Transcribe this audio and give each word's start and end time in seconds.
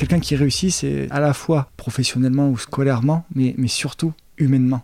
Quelqu'un 0.00 0.18
qui 0.18 0.34
réussit, 0.34 0.72
c'est 0.72 1.08
à 1.10 1.20
la 1.20 1.34
fois 1.34 1.68
professionnellement 1.76 2.48
ou 2.48 2.56
scolairement, 2.56 3.26
mais, 3.34 3.54
mais 3.58 3.68
surtout 3.68 4.14
humainement. 4.38 4.80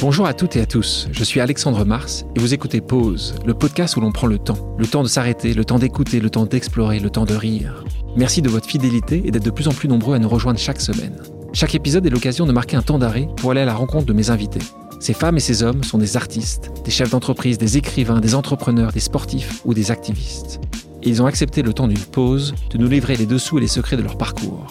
Bonjour 0.00 0.26
à 0.26 0.34
toutes 0.34 0.56
et 0.56 0.60
à 0.60 0.66
tous, 0.66 1.06
je 1.12 1.22
suis 1.22 1.38
Alexandre 1.38 1.84
Mars 1.84 2.24
et 2.34 2.40
vous 2.40 2.52
écoutez 2.52 2.80
Pause, 2.80 3.36
le 3.46 3.54
podcast 3.54 3.96
où 3.96 4.00
l'on 4.00 4.10
prend 4.10 4.26
le 4.26 4.38
temps. 4.40 4.74
Le 4.76 4.88
temps 4.88 5.04
de 5.04 5.08
s'arrêter, 5.08 5.54
le 5.54 5.64
temps 5.64 5.78
d'écouter, 5.78 6.18
le 6.18 6.30
temps 6.30 6.46
d'explorer, 6.46 6.98
le 6.98 7.10
temps 7.10 7.26
de 7.26 7.36
rire. 7.36 7.84
Merci 8.16 8.42
de 8.42 8.48
votre 8.48 8.66
fidélité 8.66 9.22
et 9.24 9.30
d'être 9.30 9.44
de 9.44 9.50
plus 9.52 9.68
en 9.68 9.72
plus 9.72 9.88
nombreux 9.88 10.16
à 10.16 10.18
nous 10.18 10.28
rejoindre 10.28 10.58
chaque 10.58 10.80
semaine. 10.80 11.14
Chaque 11.52 11.76
épisode 11.76 12.04
est 12.04 12.10
l'occasion 12.10 12.44
de 12.44 12.50
marquer 12.50 12.76
un 12.76 12.82
temps 12.82 12.98
d'arrêt 12.98 13.28
pour 13.36 13.52
aller 13.52 13.60
à 13.60 13.66
la 13.66 13.74
rencontre 13.74 14.06
de 14.06 14.12
mes 14.12 14.30
invités. 14.30 14.58
Ces 14.98 15.14
femmes 15.14 15.36
et 15.36 15.40
ces 15.40 15.62
hommes 15.62 15.84
sont 15.84 15.98
des 15.98 16.16
artistes, 16.16 16.72
des 16.84 16.90
chefs 16.90 17.10
d'entreprise, 17.10 17.56
des 17.56 17.76
écrivains, 17.76 18.18
des 18.18 18.34
entrepreneurs, 18.34 18.90
des 18.90 18.98
sportifs 18.98 19.60
ou 19.64 19.74
des 19.74 19.92
activistes. 19.92 20.58
Et 21.02 21.08
ils 21.08 21.22
ont 21.22 21.26
accepté 21.26 21.62
le 21.62 21.72
temps 21.72 21.88
d'une 21.88 21.98
pause 21.98 22.54
de 22.70 22.78
nous 22.78 22.88
livrer 22.88 23.16
les 23.16 23.26
dessous 23.26 23.58
et 23.58 23.60
les 23.60 23.68
secrets 23.68 23.96
de 23.96 24.02
leur 24.02 24.18
parcours. 24.18 24.66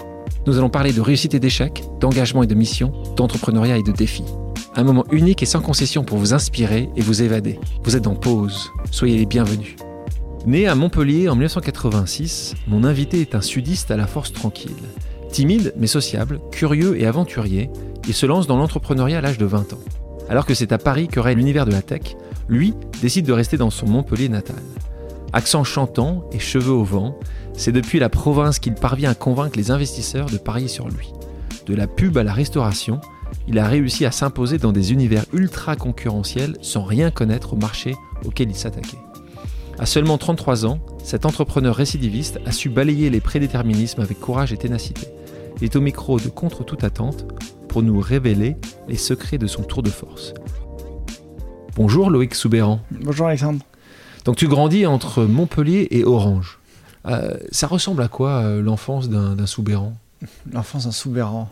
Nous 0.46 0.58
allons 0.58 0.70
parler 0.70 0.94
de 0.94 1.02
réussite 1.02 1.34
et 1.34 1.40
d'échec, 1.40 1.84
d'engagement 2.00 2.44
et 2.44 2.48
de 2.48 2.56
mission, 2.56 2.94
d'entrepreneuriat 3.16 3.78
et 3.78 3.84
de 3.84 3.92
défis. 3.92 4.24
Un 4.76 4.84
moment 4.84 5.06
unique 5.12 5.44
et 5.44 5.46
sans 5.46 5.62
concession 5.62 6.04
pour 6.04 6.18
vous 6.18 6.34
inspirer 6.34 6.90
et 6.96 7.02
vous 7.02 7.22
évader. 7.22 7.60
Vous 7.84 7.96
êtes 7.96 8.08
en 8.08 8.16
pause. 8.16 8.72
Soyez 8.92 9.18
les 9.18 9.26
bienvenus. 9.26 9.76
Né 10.46 10.68
à 10.68 10.76
Montpellier 10.76 11.28
en 11.28 11.36
1986, 11.36 12.56
mon 12.68 12.84
invité 12.84 13.20
est 13.20 13.36
un 13.36 13.42
sudiste 13.42 13.92
à 13.92 13.98
la 13.98 14.08
force 14.08 14.32
tranquille. 14.32 14.72
Timide 15.32 15.74
mais 15.76 15.88
sociable, 15.88 16.40
curieux 16.52 17.00
et 17.00 17.06
aventurier, 17.06 17.70
il 18.08 18.14
se 18.14 18.26
lance 18.26 18.48
dans 18.48 18.56
l'entrepreneuriat 18.56 19.18
à 19.18 19.22
l'âge 19.22 19.38
de 19.38 19.46
20 19.46 19.74
ans. 19.74 19.80
Alors 20.30 20.46
que 20.46 20.54
c'est 20.54 20.72
à 20.72 20.78
Paris 20.78 21.08
que 21.08 21.20
règne 21.20 21.40
l'univers 21.40 21.66
de 21.66 21.72
la 21.72 21.82
tech, 21.82 22.16
lui 22.48 22.74
décide 23.02 23.26
de 23.26 23.34
rester 23.34 23.58
dans 23.58 23.70
son 23.70 23.88
Montpellier 23.88 24.30
natal. 24.30 24.56
Accent 25.34 25.64
chantant 25.64 26.24
et 26.32 26.40
cheveux 26.40 26.72
au 26.72 26.84
vent, 26.84 27.18
c'est 27.54 27.72
depuis 27.72 28.00
la 28.00 28.10
province 28.10 28.60
qu'il 28.60 28.76
parvient 28.76 29.12
à 29.12 29.16
convaincre 29.16 29.58
les 29.58 29.72
investisseurs 29.72 30.28
de 30.28 30.38
parier 30.38 30.68
sur 30.68 30.88
lui. 30.88 31.12
De 31.66 31.76
la 31.76 31.88
pub 31.88 32.18
à 32.18 32.24
la 32.24 32.34
restauration, 32.34 33.02
il 33.48 33.60
a 33.60 33.68
réussi 33.68 34.06
à 34.06 34.12
s'imposer 34.12 34.58
dans 34.58 34.72
des 34.72 34.94
univers 34.94 35.26
ultra 35.34 35.76
concurrentiels 35.76 36.58
sans 36.62 36.84
rien 36.84 37.12
connaître 37.12 37.54
au 37.54 37.58
marché 37.58 37.96
auquel 38.26 38.50
il 38.50 38.56
s'attaquait. 38.56 38.98
À 39.80 39.86
seulement 39.86 40.18
33 40.18 40.66
ans, 40.66 40.80
cet 41.04 41.26
entrepreneur 41.26 41.76
récidiviste 41.76 42.40
a 42.46 42.52
su 42.52 42.70
balayer 42.70 43.10
les 43.10 43.22
prédéterminismes 43.22 44.02
avec 44.02 44.20
courage 44.20 44.54
et 44.54 44.58
ténacité. 44.58 45.08
Il 45.58 45.66
est 45.66 45.76
au 45.76 45.82
micro 45.82 46.20
de 46.20 46.30
Contre 46.30 46.64
toute 46.64 46.84
attente 46.84 47.28
pour 47.68 47.84
nous 47.84 48.00
révéler 48.00 48.56
les 48.88 48.98
secrets 48.98 49.38
de 49.38 49.48
son 49.48 49.64
tour 49.64 49.84
de 49.84 49.90
force. 49.90 50.34
Bonjour 51.76 52.10
Loïc 52.10 52.34
Soubéran. 52.34 52.80
Bonjour 52.92 53.28
Alexandre. 53.28 53.60
Donc 54.28 54.36
tu 54.36 54.50
grandis 54.50 54.86
entre 54.86 55.24
Montpellier 55.24 55.88
et 55.90 56.04
Orange. 56.04 56.60
Euh, 57.06 57.38
ça 57.52 57.66
ressemble 57.66 58.02
à 58.04 58.10
quoi 58.10 58.32
euh, 58.32 58.62
l'enfance 58.62 59.08
d'un 59.08 59.46
Soubéran? 59.46 59.94
L'enfance 60.52 60.84
d'un 60.84 60.92
Soubéran. 60.92 61.50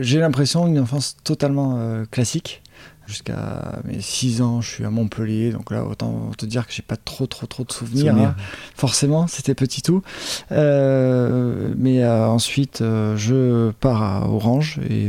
J'ai 0.00 0.18
l'impression 0.18 0.66
d'une 0.66 0.80
enfance 0.80 1.18
totalement 1.24 1.74
euh, 1.76 2.06
classique. 2.10 2.62
Jusqu'à 3.06 3.80
mes 3.84 4.00
6 4.00 4.42
ans, 4.42 4.60
je 4.60 4.68
suis 4.70 4.84
à 4.84 4.90
Montpellier, 4.90 5.50
donc 5.52 5.70
là, 5.70 5.84
autant 5.84 6.30
te 6.38 6.46
dire 6.46 6.66
que 6.66 6.72
j'ai 6.72 6.82
pas 6.82 6.96
trop, 6.96 7.26
trop, 7.26 7.46
trop 7.46 7.64
de 7.64 7.72
souvenirs. 7.72 8.12
Souvenir. 8.12 8.28
hein. 8.30 8.36
Forcément, 8.74 9.26
c'était 9.26 9.54
petit 9.54 9.82
tout. 9.82 10.02
Euh, 10.50 11.72
mais 11.76 12.02
euh, 12.04 12.26
ensuite, 12.26 12.80
euh, 12.80 13.16
je 13.16 13.70
pars 13.72 14.02
à 14.02 14.28
Orange 14.28 14.78
et, 14.88 15.08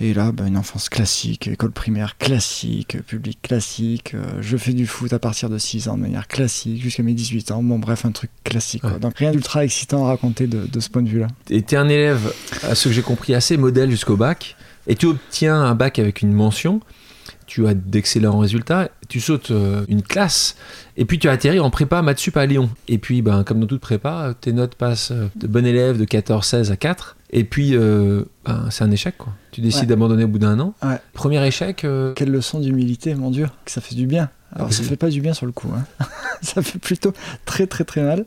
et 0.00 0.14
là, 0.14 0.32
bah, 0.32 0.44
une 0.46 0.56
enfance 0.56 0.88
classique, 0.88 1.48
école 1.48 1.70
primaire 1.72 2.18
classique, 2.18 2.98
public 3.06 3.40
classique. 3.42 4.14
je 4.40 4.56
fais 4.56 4.72
du 4.72 4.86
foot 4.86 5.12
à 5.12 5.18
partir 5.18 5.48
de 5.48 5.58
6 5.58 5.88
ans 5.88 5.96
de 5.96 6.02
manière 6.02 6.26
classique 6.28 6.82
jusqu'à 6.82 7.02
mes 7.02 7.14
18 7.14 7.50
ans. 7.52 7.62
Bon, 7.62 7.78
bref, 7.78 8.04
un 8.04 8.12
truc 8.12 8.30
classique. 8.44 8.82
quoi. 8.82 8.98
Donc 8.98 9.18
rien 9.18 9.30
d'ultra 9.32 9.64
excitant 9.64 10.04
à 10.04 10.08
raconter 10.08 10.46
de, 10.46 10.66
de 10.66 10.80
ce 10.80 10.88
point 10.90 11.02
de 11.02 11.08
vue-là. 11.08 11.28
Et 11.50 11.62
tu 11.62 11.74
es 11.74 11.78
un 11.78 11.88
élève, 11.88 12.32
à 12.62 12.74
ce 12.74 12.88
que 12.88 12.94
j'ai 12.94 13.02
compris, 13.02 13.34
assez 13.34 13.56
modèle 13.56 13.90
jusqu'au 13.90 14.16
bac. 14.16 14.56
Et 14.86 14.94
tu 14.94 15.06
obtiens 15.06 15.60
un 15.60 15.74
bac 15.74 15.98
avec 15.98 16.22
une 16.22 16.32
mention. 16.32 16.80
Tu 17.46 17.66
as 17.66 17.74
d'excellents 17.74 18.38
résultats. 18.38 18.88
Tu 19.08 19.20
sautes 19.20 19.50
euh, 19.52 19.84
une 19.88 20.02
classe. 20.02 20.56
Et 20.96 21.04
puis 21.04 21.18
tu 21.18 21.28
atterris 21.28 21.60
en 21.60 21.70
prépa 21.70 22.02
maths 22.02 22.18
sup 22.18 22.36
à 22.36 22.44
Lyon. 22.46 22.70
Et 22.88 22.98
puis, 22.98 23.22
ben, 23.22 23.44
comme 23.44 23.60
dans 23.60 23.66
toute 23.66 23.80
prépa, 23.80 24.34
tes 24.40 24.52
notes 24.52 24.74
passent 24.74 25.12
euh, 25.12 25.28
de 25.36 25.46
bon 25.46 25.64
élève 25.64 25.98
de 25.98 26.04
14, 26.04 26.44
16 26.44 26.70
à 26.72 26.76
4. 26.76 27.16
Et 27.30 27.44
puis, 27.44 27.70
euh, 27.74 28.24
ben, 28.44 28.66
c'est 28.70 28.82
un 28.84 28.90
échec. 28.90 29.16
Quoi. 29.16 29.32
Tu 29.52 29.60
décides 29.60 29.82
Ouais. 29.82 29.86
d'abandonner 29.86 30.24
au 30.24 30.28
bout 30.28 30.38
d'un 30.40 30.58
an. 30.60 30.74
Ouais. 30.82 30.98
Premier 31.12 31.44
échec. 31.46 31.84
euh, 31.84 32.12
Quelle 32.14 32.30
leçon 32.30 32.58
d'humilité, 32.60 33.14
mon 33.14 33.30
Dieu, 33.30 33.46
que 33.64 33.70
ça 33.70 33.80
fait 33.80 33.94
du 33.94 34.06
bien. 34.06 34.28
Alors, 34.54 34.72
ça 34.72 34.84
fait 34.84 34.96
pas 34.96 35.10
du 35.10 35.20
bien 35.20 35.34
sur 35.34 35.44
le 35.44 35.52
coup. 35.52 35.68
hein. 35.76 35.84
ça 36.40 36.62
fait 36.62 36.78
plutôt 36.78 37.12
très, 37.44 37.66
très, 37.66 37.84
très 37.84 38.02
mal. 38.02 38.24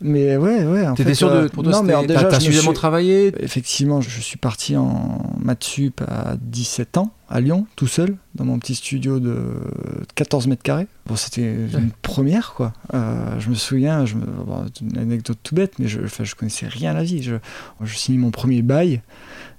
Mais 0.00 0.36
ouais, 0.36 0.64
ouais. 0.64 0.86
T'étais 0.94 1.14
sûr 1.14 1.30
de. 1.30 1.48
Pour 1.48 1.64
toi, 1.64 1.72
non, 1.72 1.82
mais 1.82 1.92
alors 1.92 2.06
déjà, 2.06 2.24
t'as, 2.24 2.40
suffisamment 2.40 2.70
suis- 2.70 2.76
travaillé? 2.78 3.32
Effectivement, 3.40 4.00
je 4.00 4.20
suis 4.20 4.38
parti 4.38 4.76
en 4.76 5.18
maths 5.38 5.64
sup 5.64 6.00
à 6.08 6.36
17 6.40 6.96
ans, 6.98 7.10
à 7.28 7.40
Lyon, 7.40 7.66
tout 7.74 7.88
seul, 7.88 8.16
dans 8.36 8.44
mon 8.44 8.55
petit 8.58 8.74
studio 8.74 9.20
de 9.20 9.36
14 10.14 10.46
mètres 10.46 10.62
carrés. 10.62 10.86
Bon, 11.06 11.14
c'était 11.16 11.42
une 11.42 11.90
première, 12.02 12.52
quoi. 12.54 12.72
Euh, 12.94 13.38
je 13.38 13.48
me 13.50 13.54
souviens, 13.54 14.04
je 14.06 14.16
me... 14.16 14.24
bon, 14.26 14.64
c'est 14.66 14.80
une 14.84 14.98
anecdote 14.98 15.38
tout 15.42 15.54
bête, 15.54 15.74
mais 15.78 15.86
je, 15.86 16.00
enfin, 16.04 16.24
je 16.24 16.34
connaissais 16.34 16.66
rien 16.66 16.90
à 16.90 16.94
la 16.94 17.04
vie. 17.04 17.22
Je, 17.22 17.36
je 17.82 17.96
signais 17.96 18.18
mon 18.18 18.32
premier 18.32 18.62
bail, 18.62 19.02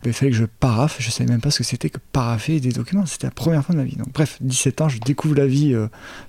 il 0.06 0.12
fallait 0.14 0.32
que 0.32 0.38
je 0.38 0.44
paraffe, 0.46 0.98
je 1.00 1.10
savais 1.10 1.30
même 1.30 1.40
pas 1.42 1.50
ce 1.52 1.60
que 1.60 1.64
c'était 1.64 1.90
que 1.90 2.00
paraffer 2.12 2.60
des 2.60 2.72
documents. 2.74 3.06
C'était 3.06 3.28
la 3.28 3.32
première 3.32 3.64
fois 3.64 3.74
de 3.74 3.80
ma 3.80 3.86
vie. 3.86 3.96
Donc, 3.96 4.12
bref, 4.14 4.38
17 4.42 4.82
ans, 4.82 4.90
je 4.90 5.00
découvre 5.00 5.36
la 5.36 5.48
vie 5.48 5.74
euh, 5.74 5.88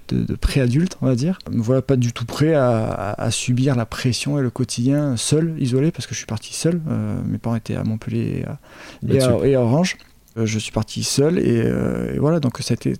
de, 0.09 0.23
de 0.23 0.35
préadulte, 0.37 0.97
on 1.03 1.07
va 1.07 1.17
dire. 1.17 1.39
Me 1.51 1.61
voilà 1.61 1.83
pas 1.83 1.97
du 1.97 2.13
tout 2.13 2.25
prêt 2.25 2.55
à, 2.55 2.77
à- 2.89 3.23
à 3.25 3.31
subir 3.33 3.75
la 3.75 3.87
pression 3.87 4.39
et 4.39 4.43
le 4.43 4.51
quotidien 4.51 5.17
seul, 5.17 5.57
isolé, 5.59 5.91
parce 5.91 6.07
que 6.07 6.15
je 6.15 6.19
suis 6.19 6.27
parti 6.27 6.55
seul. 6.55 6.81
Euh, 6.89 7.21
mes 7.27 7.39
parents 7.39 7.57
étaient 7.57 7.75
à 7.77 7.83
Montpellier 7.83 8.41
et 8.41 8.45
à, 8.47 8.59
et 9.03 9.15
Maths 9.15 9.23
à, 9.23 9.33
sup. 9.37 9.45
et 9.45 9.55
à 9.57 9.63
Orange. 9.63 9.97
Euh, 10.39 10.47
je 10.47 10.59
suis 10.59 10.73
parti 10.73 11.03
seul 11.05 11.39
et, 11.39 11.63
euh, 11.65 12.15
et 12.15 12.19
voilà, 12.19 12.41
donc 12.41 12.61
été 12.71 12.95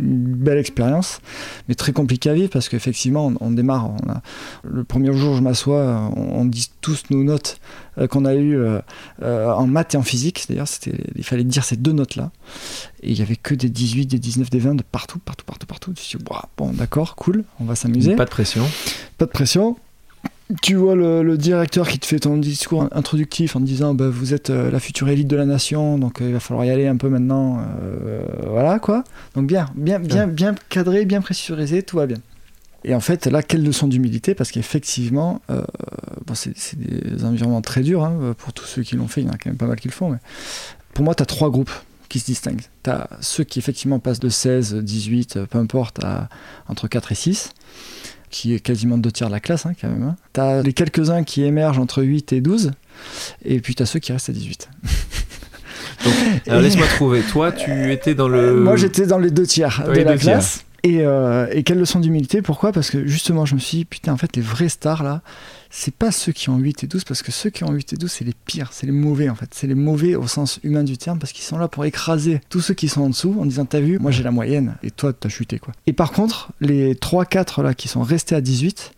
une 0.00 0.24
belle 0.24 0.58
expérience, 0.58 1.20
mais 1.68 1.76
très 1.76 1.92
compliqué 1.92 2.28
à 2.28 2.34
vivre 2.34 2.50
parce 2.50 2.68
qu'effectivement, 2.68 3.28
on, 3.28 3.36
on 3.46 3.50
démarre. 3.52 3.90
On 3.90 4.10
a, 4.10 4.22
le 4.64 4.82
premier 4.82 5.16
jour, 5.16 5.36
je 5.36 5.40
m'assois, 5.40 6.10
on, 6.16 6.40
on 6.40 6.44
dit 6.44 6.68
tous 6.80 7.04
nos 7.10 7.22
notes 7.22 7.58
euh, 7.98 8.08
qu'on 8.08 8.24
a 8.24 8.34
eues 8.34 8.56
euh, 8.56 8.80
euh, 9.22 9.52
en 9.52 9.68
maths 9.68 9.94
et 9.94 9.96
en 9.96 10.02
physique. 10.02 10.46
D'ailleurs, 10.48 10.66
c'était- 10.66 10.98
il 11.14 11.22
fallait 11.24 11.44
dire 11.44 11.64
ces 11.64 11.76
deux 11.76 11.92
notes-là. 11.92 12.32
Et 13.04 13.12
il 13.12 13.18
y 13.18 13.22
avait 13.22 13.36
que 13.36 13.54
des 13.54 13.68
18, 13.70 14.06
des 14.06 14.18
19, 14.18 14.50
des 14.50 14.58
20 14.58 14.74
de 14.74 14.82
partout, 14.82 15.20
partout, 15.20 15.44
partout, 15.46 15.66
partout. 15.66 15.92
Je 15.96 16.00
me 16.00 16.04
suis 16.04 16.18
dit, 16.18 16.24
bon, 16.56 16.72
d'accord, 16.72 17.14
cool, 17.14 17.44
on 17.60 17.64
va 17.64 17.76
s'amuser. 17.76 18.16
Pas 18.16 18.24
de 18.24 18.30
pression. 18.30 18.64
Pas 19.16 19.26
de 19.26 19.30
pression. 19.30 19.76
Tu 20.60 20.74
vois 20.74 20.94
le, 20.94 21.22
le 21.22 21.38
directeur 21.38 21.88
qui 21.88 21.98
te 21.98 22.04
fait 22.04 22.18
ton 22.20 22.36
discours 22.36 22.86
introductif 22.92 23.56
en 23.56 23.60
te 23.60 23.64
disant 23.64 23.94
bah, 23.94 24.10
vous 24.10 24.34
êtes 24.34 24.50
euh, 24.50 24.70
la 24.70 24.78
future 24.78 25.08
élite 25.08 25.26
de 25.26 25.36
la 25.36 25.46
nation, 25.46 25.98
donc 25.98 26.20
euh, 26.20 26.26
il 26.28 26.32
va 26.34 26.40
falloir 26.40 26.66
y 26.66 26.70
aller 26.70 26.86
un 26.86 26.96
peu 26.98 27.08
maintenant. 27.08 27.64
euh, 27.82 28.22
voilà 28.48 28.78
quoi. 28.78 29.04
Donc 29.34 29.46
bien, 29.46 29.70
bien, 29.74 29.98
bien, 29.98 30.26
bien 30.26 30.54
cadré, 30.68 31.06
bien 31.06 31.22
pressurisé, 31.22 31.82
tout 31.82 31.96
va 31.96 32.06
bien. 32.06 32.18
Et 32.84 32.94
en 32.94 33.00
fait, 33.00 33.26
là, 33.26 33.42
quelle 33.42 33.64
leçon 33.64 33.88
d'humilité, 33.88 34.34
parce 34.34 34.50
qu'effectivement, 34.50 35.40
bon, 35.48 36.34
c'est 36.34 36.52
des 36.78 37.24
environnements 37.24 37.62
très 37.62 37.80
durs 37.80 38.04
hein, 38.04 38.34
pour 38.36 38.52
tous 38.52 38.66
ceux 38.66 38.82
qui 38.82 38.96
l'ont 38.96 39.08
fait, 39.08 39.22
il 39.22 39.26
y 39.26 39.30
en 39.30 39.32
a 39.32 39.38
quand 39.38 39.48
même 39.48 39.56
pas 39.56 39.64
mal 39.66 39.80
qui 39.80 39.88
le 39.88 39.94
font. 39.94 40.10
Mais 40.10 40.18
pour 40.92 41.02
moi, 41.02 41.14
tu 41.14 41.22
as 41.22 41.26
trois 41.26 41.48
groupes 41.50 41.72
qui 42.10 42.20
se 42.20 42.26
distinguent. 42.26 42.60
Tu 42.82 42.90
as 42.90 43.08
ceux 43.22 43.42
qui 43.44 43.58
effectivement 43.58 43.98
passent 44.00 44.20
de 44.20 44.28
16, 44.28 44.74
18, 44.74 45.36
euh, 45.38 45.46
peu 45.46 45.56
importe, 45.56 46.04
à 46.04 46.28
entre 46.68 46.86
4 46.86 47.12
et 47.12 47.14
6 47.14 47.54
qui 48.34 48.52
est 48.52 48.58
quasiment 48.58 48.98
deux 48.98 49.12
tiers 49.12 49.28
de 49.28 49.32
la 49.32 49.38
classe 49.38 49.64
hein, 49.64 49.74
quand 49.80 49.88
même. 49.88 50.02
hein. 50.02 50.16
T'as 50.32 50.60
les 50.62 50.72
quelques-uns 50.72 51.22
qui 51.22 51.44
émergent 51.44 51.78
entre 51.78 52.02
8 52.02 52.32
et 52.32 52.40
12, 52.40 52.72
et 53.44 53.60
puis 53.60 53.76
t'as 53.76 53.86
ceux 53.86 54.00
qui 54.00 54.12
restent 54.12 54.28
à 54.30 54.32
18. 54.32 54.68
Alors 56.48 56.60
Et- 56.60 56.62
laisse-moi 56.62 56.86
trouver. 56.88 57.22
Toi, 57.22 57.52
tu 57.52 57.92
étais 57.92 58.14
dans 58.14 58.28
le. 58.28 58.56
Moi 58.60 58.76
j'étais 58.76 59.06
dans 59.06 59.18
les 59.18 59.30
deux 59.30 59.46
tiers 59.46 59.84
de 59.86 59.92
la 60.00 60.04
tiers. 60.16 60.18
classe. 60.18 60.64
Et, 60.82 60.98
euh, 61.00 61.46
et 61.52 61.62
quelle 61.62 61.78
leçon 61.78 61.98
d'humilité 62.00 62.42
Pourquoi? 62.42 62.70
Parce 62.72 62.90
que 62.90 63.06
justement, 63.06 63.46
je 63.46 63.54
me 63.54 63.60
suis 63.60 63.78
dit, 63.78 63.84
putain, 63.86 64.12
en 64.12 64.18
fait, 64.18 64.36
les 64.36 64.42
vrais 64.42 64.68
stars 64.68 65.02
là, 65.02 65.22
c'est 65.76 65.94
pas 65.94 66.12
ceux 66.12 66.30
qui 66.30 66.50
ont 66.50 66.56
8 66.56 66.84
et 66.84 66.86
12, 66.86 67.02
parce 67.02 67.20
que 67.20 67.32
ceux 67.32 67.50
qui 67.50 67.64
ont 67.64 67.72
8 67.72 67.94
et 67.94 67.96
12, 67.96 68.10
c'est 68.10 68.24
les 68.24 68.32
pires, 68.32 68.72
c'est 68.72 68.86
les 68.86 68.92
mauvais 68.92 69.28
en 69.28 69.34
fait. 69.34 69.52
C'est 69.52 69.66
les 69.66 69.74
mauvais 69.74 70.14
au 70.14 70.28
sens 70.28 70.60
humain 70.62 70.84
du 70.84 70.96
terme, 70.96 71.18
parce 71.18 71.32
qu'ils 71.32 71.42
sont 71.42 71.58
là 71.58 71.66
pour 71.66 71.84
écraser 71.84 72.40
tous 72.48 72.60
ceux 72.60 72.74
qui 72.74 72.88
sont 72.88 73.02
en 73.02 73.08
dessous 73.08 73.36
en 73.40 73.44
disant, 73.44 73.64
t'as 73.64 73.80
vu, 73.80 73.98
moi 73.98 74.12
j'ai 74.12 74.22
la 74.22 74.30
moyenne, 74.30 74.76
et 74.84 74.92
toi 74.92 75.12
t'as 75.12 75.28
chuté 75.28 75.58
quoi. 75.58 75.74
Et 75.88 75.92
par 75.92 76.12
contre, 76.12 76.52
les 76.60 76.94
3-4 76.94 77.60
là 77.64 77.74
qui 77.74 77.88
sont 77.88 78.02
restés 78.02 78.36
à 78.36 78.40
18, 78.40 78.92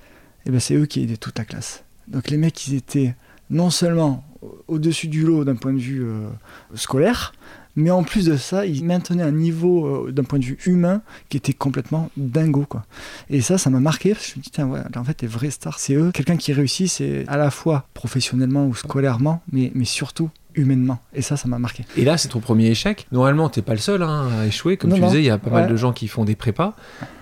eh 0.44 0.50
ben, 0.50 0.60
c'est 0.60 0.74
eux 0.74 0.84
qui 0.84 1.00
aidaient 1.00 1.16
toute 1.16 1.38
la 1.38 1.46
classe. 1.46 1.82
Donc 2.08 2.28
les 2.28 2.36
mecs, 2.36 2.68
ils 2.68 2.74
étaient 2.74 3.14
non 3.48 3.70
seulement 3.70 4.22
au-dessus 4.68 5.08
du 5.08 5.24
lot 5.24 5.46
d'un 5.46 5.56
point 5.56 5.72
de 5.72 5.78
vue 5.78 6.04
euh, 6.04 6.28
scolaire, 6.74 7.32
mais 7.76 7.90
en 7.90 8.02
plus 8.02 8.26
de 8.26 8.36
ça, 8.36 8.66
ils 8.66 8.84
maintenaient 8.84 9.22
un 9.22 9.32
niveau 9.32 9.86
euh, 9.86 10.12
d'un 10.12 10.24
point 10.24 10.38
de 10.38 10.44
vue 10.44 10.58
humain 10.66 11.02
qui 11.28 11.36
était 11.36 11.52
complètement 11.52 12.10
dingo. 12.16 12.64
Quoi. 12.68 12.84
Et 13.30 13.42
ça, 13.42 13.58
ça 13.58 13.70
m'a 13.70 13.80
marqué 13.80 14.14
parce 14.14 14.26
que 14.26 14.32
je 14.32 14.38
me 14.38 14.42
dis, 14.42 14.50
tiens, 14.50 14.66
ouais, 14.66 14.80
en 14.96 15.04
fait, 15.04 15.22
les 15.22 15.28
vrais 15.28 15.50
stars, 15.50 15.78
c'est 15.78 15.94
eux. 15.94 16.10
Quelqu'un 16.12 16.36
qui 16.36 16.52
réussit, 16.52 16.88
c'est 16.88 17.24
à 17.28 17.36
la 17.36 17.50
fois 17.50 17.86
professionnellement 17.94 18.66
ou 18.66 18.74
scolairement, 18.74 19.42
mais, 19.52 19.70
mais 19.74 19.84
surtout 19.84 20.30
humainement. 20.56 20.98
Et 21.14 21.22
ça, 21.22 21.36
ça 21.36 21.48
m'a 21.48 21.58
marqué. 21.58 21.84
Et 21.96 22.04
là, 22.04 22.16
c'est 22.18 22.28
ton 22.28 22.40
premier 22.40 22.66
échec. 22.66 23.06
Normalement, 23.12 23.48
t'es 23.48 23.62
pas 23.62 23.72
le 23.72 23.78
seul 23.78 24.02
hein, 24.02 24.28
à 24.40 24.46
échouer. 24.46 24.76
Comme 24.76 24.90
Non, 24.90 24.96
tu 24.96 25.02
non. 25.02 25.08
disais, 25.08 25.20
il 25.20 25.26
y 25.26 25.30
a 25.30 25.38
pas 25.38 25.50
mal 25.50 25.68
de 25.68 25.76
gens 25.76 25.92
qui 25.92 26.08
font 26.08 26.24
des 26.24 26.34
prépas. 26.34 26.74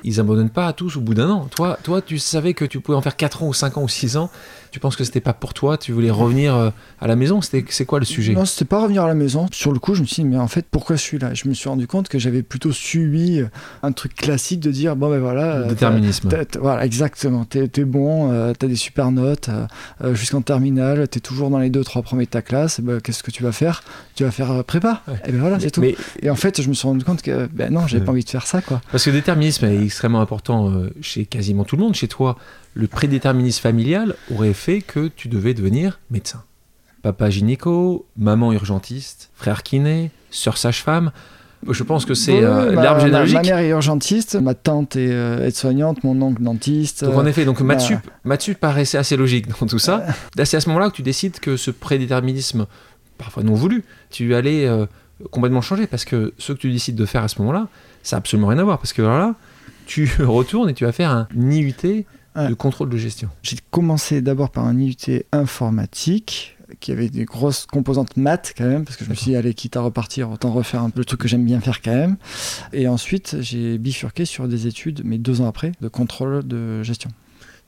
Ils 0.04 0.20
abandonnent 0.20 0.50
pas 0.50 0.66
à 0.66 0.72
tous 0.72 0.96
au 0.96 1.00
bout 1.00 1.14
d'un 1.14 1.30
an. 1.30 1.48
Toi, 1.54 1.78
toi, 1.82 2.00
tu 2.02 2.18
savais 2.18 2.54
que 2.54 2.64
tu 2.64 2.80
pouvais 2.80 2.96
en 2.96 3.02
faire 3.02 3.16
4 3.16 3.42
ans 3.42 3.48
ou 3.48 3.54
5 3.54 3.78
ans 3.78 3.82
ou 3.82 3.88
6 3.88 4.16
ans. 4.16 4.30
Tu 4.70 4.80
penses 4.80 4.96
que 4.96 5.04
c'était 5.04 5.20
pas 5.20 5.32
pour 5.32 5.54
toi. 5.54 5.78
Tu 5.78 5.92
voulais 5.92 6.10
revenir 6.10 6.54
euh, 6.56 6.70
à 7.00 7.06
la 7.06 7.16
maison. 7.16 7.40
C'était, 7.40 7.64
c'est 7.68 7.84
quoi 7.86 8.00
le 8.00 8.04
sujet? 8.04 8.34
Non, 8.34 8.44
c'était 8.44 8.64
pas 8.64 8.82
revenir 8.82 9.04
à 9.04 9.06
la 9.06 9.14
maison. 9.14 9.46
Sur 9.52 9.72
le 9.72 9.78
coup, 9.78 9.94
je 9.94 10.00
me 10.02 10.06
suis 10.06 10.22
dit, 10.22 10.28
mais 10.28 10.36
en 10.36 10.48
fait, 10.48 10.66
pourquoi 10.70 10.96
je 10.96 11.00
suis 11.00 11.18
là 11.18 11.32
Je 11.32 11.48
me 11.48 11.54
suis 11.54 11.68
rendu 11.68 11.86
compte 11.86 12.08
que 12.08 12.18
j'avais 12.18 12.42
plutôt 12.42 12.72
subi 12.72 13.40
euh, 13.40 13.46
un 13.82 13.92
truc 13.92 14.14
classique 14.14 14.60
de 14.60 14.70
dire, 14.72 14.96
bon 14.96 15.08
ben 15.10 15.20
voilà. 15.20 15.58
Le 15.58 15.64
euh, 15.64 15.68
déterminisme. 15.68 16.28
voilà, 16.60 16.84
exactement. 16.84 17.44
T'es 17.44 17.70
es 17.76 17.84
bon, 17.84 18.32
euh, 18.32 18.52
t'as 18.58 18.66
des 18.66 18.76
super 18.76 19.10
notes 19.12 19.48
euh, 20.02 20.14
jusqu'en 20.14 20.42
terminale, 20.42 21.06
t'es 21.08 21.20
toujours 21.20 21.50
dans 21.50 21.58
les 21.58 21.70
deux, 21.70 21.84
trois 21.84 22.02
premiers 22.02 22.24
de 22.26 22.30
ta 22.30 22.42
classe. 22.42 22.80
ben, 22.80 23.00
Qu'est-ce 23.00 23.22
que 23.24 23.30
tu 23.30 23.42
vas 23.42 23.52
faire 23.52 23.82
Tu 24.14 24.24
vas 24.24 24.30
faire 24.30 24.50
euh, 24.52 24.62
prépa. 24.62 25.02
Ouais. 25.08 25.14
Et 25.26 25.32
ben 25.32 25.40
voilà, 25.40 25.58
c'est 25.58 25.70
tout. 25.70 25.80
Mais 25.80 25.96
Et 26.22 26.30
en 26.30 26.36
fait, 26.36 26.62
je 26.62 26.68
me 26.68 26.74
suis 26.74 26.86
rendu 26.86 27.04
compte 27.04 27.22
que 27.22 27.46
ben 27.52 27.72
non, 27.72 27.86
j'avais 27.86 28.00
Ouais. 28.00 28.06
pas 28.06 28.12
envie 28.12 28.24
de 28.24 28.30
faire 28.30 28.46
ça, 28.46 28.60
quoi. 28.60 28.80
Parce 28.92 29.04
que 29.04 29.10
le 29.10 29.16
déterminisme 29.16 29.64
est 29.64 29.82
extrêmement 29.82 30.20
important 30.20 30.70
euh, 30.70 30.90
chez 31.00 31.24
quasiment 31.24 31.64
tout 31.64 31.76
le 31.76 31.82
monde. 31.82 31.94
Chez 31.94 32.08
toi, 32.08 32.36
le 32.74 32.86
prédéterminisme 32.86 33.60
familial 33.62 34.14
aurait 34.32 34.52
fait 34.52 34.80
que 34.82 35.08
tu 35.08 35.28
devais 35.28 35.54
devenir 35.54 36.00
médecin. 36.10 36.44
Papa 37.02 37.28
gynéco, 37.30 38.06
maman 38.16 38.52
urgentiste, 38.52 39.30
frère 39.34 39.62
kiné, 39.62 40.10
sœur 40.30 40.56
sage-femme. 40.56 41.12
Je 41.68 41.82
pense 41.82 42.04
que 42.04 42.14
c'est 42.14 42.42
euh, 42.42 42.72
l'arbre 42.72 43.00
généalogique. 43.00 43.36
Ma, 43.36 43.42
mère 43.42 43.58
est 43.58 43.68
urgentiste, 43.68 44.36
ma 44.36 44.54
tante 44.54 44.96
est 44.96 45.10
euh, 45.10 45.46
aide-soignante, 45.46 46.04
mon 46.04 46.20
oncle 46.20 46.42
dentiste. 46.42 47.04
Donc 47.04 47.16
en 47.16 47.26
effet, 47.26 47.44
donc 47.44 47.60
Matsup, 47.60 48.00
Matsup 48.24 48.58
paraissait 48.58 48.98
assez 48.98 49.16
logique 49.16 49.48
dans 49.48 49.66
tout 49.66 49.78
ça. 49.78 50.04
C'est 50.44 50.56
à 50.56 50.60
ce 50.60 50.68
moment-là 50.68 50.90
que 50.90 50.96
tu 50.96 51.02
décides 51.02 51.40
que 51.40 51.56
ce 51.56 51.70
prédéterminisme, 51.70 52.66
parfois 53.18 53.42
non 53.42 53.54
voulu, 53.54 53.84
tu 54.10 54.34
allais 54.34 54.66
euh, 54.66 54.86
complètement 55.30 55.60
changer 55.62 55.86
parce 55.86 56.04
que 56.04 56.32
ce 56.38 56.52
que 56.52 56.58
tu 56.58 56.70
décides 56.72 56.96
de 56.96 57.06
faire 57.06 57.22
à 57.22 57.28
ce 57.28 57.38
moment-là, 57.40 57.68
ça 58.02 58.16
n'a 58.16 58.18
absolument 58.18 58.48
rien 58.48 58.58
à 58.58 58.64
voir 58.64 58.78
parce 58.78 58.92
que 58.92 59.02
alors 59.02 59.18
là, 59.18 59.34
tu 59.86 60.10
retournes 60.20 60.70
et 60.70 60.74
tu 60.74 60.84
vas 60.84 60.92
faire 60.92 61.10
un 61.10 61.28
IUT 61.34 62.04
Ouais. 62.36 62.48
de 62.48 62.54
contrôle 62.54 62.88
de 62.88 62.96
gestion. 62.96 63.28
J'ai 63.44 63.56
commencé 63.70 64.20
d'abord 64.20 64.50
par 64.50 64.64
un 64.64 64.76
IUT 64.76 65.22
informatique 65.30 66.56
qui 66.80 66.90
avait 66.90 67.08
des 67.08 67.24
grosses 67.24 67.64
composantes 67.64 68.16
maths 68.16 68.54
quand 68.58 68.64
même, 68.66 68.84
parce 68.84 68.96
que 68.96 69.04
je 69.04 69.10
me 69.10 69.14
suis 69.14 69.30
dit, 69.30 69.36
allez, 69.36 69.54
quitte 69.54 69.76
à 69.76 69.80
repartir, 69.82 70.30
autant 70.30 70.50
refaire 70.50 70.82
un 70.82 70.90
peu 70.90 70.98
le 70.98 71.04
truc 71.04 71.20
que 71.20 71.28
j'aime 71.28 71.44
bien 71.44 71.60
faire 71.60 71.80
quand 71.80 71.94
même. 71.94 72.16
Et 72.72 72.88
ensuite, 72.88 73.36
j'ai 73.40 73.78
bifurqué 73.78 74.24
sur 74.24 74.48
des 74.48 74.66
études, 74.66 75.02
mais 75.04 75.18
deux 75.18 75.42
ans 75.42 75.46
après, 75.46 75.70
de 75.80 75.86
contrôle 75.86 76.42
de 76.44 76.82
gestion. 76.82 77.10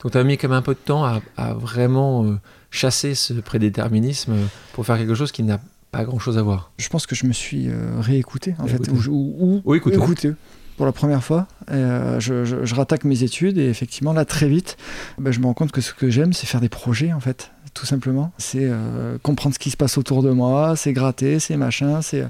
Donc 0.03 0.13
tu 0.13 0.19
as 0.19 0.25
mis 0.25 0.37
quand 0.39 0.49
même 0.49 0.59
un 0.59 0.63
peu 0.63 0.75
de 0.75 0.79
temps 0.79 1.05
à, 1.05 1.21
à 1.37 1.55
vraiment 1.55 2.25
euh, 2.25 2.39
chasser 2.71 3.15
ce 3.15 3.33
prédéterminisme 3.35 4.33
euh, 4.33 4.45
pour 4.73 4.85
faire 4.87 4.99
quelque 4.99 5.15
chose 5.15 5.33
qui 5.33 5.43
n'a 5.43 5.61
pas 5.91 6.05
grand-chose 6.05 6.37
à 6.39 6.43
voir. 6.43 6.71
Je 6.79 6.89
pense 6.89 7.07
que 7.07 7.15
je 7.15 7.27
me 7.27 7.33
suis 7.33 7.69
euh, 7.69 8.01
réécouté, 8.01 8.55
en 8.59 8.67
fait, 8.67 8.77
Réécouté. 8.87 9.09
ou, 9.09 9.13
ou- 9.39 9.57
ou 9.57 9.63
Ou 9.65 9.75
écouté. 9.75 9.97
écouté 9.97 10.33
pour 10.77 10.85
la 10.85 10.93
première 10.93 11.25
fois. 11.25 11.47
Et, 11.69 11.75
euh, 11.75 12.21
je, 12.21 12.45
je- 12.45 12.65
je 12.67 12.75
rattaque 12.75 13.05
mes 13.05 13.23
études 13.23 13.57
et 13.57 13.69
effectivement, 13.69 14.13
là, 14.13 14.25
très 14.27 14.49
vite, 14.49 14.77
ben, 15.19 15.31
je 15.33 15.41
me 15.41 15.47
rends 15.47 15.55
compte 15.55 15.73
que 15.73 15.81
ce 15.81 15.95
que 15.95 16.11
j'aime, 16.11 16.35
c'est 16.35 16.47
faire 16.47 16.61
des 16.61 16.69
projets, 16.69 17.13
en 17.15 17.21
fait, 17.21 17.51
tout 17.77 17.87
simplement. 17.87 18.33
C'est 18.39 18.63
euh, 18.65 19.19
comprendre 19.23 19.55
ce 19.55 19.59
qui 19.59 19.71
se 19.71 19.77
passe 19.77 19.99
autour 19.99 20.23
de 20.23 20.31
moi, 20.31 20.75
c'est 20.77 20.93
gratter, 20.95 21.39
c'est 21.39 21.57
machin, 21.57 22.01
c'est 22.03 22.25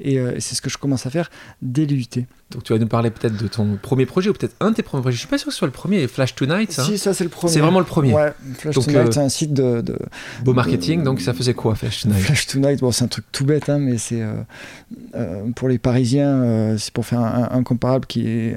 et, 0.00 0.18
euh, 0.18 0.34
et 0.36 0.40
c'est 0.40 0.54
ce 0.56 0.60
que 0.60 0.68
je 0.68 0.76
commence 0.76 1.06
à 1.06 1.10
faire 1.10 1.30
dès 1.62 1.86
l'UT. 1.86 2.04
Donc 2.50 2.64
tu 2.64 2.72
vas 2.72 2.78
nous 2.78 2.86
parler 2.86 3.10
peut-être 3.10 3.36
de 3.36 3.46
ton 3.46 3.78
premier 3.80 4.06
projet 4.06 4.30
ou 4.30 4.32
peut-être 4.32 4.56
un 4.60 4.70
de 4.70 4.74
tes 4.76 4.82
premiers 4.82 5.02
projets. 5.02 5.14
Je 5.16 5.18
suis 5.20 5.28
pas 5.28 5.36
sûr 5.38 5.46
que 5.48 5.52
ce 5.52 5.58
soit 5.58 5.68
le 5.68 5.72
premier, 5.72 6.08
Flash 6.08 6.34
Tonight. 6.34 6.78
hein. 6.78 6.84
Si, 6.84 6.96
ça 6.98 7.12
c'est 7.14 7.24
le 7.24 7.30
premier. 7.30 7.52
C'est 7.52 7.60
vraiment 7.60 7.78
le 7.78 7.84
premier. 7.84 8.12
Ouais, 8.14 8.32
Flash 8.56 8.74
Donc, 8.74 8.84
Tonight, 8.86 9.08
euh, 9.08 9.12
c'est 9.12 9.20
un 9.20 9.28
site 9.28 9.52
de, 9.52 9.80
de- 9.82 9.98
Beau 10.44 10.54
marketing, 10.54 11.02
donc 11.02 11.20
ça 11.20 11.34
faisait 11.34 11.52
quoi 11.54 11.74
Flash 11.74 12.02
Tonight 12.02 12.18
Flash 12.20 12.46
Tonight. 12.46 12.80
Bon, 12.80 12.90
c'est 12.90 13.04
un 13.04 13.08
truc 13.08 13.26
tout 13.32 13.44
bête, 13.44 13.68
hein, 13.68 13.78
mais 13.78 13.98
c'est 13.98 14.22
pour 15.56 15.68
les 15.68 15.78
Parisiens, 15.78 16.76
c'est 16.78 16.92
pour 16.92 17.04
faire 17.06 17.20
un, 17.20 17.48
un 17.52 17.62
comparable 17.62 18.06
qui 18.06 18.26
est 18.26 18.56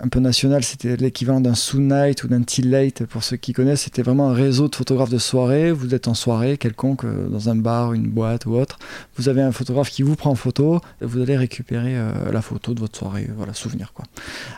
un 0.00 0.08
peu 0.08 0.20
national. 0.20 0.62
C'était 0.64 0.96
l'équivalent 0.96 1.40
d'un 1.40 1.54
Soon 1.54 1.82
Night 1.88 2.24
ou 2.24 2.28
d'un 2.28 2.42
Till 2.42 2.70
Late 2.70 3.04
pour 3.04 3.22
ceux 3.24 3.36
qui 3.36 3.52
connaissent. 3.52 3.82
C'était 3.82 4.02
vraiment 4.02 4.30
un 4.30 4.34
réseau 4.34 4.68
de 4.68 4.74
photographes 4.74 5.10
de 5.10 5.18
soirée. 5.18 5.67
Vous 5.72 5.94
êtes 5.94 6.08
en 6.08 6.14
soirée 6.14 6.56
quelconque 6.58 7.04
euh, 7.04 7.28
dans 7.28 7.48
un 7.48 7.54
bar, 7.56 7.92
une 7.92 8.08
boîte 8.08 8.46
ou 8.46 8.54
autre. 8.54 8.78
Vous 9.16 9.28
avez 9.28 9.42
un 9.42 9.52
photographe 9.52 9.90
qui 9.90 10.02
vous 10.02 10.16
prend 10.16 10.30
en 10.30 10.34
photo 10.34 10.80
et 11.02 11.04
vous 11.06 11.20
allez 11.20 11.36
récupérer 11.36 11.96
euh, 11.96 12.10
la 12.32 12.42
photo 12.42 12.74
de 12.74 12.80
votre 12.80 12.98
soirée. 12.98 13.28
Voilà, 13.36 13.54
souvenir 13.54 13.92
quoi. 13.94 14.04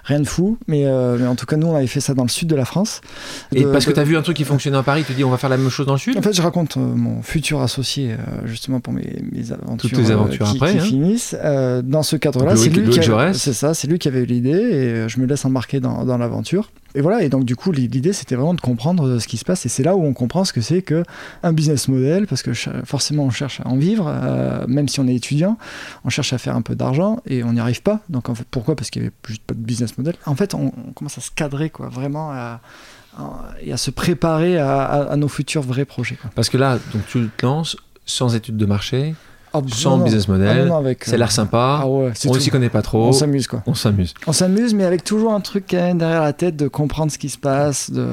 Rien 0.05 0.21
de 0.21 0.27
fou, 0.27 0.59
mais, 0.67 0.87
euh, 0.87 1.17
mais 1.19 1.27
en 1.27 1.35
tout 1.35 1.47
cas 1.47 1.57
nous 1.57 1.67
on 1.67 1.75
avait 1.77 1.87
fait 1.87 2.01
ça 2.01 2.15
dans 2.15 2.23
le 2.25 2.29
sud 2.29 2.49
de 2.49 2.57
la 2.57 2.65
France. 2.65 3.01
Et 3.55 3.63
De- 3.65 3.71
parce 3.71 3.85
que 3.85 3.91
de- 3.91 3.95
tu 3.95 4.01
as 4.01 4.05
vu 4.05 4.17
un 4.17 4.23
truc 4.23 4.37
qui 4.37 4.45
fonctionnait 4.45 4.77
à 4.79 4.83
Paris, 4.83 5.05
tu 5.07 5.13
dis 5.15 5.25
on 5.25 5.31
va 5.31 5.37
faire 5.39 5.51
la 5.51 5.57
même 5.57 5.71
chose 5.71 5.87
dans 5.87 5.95
le 5.95 5.99
sud? 5.99 6.17
En 6.17 6.23
fait, 6.23 6.33
je 6.33 6.43
raconte 6.43 6.77
euh, 6.77 6.81
mon 6.81 7.23
futur 7.23 7.61
associé, 7.63 8.13
euh, 8.13 8.17
justement, 8.47 8.81
pour 8.81 8.93
mes, 8.93 9.23
mes 9.33 9.53
aventures, 9.53 9.91
Toutes 9.91 10.05
tes 10.05 10.11
aventures 10.11 10.47
qui, 10.47 10.57
après, 10.57 10.73
qui 10.73 10.79
hein. 10.79 10.83
finissent. 10.83 11.37
Euh, 11.43 11.83
dans 11.83 12.03
ce 12.03 12.17
cadre-là, 12.17 12.57
c'est 12.57 12.69
lui, 12.71 12.89
qui 12.91 13.01
a- 13.01 13.33
ça, 13.35 13.75
c'est 13.75 13.89
lui 13.89 13.99
qui 13.99 14.09
avait 14.09 14.21
eu 14.23 14.27
l'idée 14.27 14.51
et 14.51 14.55
euh, 14.55 15.09
je 15.09 15.21
me 15.21 15.27
laisse 15.27 15.45
embarquer 15.45 15.81
dans, 15.81 16.05
dans 16.05 16.19
l'aventure. 16.19 16.71
Et 16.95 17.01
voilà, 17.01 17.23
et 17.23 17.29
donc 17.29 17.45
du 17.45 17.57
coup, 17.57 17.73
l'idée, 17.73 18.13
c'était 18.13 18.35
vraiment 18.35 18.55
de 18.55 18.61
comprendre 18.61 19.07
euh, 19.07 19.19
ce 19.19 19.29
qui 19.29 19.37
se 19.37 19.45
passe. 19.45 19.65
Et 19.67 19.69
c'est 19.69 19.83
là 19.83 19.97
où 19.97 20.05
on 20.05 20.13
comprend 20.13 20.45
ce 20.45 20.53
que 20.53 20.61
c'est 20.61 20.83
que 20.83 21.03
un 21.43 21.53
business 21.53 21.89
model, 21.89 22.27
parce 22.27 22.43
que 22.43 22.53
forcément, 22.85 23.25
on 23.25 23.31
cherche 23.31 23.61
à 23.61 23.69
en 23.69 23.77
vivre, 23.77 24.07
euh, 24.09 24.67
même 24.67 24.89
si 24.89 25.01
on 25.01 25.07
est 25.07 25.15
étudiant, 25.15 25.59
on 26.05 26.09
cherche 26.09 26.33
à 26.33 26.39
faire 26.39 26.57
un 26.57 26.63
peu 26.63 26.75
d'argent 26.75 27.21
et 27.27 27.45
on 27.45 27.53
n'y 27.53 27.61
arrive 27.61 27.83
pas. 27.83 28.01
Donc 28.09 28.29
en 28.29 28.35
fait, 28.35 28.47
pourquoi? 28.51 28.77
Parce 28.77 28.91
qu'il 28.91 29.03
n'y 29.03 29.09
avait 29.09 29.15
juste 29.27 29.43
pas 29.43 29.55
de 29.55 29.61
business 29.61 29.97
model. 29.99 30.15
En 30.27 30.35
fait, 30.35 30.55
on, 30.55 30.71
commence 30.95 31.19
à 31.19 31.21
se 31.21 31.31
cadrer, 31.31 31.71
quoi, 31.71 31.89
vraiment 31.89 32.31
à- 32.33 32.61
et 33.61 33.73
à 33.73 33.77
se 33.77 33.91
préparer 33.91 34.59
à, 34.59 35.15
nos 35.17 35.29
futurs 35.29 35.63
vrais 35.63 35.85
projets. 35.85 36.17
Parce 36.35 36.49
que 36.49 36.57
là, 36.57 36.79
donc 36.93 37.03
tu 37.09 37.29
te 37.37 37.45
lances 37.47 37.77
sans 38.07 38.35
études 38.35 38.57
de 38.57 38.67
marché, 38.67 39.15
Ah, 39.53 39.61
sans 39.69 39.91
non, 39.91 39.97
non. 39.99 40.05
business 40.05 40.25
Ah, 40.29 40.33
model, 40.33 40.59
non, 40.59 40.67
non, 40.67 40.77
avec, 40.77 41.05
ça 41.05 41.13
a 41.13 41.15
euh, 41.15 41.19
l'air 41.19 41.33
sympa, 41.33 41.81
Ah 41.83 41.89
ouais, 41.89 42.13
c'est 42.15 42.29
on 42.29 42.35
ne 42.35 42.39
s'y 42.39 42.51
connaît 42.51 42.69
pas 42.69 42.83
trop, 42.83 43.07
On 43.09 43.13
s'amuse 43.13 43.47
quoi. 43.47 43.63
on 43.67 43.75
s'amuse. 43.75 44.15
On 44.27 44.33
s'amuse, 44.33 44.75
mais 44.75 44.85
avec 44.85 45.03
toujours 45.05 45.33
un 45.33 45.41
truc 45.41 45.65
quand 45.71 45.77
même 45.77 45.99
derrière 45.99 46.23
la 46.23 46.33
tête 46.33 46.57
de 46.57 46.69
comprendre 46.69 47.11
ce 47.11 47.19
qui 47.19 47.29
se 47.29 47.39
passe, 47.39 47.91
de, 47.91 48.07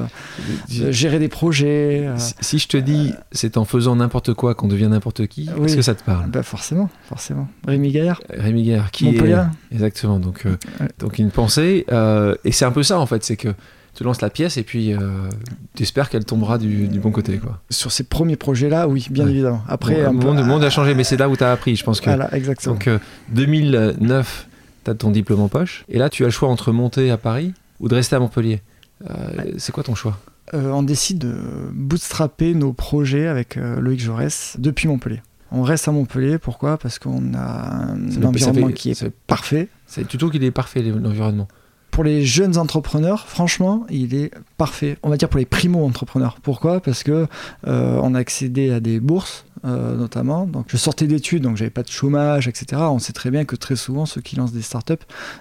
de 0.78 0.90
gérer 0.90 1.18
des 1.18 1.28
projets. 1.28 2.06
euh, 2.06 2.14
Si- 2.18 2.34
Si 2.40 2.58
je 2.58 2.68
te 2.68 2.76
dis 2.76 3.12
c'est 3.32 3.56
en 3.56 3.64
faisant 3.64 3.96
n'importe 3.96 4.34
quoi 4.34 4.54
qu'on 4.54 4.68
devient 4.68 4.88
n'importe 4.88 5.26
qui, 5.28 5.48
Oui. 5.56 5.66
est-ce 5.66 5.76
que 5.76 5.82
ça 5.82 5.94
te 5.94 6.02
parle? 6.02 6.28
Bah 6.30 6.42
forcément, 6.42 6.90
forcément. 7.08 7.48
Rémi 7.66 7.92
Gaillard, 7.92 8.20
Rémi 8.30 8.62
Guerre, 8.64 8.90
qui 8.90 9.04
Montpellier. 9.04 9.44
est 9.70 9.74
exactement 9.74 10.18
donc 10.18 10.44
euh, 10.46 10.56
Ouais. 10.80 10.88
donc 10.98 11.18
une 11.18 11.30
pensée 11.30 11.86
et 12.44 12.52
c'est 12.52 12.64
un 12.64 12.72
peu 12.72 12.82
ça 12.82 12.98
en 12.98 13.06
fait, 13.06 13.22
c'est 13.24 13.36
que 13.36 13.48
tu 13.98 14.04
lances 14.04 14.20
la 14.22 14.30
pièce 14.30 14.56
et 14.58 14.62
puis 14.62 14.94
tu 15.74 15.82
espères 15.82 16.08
qu'elle 16.08 16.24
tombera 16.24 16.56
du, 16.56 16.86
du 16.86 17.00
bon 17.00 17.10
côté 17.10 17.38
quoi. 17.38 17.60
Sur 17.68 17.90
ces 17.90 18.04
premiers 18.04 18.36
projets-là, 18.36 18.86
oui, 18.86 19.08
bien 19.10 19.24
Ouais. 19.24 19.32
évidemment. 19.32 19.62
Après, 19.66 20.04
Bon, 20.04 20.12
le 20.12 20.18
monde, 20.18 20.36
le 20.38 20.44
monde 20.44 20.62
a 20.62 20.70
changé, 20.70 20.94
mais 20.94 21.02
c'est 21.02 21.16
là 21.16 21.28
où 21.28 21.36
tu 21.36 21.42
as 21.42 21.50
appris, 21.50 21.74
je 21.74 21.82
pense 21.82 22.00
que. 22.00 22.04
Voilà, 22.06 22.32
exactement. 22.32 22.74
Donc 22.74 22.86
euh, 22.86 22.98
2009, 23.30 24.46
tu 24.84 24.90
as 24.90 24.94
ton 24.94 25.10
diplôme 25.10 25.40
en 25.40 25.48
poche, 25.48 25.84
et 25.88 25.98
là 25.98 26.08
tu 26.08 26.22
as 26.22 26.26
le 26.26 26.30
choix 26.30 26.48
entre 26.48 26.70
monter 26.72 27.10
à 27.10 27.16
Paris 27.16 27.54
ou 27.80 27.88
de 27.88 27.94
rester 27.96 28.14
à 28.16 28.20
Montpellier. 28.20 28.62
Euh, 29.10 29.14
C'est 29.56 29.72
quoi 29.72 29.82
ton 29.82 29.94
choix? 29.94 30.18
Euh, 30.54 30.70
on 30.70 30.82
décide 30.82 31.18
de 31.18 31.34
bootstrapper 31.72 32.54
nos 32.54 32.72
projets 32.72 33.26
avec 33.26 33.56
euh, 33.56 33.80
Loïc 33.80 34.00
Jaurès 34.00 34.56
depuis 34.58 34.88
Montpellier. 34.88 35.20
On 35.50 35.62
reste 35.62 35.88
à 35.88 35.92
Montpellier, 35.92 36.38
pourquoi? 36.38 36.78
Parce 36.78 36.98
qu'on 36.98 37.34
a 37.34 37.38
un 37.92 38.22
environnement 38.22 38.68
fait- 38.68 38.72
qui 38.74 38.90
est 38.90 39.10
parfait. 39.26 39.68
C'est 39.86 40.06
plutôt 40.06 40.30
qu'il 40.30 40.44
est 40.44 40.50
parfait 40.50 40.82
l'environnement? 40.82 41.48
Pour 41.98 42.04
les 42.04 42.24
jeunes 42.24 42.58
entrepreneurs, 42.58 43.26
franchement, 43.26 43.84
il 43.90 44.14
est 44.14 44.30
parfait. 44.56 44.98
On 45.02 45.10
va 45.10 45.16
dire 45.16 45.28
pour 45.28 45.40
les 45.40 45.46
primo-entrepreneurs. 45.46 46.38
Pourquoi? 46.40 46.78
Parce 46.78 47.02
que 47.02 47.26
euh, 47.66 48.00
on 48.00 48.14
a 48.14 48.20
accédé 48.20 48.70
à 48.70 48.78
des 48.78 49.00
bourses, 49.00 49.46
euh, 49.64 49.96
notamment. 49.96 50.46
Donc, 50.46 50.66
je 50.68 50.76
sortais 50.76 51.06
d'études, 51.06 51.42
donc 51.42 51.56
j'avais 51.56 51.70
pas 51.70 51.82
de 51.82 51.90
chômage, 51.90 52.46
etc. 52.46 52.82
On 52.90 52.98
sait 52.98 53.12
très 53.12 53.30
bien 53.30 53.44
que 53.44 53.56
très 53.56 53.76
souvent, 53.76 54.06
ceux 54.06 54.20
qui 54.20 54.36
lancent 54.36 54.52
des 54.52 54.62
startups 54.62 54.94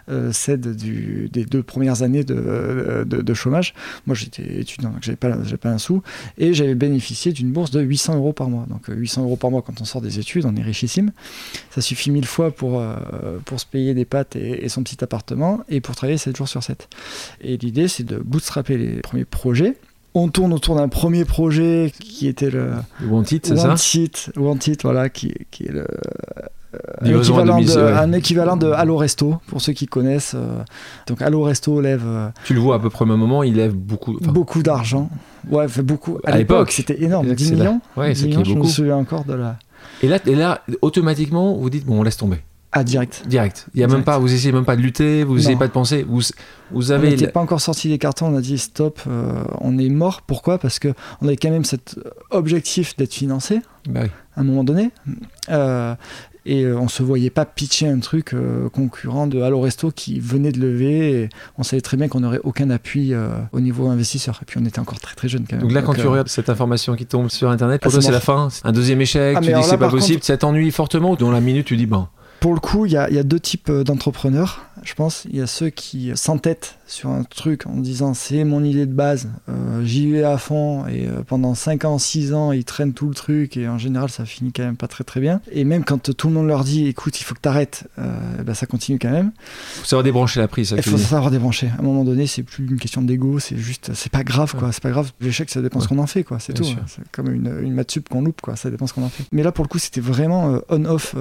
euh, 0.09 0.31
cèdent 0.31 0.75
des 0.75 1.45
deux 1.45 1.61
premières 1.61 2.01
années 2.01 2.23
de, 2.23 3.03
de, 3.05 3.33
chômage. 3.33 3.73
Moi, 4.05 4.15
j'étais 4.15 4.59
étudiant, 4.59 4.89
donc 4.89 5.03
j'avais 5.03 5.17
pas, 5.17 5.35
pas 5.61 5.69
un 5.69 5.77
sou, 5.77 6.01
et 6.37 6.53
j'avais 6.53 6.75
bénéficié 6.75 7.31
d'une 7.31 7.51
bourse 7.51 7.71
de 7.71 7.81
800 7.81 8.15
euros 8.15 8.33
par 8.33 8.49
mois. 8.49 8.65
Donc, 8.67 8.89
euh, 8.89 8.95
800 8.95 9.23
euros 9.23 9.35
par 9.35 9.51
mois 9.51 9.61
quand 9.61 9.79
on 9.81 9.85
sort 9.85 10.01
des 10.01 10.19
études, 10.19 10.45
on 10.45 10.55
est 10.55 10.63
richissime. 10.63 11.11
Ça 11.69 11.81
suffit 11.81 12.09
mille 12.09 12.25
fois 12.25 12.51
pour, 12.51 12.79
euh, 12.79 12.95
pour 13.45 13.59
se 13.59 13.65
payer 13.65 13.93
des 13.93 14.05
pâtes 14.05 14.35
et, 14.35 14.65
et 14.65 14.69
son 14.69 14.83
petit 14.83 15.03
appartement, 15.03 15.61
et 15.69 15.81
pour 15.81 15.95
travailler 15.95 16.17
7 16.17 16.35
jours 16.35 16.46
sur 16.47 16.63
7. 16.63 16.87
Et 17.41 17.57
l'idée, 17.57 17.87
c'est 17.87 18.03
de 18.03 18.17
bootstrapper 18.17 18.77
les 18.77 19.01
premiers 19.01 19.25
projets. 19.25 19.75
On 20.13 20.29
tourne 20.29 20.51
autour 20.53 20.75
d'un 20.75 20.87
premier 20.87 21.25
projet 21.25 21.91
qui 21.99 22.27
était 22.27 22.49
le 22.49 22.71
Wanted, 23.07 23.45
c'est 23.45 23.55
ça 23.55 23.67
Wanted, 23.69 24.11
Wanted, 24.35 24.79
voilà, 24.81 25.09
qui, 25.09 25.33
qui 25.51 25.65
est 25.65 25.71
le, 25.71 25.85
un, 27.01 27.05
Livraison 27.05 27.37
à 27.37 27.41
équivalent 27.43 27.61
de, 27.61 27.79
un 27.79 28.13
équivalent 28.13 28.57
de 28.57 28.67
Allo 28.67 28.97
Resto, 28.97 29.35
pour 29.47 29.61
ceux 29.61 29.73
qui 29.73 29.85
connaissent. 29.85 30.33
euh, 30.35 30.63
donc 31.07 31.21
Allo 31.21 31.43
Resto 31.43 31.81
lève 31.81 32.03
euh, 32.05 32.29
Tu 32.45 32.53
le 32.53 32.59
vois 32.59 32.75
à 32.75 32.79
peu 32.79 32.89
près 32.89 33.03
au 33.03 33.07
même 33.07 33.19
moment, 33.19 33.43
il 33.43 33.55
lève 33.55 33.73
beaucoup. 33.75 34.17
enfin, 34.21 34.31
beaucoup 34.31 34.63
d'argent. 34.63 35.09
Ouais, 35.49 35.67
fait 35.67 35.83
beaucoup. 35.83 36.17
À, 36.25 36.31
À 36.31 36.37
l'époque, 36.37 36.71
c'était 36.71 37.01
énorme. 37.03 37.27
c'est 37.29 37.35
10 37.35 37.51
là. 37.51 37.57
millions. 37.57 37.81
Ouais, 37.95 38.13
10 38.13 38.19
c'est 38.19 38.27
qui 38.29 38.33
est 38.33 38.37
millions, 38.37 38.53
je 38.53 38.59
me 38.59 38.63
souviens 38.67 38.97
encore 38.97 39.23
de 39.23 39.33
la... 39.33 39.57
Et 40.01 40.07
là, 40.07 40.19
et 40.25 40.35
là, 40.35 40.61
automatiquement, 40.81 41.55
vous 41.55 41.69
dites 41.69 41.85
bon, 41.85 41.99
on 41.99 42.03
laisse 42.03 42.17
tomber. 42.17 42.37
Ah, 42.79 42.83
direct. 42.83 43.23
Direct. 43.27 43.65
Il 43.73 43.81
y 43.81 43.83
a 43.83 43.87
même 43.87 44.03
pas, 44.03 44.19
vous 44.19 44.31
essayez 44.31 44.51
même 44.51 44.65
pas 44.65 44.75
de 44.75 44.81
lutter, 44.81 45.23
vous 45.23 45.33
Non. 45.33 45.39
essayez 45.39 45.55
pas 45.55 45.65
de 45.67 45.71
penser. 45.71 46.05
Vous, 46.07 46.21
vous 46.71 46.91
On 46.91 46.93
avez. 46.95 47.09
n'était 47.09 47.27
pas 47.27 47.39
encore 47.39 47.59
sorti 47.61 47.89
des 47.89 47.97
cartons, 47.97 48.27
on 48.27 48.37
a 48.37 48.41
dit 48.41 48.57
stop, 48.59 48.99
euh, 49.07 49.43
on 49.61 49.77
est 49.79 49.89
mort. 49.89 50.21
Pourquoi? 50.21 50.59
Parce 50.59 50.77
que 50.77 50.89
on 51.21 51.27
avait 51.27 51.37
quand 51.37 51.49
même 51.49 51.65
cet 51.65 51.97
objectif 52.29 52.95
d'être 52.95 53.13
financé 53.15 53.61
Bah 53.89 54.01
oui. 54.03 54.09
à 54.35 54.41
un 54.41 54.43
moment 54.43 54.63
donné. 54.63 54.91
Euh, 55.49 55.95
et 56.49 56.63
euh, 56.63 56.77
on 56.79 56.87
se 56.87 57.03
voyait 57.03 57.29
pas 57.29 57.43
pitcher 57.45 57.89
un 57.89 57.99
truc 57.99 58.33
euh, 58.33 58.69
concurrent 58.69 59.27
de 59.27 59.41
Allo 59.41 59.59
Resto 59.59 59.91
qui 59.91 60.19
venait 60.21 60.53
de 60.53 60.59
lever. 60.61 61.11
Et 61.23 61.29
on 61.57 61.63
savait 61.63 61.81
très 61.81 61.97
bien 61.97 62.07
qu'on 62.07 62.21
n'aurait 62.21 62.39
aucun 62.43 62.69
appui 62.69 63.13
euh, 63.13 63.27
au 63.51 63.59
niveau 63.59 63.89
investisseur. 63.89 64.39
Et 64.41 64.45
puis 64.45 64.57
on 64.61 64.65
était 64.65 64.79
encore 64.79 64.99
très 65.01 65.13
très 65.15 65.27
jeune 65.27 65.45
quand 65.49 65.57
même. 65.57 65.63
Donc 65.63 65.73
là, 65.73 65.81
quand 65.81 65.93
tu 65.93 66.01
euh, 66.05 66.09
regardes 66.09 66.29
cette 66.29 66.49
information 66.49 66.95
qui 66.95 67.05
tombe 67.05 67.29
sur 67.29 67.49
Internet, 67.49 67.81
pour 67.81 67.91
Ah, 67.91 67.95
toi, 67.95 68.01
c'est 68.01 68.11
la 68.13 68.21
fin? 68.21 68.47
Un 68.63 68.71
deuxième 68.71 69.01
échec, 69.01 69.35
Ah, 69.37 69.41
tu 69.41 69.47
dis 69.51 69.59
que 69.59 69.65
c'est 69.65 69.77
pas 69.77 69.89
possible, 69.89 70.23
ça 70.23 70.37
t'ennuie 70.37 70.71
fortement, 70.71 71.11
ou 71.11 71.15
dans 71.17 71.31
la 71.31 71.41
minute, 71.41 71.65
tu 71.65 71.75
dis 71.75 71.85
bon. 71.85 72.07
Pour 72.39 72.53
le 72.53 72.59
coup, 72.59 72.85
il 72.85 72.91
y 72.91 72.97
a, 72.97 73.23
deux 73.23 73.39
types 73.39 73.69
euh, 73.69 73.83
d'entrepreneurs, 73.83 74.66
je 74.87 74.93
pense. 74.95 75.25
Il 75.29 75.35
y 75.37 75.41
a 75.41 75.47
ceux 75.47 75.69
qui 75.69 76.11
s'entêtent 76.15 76.77
sur 76.87 77.09
un 77.09 77.23
truc 77.23 77.67
en 77.67 77.75
disant 77.77 78.13
c'est 78.13 78.43
mon 78.45 78.63
idée 78.63 78.85
de 78.85 78.93
base, 78.93 79.27
euh, 79.49 79.83
j'y 79.83 80.09
vais 80.09 80.23
à 80.23 80.37
fond 80.37 80.87
et 80.87 81.05
euh, 81.07 81.21
pendant 81.27 81.53
5 81.53 81.83
ans, 81.85 81.97
6 81.97 82.33
ans, 82.33 82.51
ils 82.53 82.63
traînent 82.63 82.93
tout 82.93 83.09
le 83.09 83.13
truc 83.13 83.57
et 83.57 83.67
en 83.67 83.77
général 83.77 84.09
ça 84.09 84.23
finit 84.25 84.53
quand 84.53 84.63
même 84.63 84.77
pas 84.77 84.87
très 84.87 85.03
très 85.03 85.19
bien. 85.19 85.41
Et 85.51 85.65
même 85.65 85.83
quand 85.83 86.15
tout 86.15 86.27
le 86.27 86.33
monde 86.33 86.47
leur 86.47 86.63
dit 86.63 86.87
écoute, 86.87 87.19
il 87.19 87.23
faut 87.23 87.35
que 87.35 87.41
t'arrêtes, 87.41 87.83
euh, 87.99 88.43
bah, 88.43 88.53
ça 88.53 88.65
continue 88.65 88.97
quand 88.99 89.11
même. 89.11 89.31
Faut 89.75 89.85
savoir 89.85 90.03
débrancher 90.03 90.39
la 90.39 90.47
prise, 90.47 90.73
Il 90.77 90.83
faut 90.83 90.97
savoir 90.97 91.29
débrancher. 91.31 91.67
À 91.77 91.81
un 91.81 91.83
moment 91.83 92.03
donné, 92.05 92.25
c'est 92.25 92.43
plus 92.43 92.65
une 92.65 92.79
question 92.79 93.01
d'ego, 93.01 93.39
c'est 93.39 93.57
juste, 93.57 93.91
c'est 93.93 94.11
pas 94.11 94.23
grave 94.23 94.55
quoi, 94.57 94.71
c'est 94.71 94.81
pas 94.83 94.91
grave. 94.91 95.11
L'échec, 95.19 95.49
ça 95.49 95.61
dépend 95.61 95.79
ce 95.81 95.87
qu'on 95.87 95.99
en 95.99 96.07
fait 96.07 96.23
quoi, 96.23 96.39
c'est 96.39 96.53
tout. 96.53 96.63
hein. 96.65 96.85
C'est 96.87 97.03
comme 97.11 97.29
une, 97.31 97.59
une 97.61 97.73
maths 97.73 97.91
sup 97.91 98.07
qu'on 98.07 98.21
loupe 98.21 98.41
quoi, 98.41 98.55
ça 98.55 98.69
dépend 98.69 98.87
ce 98.87 98.93
qu'on 98.93 99.03
en 99.03 99.09
fait. 99.09 99.23
Mais 99.31 99.43
là 99.43 99.51
pour 99.51 99.65
le 99.65 99.69
coup, 99.69 99.79
c'était 99.79 100.01
vraiment 100.01 100.59
on-off 100.69 101.15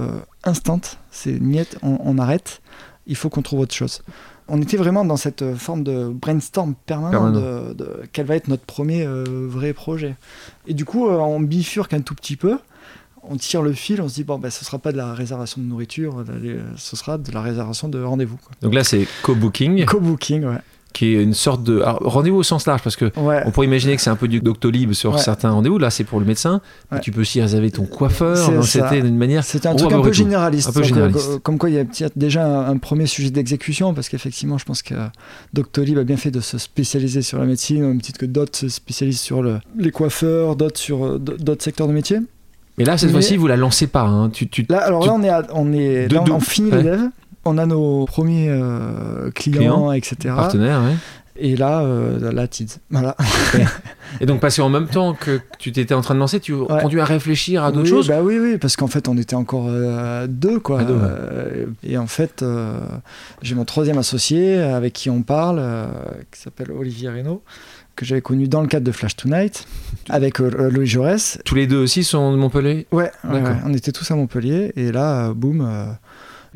instant, 0.45 0.81
c'est 1.11 1.41
niet, 1.41 1.77
on, 1.83 1.99
on 2.05 2.19
arrête, 2.19 2.61
il 3.07 3.17
faut 3.17 3.29
qu'on 3.29 3.43
trouve 3.43 3.61
autre 3.61 3.75
chose. 3.75 4.03
On 4.49 4.61
était 4.63 4.77
vraiment 4.77 5.05
dans 5.05 5.17
cette 5.17 5.43
euh, 5.43 5.57
forme 5.57 5.83
de 5.83 6.09
brainstorm 6.09 6.75
permanent, 6.87 7.11
Permanent. 7.11 7.69
de, 7.71 7.75
de 7.75 8.03
quel 8.13 8.27
va 8.27 8.37
être 8.37 8.49
notre 8.49 8.65
premier 8.65 9.05
euh, 9.05 9.25
vrai 9.29 9.73
projet. 9.73 10.15
Et 10.67 10.75
du 10.75 10.85
coup, 10.85 11.09
euh, 11.09 11.17
on 11.17 11.41
bifurque 11.41 11.93
un 11.95 12.01
tout 12.01 12.15
petit 12.15 12.37
peu. 12.37 12.59
On 13.29 13.37
tire 13.37 13.61
le 13.63 13.73
fil, 13.73 14.01
on 14.01 14.09
se 14.09 14.15
dit 14.15 14.23
bon 14.23 14.39
ben 14.39 14.51
ce 14.53 14.65
sera 14.65 14.79
pas 14.79 14.93
de 14.93 14.97
la 14.97 15.13
réservation 15.13 15.61
de 15.61 15.67
nourriture, 15.67 16.23
ce 16.77 16.95
sera 16.95 17.19
de 17.19 17.33
la 17.33 17.43
réservation 17.43 17.89
de 17.89 18.01
rendez-vous. 18.01 18.39
Donc 18.63 18.73
là, 18.73 18.85
c'est 18.85 19.09
co-booking, 19.23 19.85
Co-booking, 19.85 20.45
ouais. 20.45 20.59
Qui 20.97 21.15
est 21.15 21.23
une 21.23 21.35
sorte 21.35 21.63
de. 21.63 21.83
rendez-vous 21.85 22.39
au 22.39 22.43
sens 22.43 22.67
large, 22.67 22.83
parce 22.83 22.97
que 22.97 23.07
Ouais. 23.19 23.43
on 23.45 23.51
pourrait 23.51 23.67
imaginer 23.67 23.97
que 23.97 24.01
c'est 24.03 24.11
un 24.11 24.17
peu 24.17 24.29
du 24.29 24.41
Doctolib 24.41 24.93
sur 24.93 25.13
Ouais. 25.15 25.19
certains 25.19 25.51
rendez-vous. 25.51 25.79
Là, 25.79 25.91
c'est 25.91 26.05
pour 26.05 26.21
le 26.21 26.27
médecin. 26.27 26.61
Ouais. 26.91 27.01
Tu 27.01 27.11
peux 27.13 27.21
aussi 27.21 27.41
réserver 27.41 27.71
ton 27.71 27.85
coiffeur. 27.85 28.65
C'était 28.65 29.03
d'une 29.03 29.17
manière. 29.19 29.45
C'était 29.45 29.69
un 29.69 29.75
truc 29.77 29.93
un 29.93 30.01
peu 30.01 30.13
généraliste. 30.13 30.69
Un 30.71 30.73
peu 30.73 30.83
généraliste. 30.83 31.29
euh, 31.33 31.39
comme 31.39 31.59
quoi, 31.59 31.69
il 31.71 31.77
y 31.77 31.79
a 31.79 31.85
déjà 32.17 32.47
un, 32.47 32.71
un 32.71 32.77
premier 32.79 33.07
sujet 33.07 33.31
d'exécution, 33.31 33.93
parce 33.95 34.09
qu'effectivement, 34.09 34.59
je 34.59 34.65
pense 34.65 34.83
que 34.83 34.95
Doctolib 35.53 35.99
a 35.99 36.05
bien 36.05 36.17
fait 36.17 36.31
de 36.31 36.41
se 36.41 36.59
spécialiser 36.59 37.23
sur 37.23 37.39
la 37.39 37.45
médecine, 37.45 37.85
au 37.85 37.89
même 37.89 38.01
titre 38.01 38.19
que 38.19 38.27
d'autres 38.27 38.57
se 38.59 38.69
spécialisent 38.69 39.21
sur 39.21 39.43
le- 39.43 39.59
les 39.79 39.91
coiffeurs, 39.91 40.57
d'autres 40.57 40.79
sur 40.81 41.19
d'autres 41.19 41.63
secteurs 41.63 41.89
de 41.89 41.93
métier. 41.93 42.19
Mais 42.79 42.85
là, 42.85 42.99
cette 42.99 43.09
Mais- 43.09 43.13
fois-ci, 43.15 43.37
vous 43.37 43.47
la 43.47 43.57
lancez 43.57 43.87
pas. 43.87 44.03
hein. 44.03 44.29
Tu, 44.31 44.49
tu- 44.49 44.67
Là, 44.69 44.79
alors 44.79 45.01
Tu- 45.03 45.09
là, 45.09 45.15
on 45.15 45.23
est, 45.23 45.29
à- 45.31 45.47
on 45.55 45.73
est, 45.73 46.09
là, 46.13 46.23
on, 46.31 46.41
finit 46.41 46.71
Ouais. 46.71 46.83
devs. 46.83 47.09
On 47.47 47.59
a 47.59 47.67
nos 47.67 48.05
premiers 48.07 48.49
euh, 48.49 49.31
clients, 49.31 49.59
Clients, 49.59 49.93
etc. 49.93 50.35
partenaire, 50.35 50.83
ouais. 50.83 50.95
Et 51.39 51.55
là, 51.55 51.83
euh, 51.83 52.33
la 52.33 52.49
TIDS. 52.49 52.79
Voilà. 52.91 53.15
Et 54.21 54.27
donc, 54.27 54.41
parce 54.41 54.57
qu'en 54.57 54.71
même 54.71 54.89
temps 54.89 55.13
que 55.13 55.39
tu 55.59 55.71
t'étais 55.71 55.93
en 55.93 56.01
train 56.01 56.15
de 56.15 56.21
lancer, 56.21 56.41
tu 56.41 56.55
conduis 56.57 57.01
à 57.01 57.05
réfléchir 57.05 57.63
à 57.63 57.73
d'autres 57.73 57.85
oui, 57.85 57.91
choses. 57.91 58.09
Bah 58.09 58.23
oui, 58.23 58.39
oui, 58.39 58.57
parce 58.57 58.75
qu'en 58.77 58.87
fait, 58.87 59.07
on 59.07 59.19
était 59.19 59.37
encore 59.37 59.67
euh, 59.69 60.27
deux, 60.27 60.59
quoi. 60.59 60.85
Deux, 60.85 60.95
ouais. 60.95 61.01
Euh, 61.03 61.67
et 61.83 61.99
en 61.99 62.07
fait, 62.07 62.43
j'ai 63.43 63.55
mon 63.55 63.67
troisième 63.67 63.99
associé 63.99 64.57
avec 64.59 64.95
qui 64.95 65.11
on 65.11 65.23
parle, 65.23 65.63
qui 66.33 66.41
s'appelle 66.41 66.73
Olivier 66.73 67.11
Reynaud, 67.11 67.43
que 67.97 68.05
j'avais 68.05 68.21
connu 68.21 68.47
dans 68.47 68.61
le 68.61 68.69
cadre 68.69 68.85
de 68.87 68.93
Flash 68.93 69.17
Tonight, 69.17 69.67
avec 70.09 70.41
euh, 70.41 70.71
Louis 70.71 70.87
Jaurès. 70.87 71.39
Tous 71.45 71.55
les 71.55 71.67
deux 71.67 71.79
aussi 71.79 72.05
sont 72.05 72.31
de 72.31 72.37
Montpellier. 72.37 72.87
Ouais, 72.93 73.11
ouais, 73.25 73.41
ouais, 73.41 73.57
on 73.65 73.73
était 73.73 73.93
tous 73.93 74.09
à 74.11 74.15
Montpellier, 74.15 74.73
et 74.77 74.93
là, 74.93 75.29
euh, 75.29 75.35
boum, 75.35 75.67
euh, 75.67 75.87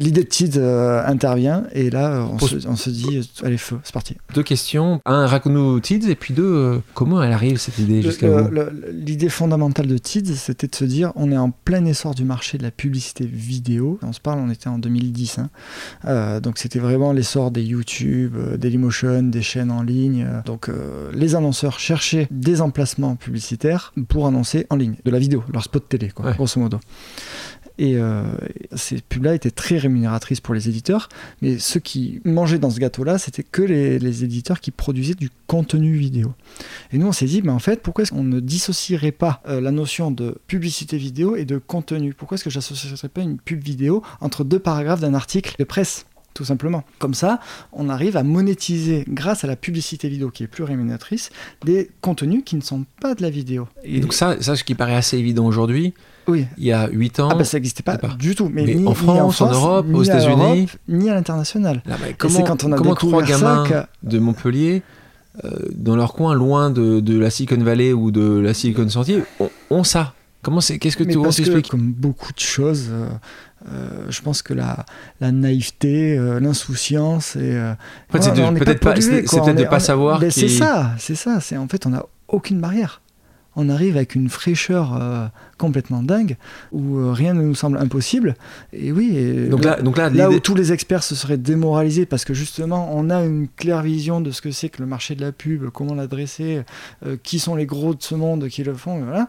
l'idée 0.00 0.24
de 0.24 0.28
TID 0.28 0.56
euh, 0.56 1.06
intervient, 1.06 1.64
et 1.72 1.90
là, 1.90 2.26
on, 2.32 2.38
se, 2.38 2.66
on 2.66 2.74
se 2.74 2.90
dit, 2.90 3.18
euh, 3.18 3.46
allez, 3.46 3.58
feu, 3.58 3.78
c'est 3.84 3.92
parti. 3.92 4.16
Deux 4.34 4.42
questions. 4.42 5.00
Un, 5.04 5.26
raconte-nous 5.26 5.78
Tids, 5.80 6.08
et 6.10 6.14
puis 6.16 6.34
deux, 6.34 6.42
euh, 6.42 6.78
comment 6.94 7.22
elle 7.22 7.32
arrive 7.32 7.58
cette 7.58 7.78
idée 7.78 8.02
jusqu'à 8.02 8.28
vous 8.42 8.50
L'idée 8.92 9.28
fondamentale 9.28 9.86
de 9.86 9.98
TIDS, 9.98 10.34
c'était 10.36 10.66
de 10.66 10.74
se 10.74 10.84
dire 10.84 11.12
on 11.16 11.30
est 11.30 11.36
en 11.36 11.50
plein 11.50 11.84
essor 11.84 12.14
du 12.14 12.24
marché 12.24 12.58
de 12.58 12.62
la 12.62 12.70
publicité 12.70 13.24
vidéo. 13.26 13.98
On 14.02 14.12
se 14.12 14.20
parle, 14.20 14.40
on 14.40 14.50
était 14.50 14.68
en 14.68 14.78
2010. 14.78 15.38
hein. 15.38 15.50
Euh, 16.06 16.40
donc 16.40 16.58
c'était 16.58 16.78
vraiment 16.78 17.12
l'essor 17.12 17.50
des 17.50 17.62
YouTube, 17.62 18.34
Dailymotion, 18.56 19.22
des 19.24 19.42
chaînes 19.42 19.70
en 19.70 19.82
ligne. 19.82 20.26
Donc 20.46 20.68
les 21.12 21.34
annonceurs 21.34 21.78
cherchaient 21.78 22.26
des 22.30 22.60
emplacements 22.62 23.16
publicitaires 23.16 23.92
pour 24.08 24.26
annoncer 24.26 24.66
en 24.70 24.76
ligne, 24.76 24.94
de 25.04 25.10
la 25.10 25.18
vidéo, 25.18 25.44
leur 25.52 25.62
spot 25.64 25.86
télé, 25.88 26.08
quoi, 26.08 26.26
Ouais. 26.26 26.34
grosso 26.34 26.58
modo. 26.60 26.78
Et 27.78 27.96
euh, 27.96 28.24
ces 28.74 29.00
pubs-là 29.00 29.34
étaient 29.34 29.50
très 29.50 29.78
rémunératrices 29.78 30.40
pour 30.40 30.54
les 30.54 30.68
éditeurs, 30.68 31.08
mais 31.40 31.58
ceux 31.58 31.80
qui 31.80 32.20
mangeaient 32.24 32.58
dans 32.58 32.70
ce 32.70 32.78
gâteau-là, 32.78 33.18
c'était 33.18 33.42
que 33.42 33.62
les, 33.62 34.24
éditeurs 34.24 34.60
qui 34.60 34.70
produisaient 34.70 35.14
du 35.14 35.30
contenu 35.46 35.92
vidéo. 35.92 36.34
Et 36.92 36.98
nous, 36.98 37.06
on 37.06 37.12
s'est 37.12 37.26
dit, 37.26 37.42
mais 37.42 37.52
en 37.52 37.58
fait, 37.58 37.82
pourquoi 37.82 38.02
est-ce 38.02 38.12
qu'on 38.12 38.24
ne 38.24 38.40
dissocierait 38.40 39.12
pas 39.12 39.42
euh, 39.48 39.60
la 39.60 39.70
notion 39.70 40.10
de 40.10 40.36
publicité 40.46 40.98
vidéo 40.98 41.36
et 41.36 41.44
de 41.44 41.58
contenu? 41.58 42.12
Pourquoi 42.12 42.34
est-ce 42.34 42.44
que 42.44 42.50
j'associerais 42.50 43.08
pas 43.08 43.22
une 43.22 43.38
pub 43.38 43.62
vidéo 43.62 44.02
entre 44.20 44.44
deux 44.44 44.58
paragraphes 44.58 45.00
d'un 45.00 45.14
article 45.14 45.54
de 45.58 45.64
presse 45.64 46.06
tout 46.34 46.44
simplement? 46.44 46.84
Comme 46.98 47.14
ça, 47.14 47.40
on 47.72 47.88
arrive 47.88 48.16
à 48.16 48.22
monétiser, 48.22 49.04
grâce 49.08 49.44
à 49.44 49.46
la 49.46 49.56
publicité 49.56 50.08
vidéo 50.08 50.30
qui 50.30 50.44
est 50.44 50.46
plus 50.46 50.64
rémunératrice, 50.64 51.30
des 51.64 51.90
contenus 52.00 52.42
qui 52.44 52.56
ne 52.56 52.62
sont 52.62 52.84
pas 53.00 53.14
de 53.14 53.22
la 53.22 53.30
vidéo. 53.30 53.68
Et 53.82 54.00
donc 54.00 54.14
ça, 54.14 54.40
ça, 54.40 54.56
ce 54.56 54.64
qui 54.64 54.74
paraît 54.74 54.94
assez 54.94 55.18
évident 55.18 55.46
aujourd'hui, 55.46 55.92
oui. 56.30 56.46
il 56.58 56.64
y 56.64 56.72
a 56.72 56.88
8 56.88 57.20
ans, 57.20 57.28
Ah 57.32 57.34
bah 57.34 57.44
ça 57.44 57.56
n'existait 57.58 57.82
pas 57.82 57.96
du 58.18 58.34
tout. 58.34 58.48
Mais, 58.52 58.64
Mais 58.64 58.74
ni, 58.74 58.86
en 58.86 58.90
ni 58.90 58.94
France, 58.96 59.40
en 59.40 59.50
Europe, 59.52 59.86
aux 59.92 60.02
États-Unis. 60.02 60.68
ni 60.88 61.10
à 61.10 61.14
l'international. 61.14 61.82
comment, 62.18 62.42
quand 62.42 62.64
on 62.64 62.72
a 62.72 62.76
comment 62.76 62.94
trois 62.94 63.22
gamins 63.22 63.66
ça 63.68 63.88
de 64.02 64.18
Montpellier, 64.18 64.82
euh, 65.44 65.50
dans 65.74 65.96
leur 65.96 66.12
coin, 66.12 66.34
loin 66.34 66.70
de, 66.70 67.00
de 67.00 67.18
la 67.18 67.30
Silicon 67.30 67.62
Valley 67.62 67.92
ou 67.92 68.10
de 68.10 68.38
la 68.40 68.52
Silicon 68.54 68.88
Sentier, 68.88 69.22
ont, 69.38 69.50
ont 69.70 69.84
ça? 69.84 70.14
Comment 70.42 70.60
c'est 70.60 70.78
Qu'est-ce 70.78 70.96
que 70.96 71.04
Mais 71.04 71.12
tu 71.12 71.20
parce 71.20 71.38
que, 71.40 71.68
comme 71.68 71.92
beaucoup 71.92 72.32
de 72.32 72.38
choses, 72.38 72.88
euh, 72.90 73.06
euh, 73.70 74.06
je 74.08 74.22
pense 74.22 74.40
que 74.42 74.54
la, 74.54 74.86
la 75.20 75.32
naïveté, 75.32 76.16
euh, 76.18 76.40
l'insouciance 76.40 77.36
et 77.36 77.58
En 77.60 77.76
fait, 78.12 78.22
c'est 78.22 78.32
peut-être 78.32 78.80
pas- 78.80 78.92
pollué, 78.94 79.02
c'est- 79.26 79.36
peut-être 79.36 79.54
de 79.56 79.62
est- 79.62 79.66
pas 79.68 79.80
savoir 79.80 80.18
Ben, 80.18 80.30
C'est 80.30 80.48
ça, 80.48 80.92
c'est 80.98 81.14
ça. 81.14 81.40
C'est 81.40 81.56
en 81.58 81.68
fait, 81.68 81.84
on 81.86 81.90
n'a 81.90 82.04
aucune 82.28 82.58
barrière. 82.60 83.02
On 83.62 83.68
arrive 83.68 83.96
avec 83.96 84.14
une 84.14 84.30
fraîcheur 84.30 84.96
euh, 84.98 85.26
complètement 85.58 86.02
dingue 86.02 86.38
où 86.72 86.96
euh, 86.96 87.12
rien 87.12 87.34
ne 87.34 87.42
nous 87.42 87.54
semble 87.54 87.76
impossible. 87.76 88.34
Et 88.72 88.90
oui. 88.90 89.14
et 89.14 89.48
Donc 89.48 89.62
là, 89.62 89.82
donc 89.82 89.98
là, 89.98 90.30
où 90.30 90.40
tous 90.40 90.54
les 90.54 90.72
experts 90.72 91.02
se 91.02 91.14
seraient 91.14 91.36
démoralisés 91.36 92.06
parce 92.06 92.24
que 92.24 92.32
justement 92.32 92.90
on 92.94 93.10
a 93.10 93.22
une 93.22 93.48
claire 93.48 93.82
vision 93.82 94.22
de 94.22 94.30
ce 94.30 94.40
que 94.40 94.50
c'est 94.50 94.70
que 94.70 94.80
le 94.80 94.86
marché 94.86 95.14
de 95.14 95.20
la 95.20 95.30
pub, 95.30 95.68
comment 95.68 95.94
l'adresser, 95.94 96.62
euh, 97.04 97.18
qui 97.22 97.38
sont 97.38 97.54
les 97.54 97.66
gros 97.66 97.94
de 97.94 98.02
ce 98.02 98.14
monde 98.14 98.48
qui 98.48 98.64
le 98.64 98.72
font, 98.72 99.04
voilà. 99.04 99.28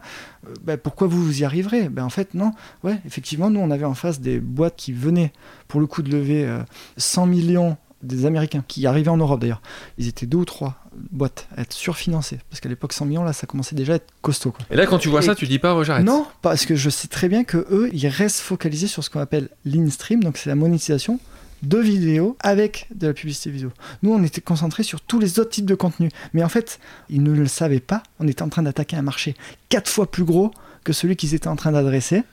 Ben, 0.64 0.78
pourquoi 0.78 1.06
vous 1.06 1.22
vous 1.22 1.42
y 1.42 1.44
arriverez? 1.44 1.90
Ben 1.90 2.04
en 2.04 2.10
fait 2.10 2.32
non, 2.32 2.52
ouais, 2.84 2.98
effectivement 3.06 3.50
nous 3.50 3.60
on 3.60 3.70
avait 3.70 3.84
en 3.84 3.94
face 3.94 4.20
des 4.20 4.40
boîtes 4.40 4.76
qui 4.76 4.92
venaient 4.92 5.32
pour 5.68 5.80
le 5.80 5.86
coup 5.86 6.02
de 6.02 6.10
lever 6.10 6.46
euh, 6.46 6.60
100 6.96 7.26
millions 7.26 7.76
des 8.02 8.26
Américains 8.26 8.64
qui 8.66 8.86
arrivaient 8.86 9.10
en 9.10 9.16
Europe 9.16 9.40
d'ailleurs. 9.40 9.62
Ils 9.98 10.08
étaient 10.08 10.26
deux 10.26 10.38
ou 10.38 10.44
trois 10.44 10.76
boîtes 11.10 11.46
à 11.56 11.62
être 11.62 11.72
surfinancées 11.72 12.38
parce 12.50 12.60
qu'à 12.60 12.68
l'époque 12.68 12.92
100 12.92 13.06
millions 13.06 13.24
là 13.24 13.32
ça 13.32 13.46
commençait 13.46 13.74
déjà 13.74 13.94
à 13.94 13.96
être 13.96 14.08
costaud. 14.20 14.50
Quoi. 14.52 14.64
Et 14.70 14.76
là, 14.76 14.86
quand 14.86 14.98
tu 14.98 15.08
vois 15.08 15.20
Et- 15.22 15.26
ça, 15.26 15.34
tu 15.34 15.46
dis 15.46 15.58
pas, 15.58 15.74
oh, 15.74 15.84
j'arrête. 15.84 16.04
Non, 16.04 16.26
parce 16.42 16.66
que 16.66 16.74
je 16.76 16.90
sais 16.90 17.08
très 17.08 17.28
bien 17.28 17.44
que 17.44 17.58
eux, 17.70 17.88
ils 17.92 18.06
restent 18.08 18.40
focalisés 18.40 18.86
sur 18.88 19.02
ce 19.04 19.10
qu'on 19.10 19.20
appelle 19.20 19.48
l'in-stream, 19.64 20.22
donc 20.22 20.36
c'est 20.36 20.50
la 20.50 20.54
monétisation 20.56 21.18
de 21.62 21.78
vidéos 21.78 22.36
avec 22.40 22.88
de 22.92 23.06
la 23.06 23.12
publicité 23.12 23.48
vidéo. 23.50 23.70
Nous, 24.02 24.12
on 24.12 24.22
était 24.24 24.40
concentrés 24.40 24.82
sur 24.82 25.00
tous 25.00 25.20
les 25.20 25.38
autres 25.38 25.50
types 25.50 25.64
de 25.66 25.76
contenus. 25.76 26.10
Mais 26.34 26.42
en 26.42 26.48
fait, 26.48 26.80
ils 27.08 27.22
ne 27.22 27.30
le 27.30 27.46
savaient 27.46 27.78
pas. 27.78 28.02
On 28.18 28.26
était 28.26 28.42
en 28.42 28.48
train 28.48 28.64
d'attaquer 28.64 28.96
un 28.96 29.02
marché 29.02 29.36
quatre 29.68 29.88
fois 29.88 30.10
plus 30.10 30.24
gros 30.24 30.50
que 30.82 30.92
celui 30.92 31.14
qu'ils 31.14 31.34
étaient 31.34 31.46
en 31.46 31.54
train 31.54 31.70
d'adresser. 31.70 32.24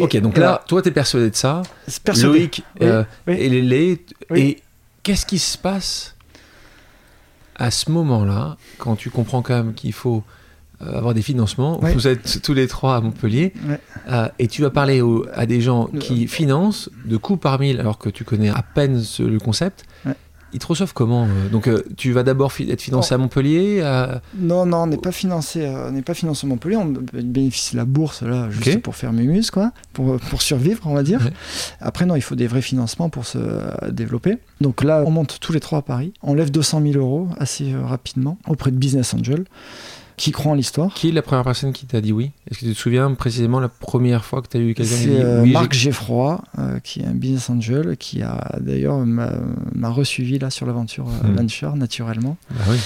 Ok, 0.00 0.16
donc 0.18 0.36
là, 0.36 0.44
là- 0.46 0.64
toi, 0.68 0.80
t'es 0.80 0.92
persuadé 0.92 1.28
de 1.30 1.34
ça. 1.34 1.62
Persuadé. 2.04 2.38
Loïc 2.38 2.62
Oui, 2.80 2.86
euh, 2.86 3.02
oui. 3.26 3.34
et 3.34 3.48
les 3.48 3.62
les- 3.62 4.04
Oui. 4.30 4.40
Et 4.40 4.62
qu'est-ce 5.08 5.24
qui 5.24 5.38
se 5.38 5.56
passe 5.56 6.14
à 7.56 7.70
ce 7.70 7.90
moment-là, 7.90 8.58
quand 8.76 8.94
tu 8.94 9.08
comprends 9.08 9.40
quand 9.40 9.54
même 9.54 9.72
qu'il 9.72 9.94
faut 9.94 10.22
euh, 10.82 10.96
avoir 10.98 11.12
des 11.14 11.22
financements. 11.22 11.78
Vous 11.78 12.06
êtes 12.06 12.40
tous 12.42 12.52
les 12.52 12.68
trois 12.68 12.96
à 12.96 13.00
Montpellier. 13.00 13.52
Ouais. 13.66 13.80
euh, 14.10 14.28
et 14.38 14.46
tu 14.48 14.60
vas 14.62 14.68
parler 14.70 15.00
au- 15.00 15.26
à 15.34 15.46
des 15.46 15.60
gens 15.62 15.86
qui 15.86 16.28
financent 16.28 16.90
de 17.06 17.16
coups 17.16 17.40
par 17.40 17.58
mille, 17.58 17.80
alors 17.80 17.96
que 17.98 18.10
tu 18.10 18.22
connais 18.22 18.50
à 18.50 18.62
peine 18.62 19.00
ce- 19.02 19.22
le 19.22 19.38
concept. 19.40 19.86
Ils 20.52 20.58
te 20.58 20.66
reçoivent 20.66 20.94
comment 20.94 21.24
euh 21.24 21.48
Donc, 21.50 21.68
euh, 21.68 21.82
tu 21.96 22.12
vas 22.12 22.22
d'abord 22.22 22.52
fi- 22.52 22.70
être 22.70 22.80
financé 22.80 23.14
à 23.14 23.18
Montpellier 23.18 23.82
à- 23.82 24.22
Non, 24.38 24.64
non, 24.66 24.78
on 24.78 24.86
n'est 24.86 24.96
pas 24.96 25.12
financé, 25.12 25.66
euh, 25.66 25.88
on 25.88 25.92
n'est 25.92 26.02
pas 26.02 26.14
financé 26.14 26.46
à 26.46 26.48
Montpellier. 26.48 26.76
On 26.76 26.86
bénéficie 26.86 27.72
de 27.72 27.76
la 27.78 27.84
bourse 27.84 28.22
là, 28.22 28.48
juste 28.50 28.80
pour 28.82 28.96
faire 28.96 29.12
Mumus, 29.12 29.50
quoi, 29.50 29.72
pour, 29.92 30.18
pour 30.18 30.40
survivre, 30.40 30.80
on 30.86 30.94
va 30.94 31.02
dire. 31.02 31.20
Ouais. 31.22 31.32
Après, 31.80 32.06
non, 32.06 32.16
il 32.16 32.22
faut 32.22 32.34
des 32.34 32.46
vrais 32.46 32.62
financements 32.62 33.08
pour 33.10 33.26
se 33.26 33.38
euh, 33.38 33.90
développer. 33.90 34.38
Donc 34.60 34.82
là, 34.82 35.02
on 35.06 35.10
monte 35.10 35.38
tous 35.40 35.52
les 35.52 35.60
trois 35.60 35.80
à 35.80 35.82
Paris. 35.82 36.12
On 36.22 36.34
lève 36.34 36.50
200 36.50 36.80
000 36.82 36.98
euros 36.98 37.28
assez 37.38 37.74
rapidement 37.74 38.38
auprès 38.48 38.70
de 38.70 38.76
Business 38.76 39.12
Angel, 39.14 39.44
qui 40.18 40.32
croient 40.32 40.52
en 40.52 40.54
l'histoire. 40.54 40.92
Qui 40.94 41.08
est 41.08 41.12
la 41.12 41.22
première 41.22 41.44
personne 41.44 41.72
qui 41.72 41.86
t'a 41.86 42.00
dit 42.02 42.12
oui? 42.12 42.30
Est-ce 42.50 42.58
que 42.60 42.66
tu 42.66 42.72
te 42.74 42.78
souviens 42.78 43.12
précisément 43.14 43.60
la 43.60 43.68
première 43.68 44.24
fois 44.24 44.42
que 44.42 44.48
tu 44.48 44.56
as 44.56 44.60
eu 44.60 44.74
quelqu'un 44.74 44.94
qui 44.96 45.06
dit 45.06 45.16
euh, 45.16 45.42
oui? 45.42 45.52
Marc 45.52 45.72
Geffroy, 45.72 46.42
euh, 46.58 46.78
qui 46.80 47.00
est 47.00 47.06
un 47.06 47.14
business 47.14 47.48
angel, 47.50 47.96
qui 47.96 48.22
a 48.22 48.58
d'ailleurs 48.60 48.98
m'a 49.06 49.88
resuivi 49.90 50.38
là 50.38 50.50
sur 50.50 50.66
l'aventure 50.66 51.06
euh, 51.08 51.28
Hmm. 51.28 51.34
Venture 51.36 51.76
naturellement. 51.76 52.36
Bah 52.50 52.56
oui. 52.70 52.76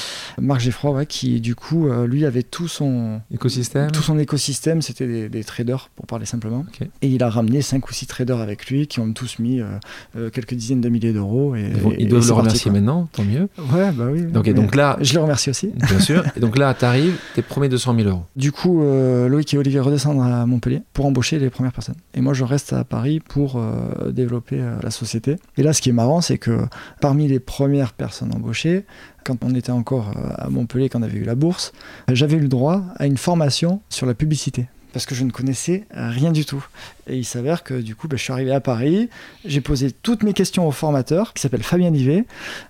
Marc 0.41 0.61
Geffroy, 0.61 0.91
ouais, 0.93 1.07
qui 1.07 1.41
du 1.41 1.55
coup, 1.55 1.89
euh, 1.89 2.07
lui 2.07 2.25
avait 2.25 2.43
tout 2.43 2.69
son, 2.69 3.21
Écosystème 3.33 3.91
tout 3.91 4.03
son 4.03 4.19
écosystème, 4.19 4.83
c'était 4.83 5.07
des, 5.07 5.29
des 5.29 5.45
traders 5.45 5.89
pour 5.97 6.07
parler 6.07 6.27
simplement. 6.27 6.65
Et 7.03 7.09
il 7.09 7.23
a 7.23 7.31
ramené 7.31 7.63
5 7.63 7.89
ou 7.89 7.93
6 7.93 8.07
traders 8.07 8.41
avec 8.41 8.67
lui 8.67 8.87
qui 8.87 9.01
ont 9.01 9.13
tous 9.13 9.39
mis 9.39 9.61
euh, 9.61 10.31
quelques 10.31 10.55
dizaines 10.55 10.81
de 10.81 10.89
milliers 10.89 11.13
d'euros. 11.13 11.55
Et, 11.57 11.71
Ils, 11.75 11.81
vont- 11.81 11.93
ils 11.99 12.03
et 12.03 12.09
doivent 12.09 12.27
le 12.27 12.33
remercier 12.33 12.71
maintenant, 12.71 13.09
tant 13.13 13.25
mieux. 13.25 13.49
Ouais, 13.73 13.91
bah 13.93 14.07
oui. 14.11 14.23
Donc, 14.25 14.47
et 14.49 14.55
donc 14.55 14.75
là, 14.75 14.97
Je 15.01 15.15
le 15.15 15.21
remercie 15.21 15.51
aussi. 15.51 15.71
bien 15.89 16.01
sûr. 16.01 16.25
Et 16.37 16.41
donc 16.41 16.59
là, 16.59 16.75
tu 16.75 16.85
arrives, 16.85 17.17
tes 17.35 17.43
premiers 17.43 17.69
200 17.69 17.97
000 17.97 18.09
euros. 18.09 18.25
Du 18.37 18.53
coup, 18.53 18.83
euh, 18.83 19.29
Loïc 19.29 19.53
et 19.55 19.59
Olivier 19.59 19.81
redescendent 19.81 20.23
à 20.23 20.47
Montpellier 20.47 20.83
pour 20.93 21.07
embaucher 21.07 21.39
les 21.39 21.51
premières 21.51 21.73
personnes. 21.73 21.97
Et 22.15 22.21
moi, 22.21 22.35
je 22.35 22.45
reste 22.45 22.73
à 22.73 22.85
Paris 22.85 23.21
pour 23.21 23.57
euh, 23.57 24.11
développer 24.11 24.61
euh, 24.61 24.77
la 24.83 24.91
société. 24.91 25.37
Et 25.57 25.63
là, 25.63 25.73
ce 25.73 25.81
qui 25.81 25.89
est 25.89 25.95
marrant, 25.95 26.21
c'est 26.21 26.39
que 26.39 26.67
parmi 27.01 27.29
les 27.29 27.41
premières 27.41 27.93
personnes 27.93 28.35
embauchées, 28.35 28.85
quand 29.25 29.45
on 29.45 29.55
était 29.55 29.73
encore 29.73 30.13
à 30.37 30.49
Montpellier, 30.51 30.89
quand 30.89 30.99
on 30.99 31.03
avait 31.03 31.19
eu 31.19 31.25
la 31.25 31.37
bourse, 31.37 31.73
j'avais 32.11 32.37
eu 32.37 32.41
le 32.41 32.49
droit 32.49 32.83
à 32.97 33.07
une 33.07 33.17
formation 33.17 33.81
sur 33.89 34.05
la 34.05 34.15
publicité. 34.15 34.67
Parce 34.93 35.07
que 35.07 35.15
je 35.15 35.25
ne 35.25 35.31
connaissais 35.31 35.87
rien 35.93 36.33
du 36.33 36.45
tout. 36.45 36.65
Et 37.09 37.17
il 37.17 37.25
s'avère 37.25 37.65
que 37.65 37.75
du 37.75 37.97
coup, 37.97 38.09
bah, 38.09 38.17
je 38.17 38.23
suis 38.23 38.33
arrivé 38.33 38.53
à 38.53 38.61
Paris, 38.61 39.09
j'ai 39.45 39.61
posé 39.61 39.91
toutes 39.91 40.23
mes 40.23 40.35
questions 40.35 40.69
au 40.69 40.71
formateur, 40.71 41.33
qui 41.33 41.41
s'appelle 41.41 41.63
Fabien 41.63 41.91
Livet, 41.91 42.25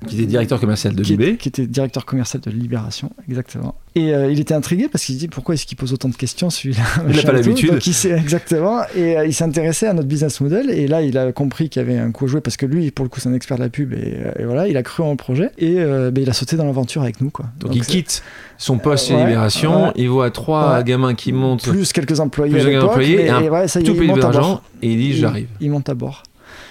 Qui 0.07 0.17
était 0.17 0.27
directeur 0.27 0.61
commercial 0.61 0.95
de 0.95 1.03
qui, 1.03 1.13
Libé. 1.13 1.37
qui 1.37 1.49
était 1.49 1.67
directeur 1.67 2.07
commercial 2.07 2.41
de 2.41 2.51
Libération, 2.51 3.11
exactement. 3.29 3.75
Et 3.95 4.15
euh, 4.15 4.33
il 4.33 4.41
était 4.41 4.55
intrigué 4.55 4.89
parce 4.91 5.05
qu'il 5.05 5.15
se 5.17 5.21
dit 5.21 5.29
pourquoi 5.29 5.55
est-ce 5.55 5.67
qu'il 5.67 5.77
pose 5.77 5.93
autant 5.93 6.09
de 6.09 6.15
questions 6.17 6.49
celui-là? 6.49 6.83
Il 7.09 7.17
n'a 7.17 7.23
pas 7.23 7.33
l'habitude. 7.33 7.79
Exactement 8.17 8.81
et 8.97 9.19
euh, 9.19 9.27
il 9.27 9.35
s'intéressait 9.35 9.87
à 9.87 9.93
notre 9.93 10.09
business 10.09 10.41
model 10.41 10.71
et 10.71 10.87
là 10.89 11.03
il 11.03 11.19
a 11.19 11.31
compris 11.33 11.69
qu'il 11.69 11.83
y 11.83 11.85
avait 11.85 11.99
un 11.99 12.11
coup 12.11 12.25
à 12.25 12.29
jouer 12.29 12.41
parce 12.41 12.57
que 12.57 12.65
lui 12.65 12.91
pour 12.91 13.05
le 13.05 13.09
coup 13.11 13.21
c'est 13.21 13.29
un 13.29 13.35
expert 13.35 13.59
de 13.59 13.63
la 13.63 13.69
pub 13.69 13.93
et, 13.93 13.97
euh, 14.25 14.33
et 14.39 14.45
voilà 14.45 14.67
il 14.69 14.77
a 14.79 14.83
cru 14.83 15.03
en 15.03 15.11
le 15.11 15.17
projet 15.17 15.51
et 15.59 15.75
euh, 15.79 16.11
ben, 16.11 16.23
il 16.23 16.31
a 16.31 16.33
sauté 16.33 16.57
dans 16.57 16.65
l'aventure 16.65 17.03
avec 17.03 17.21
nous 17.21 17.29
quoi. 17.31 17.47
Donc, 17.61 17.75
il 17.77 17.85
quitte 17.85 18.23
son 18.57 18.79
poste 18.79 19.09
chez 19.09 19.15
ouais, 19.15 19.25
Libération, 19.27 19.85
ouais. 19.87 19.93
il 19.97 20.09
voit 20.09 20.31
trois 20.31 20.77
Ouais. 20.79 20.85
gamins 20.85 21.15
qui 21.15 21.33
montent 21.33 21.69
plus 21.69 21.93
quelques 21.93 22.19
employés 22.21 22.53
Plus 22.55 22.63
à 22.63 22.65
un 22.65 22.69
l'époque, 22.71 22.91
employé 22.91 23.17
mais- 23.17 23.25
et 23.25 23.29
un 23.31 23.67
ça 23.69 23.81
tout 23.81 23.93
il 23.93 23.99
pays 23.99 24.09
monte 24.09 24.21
d'argent 24.21 24.41
bord. 24.41 24.63
et 24.81 24.91
il 24.93 24.97
dit 24.97 25.13
j'arrive. 25.17 25.49
Il 25.61 25.71
monte 25.71 25.89
à 25.89 25.95
bord. 25.95 26.23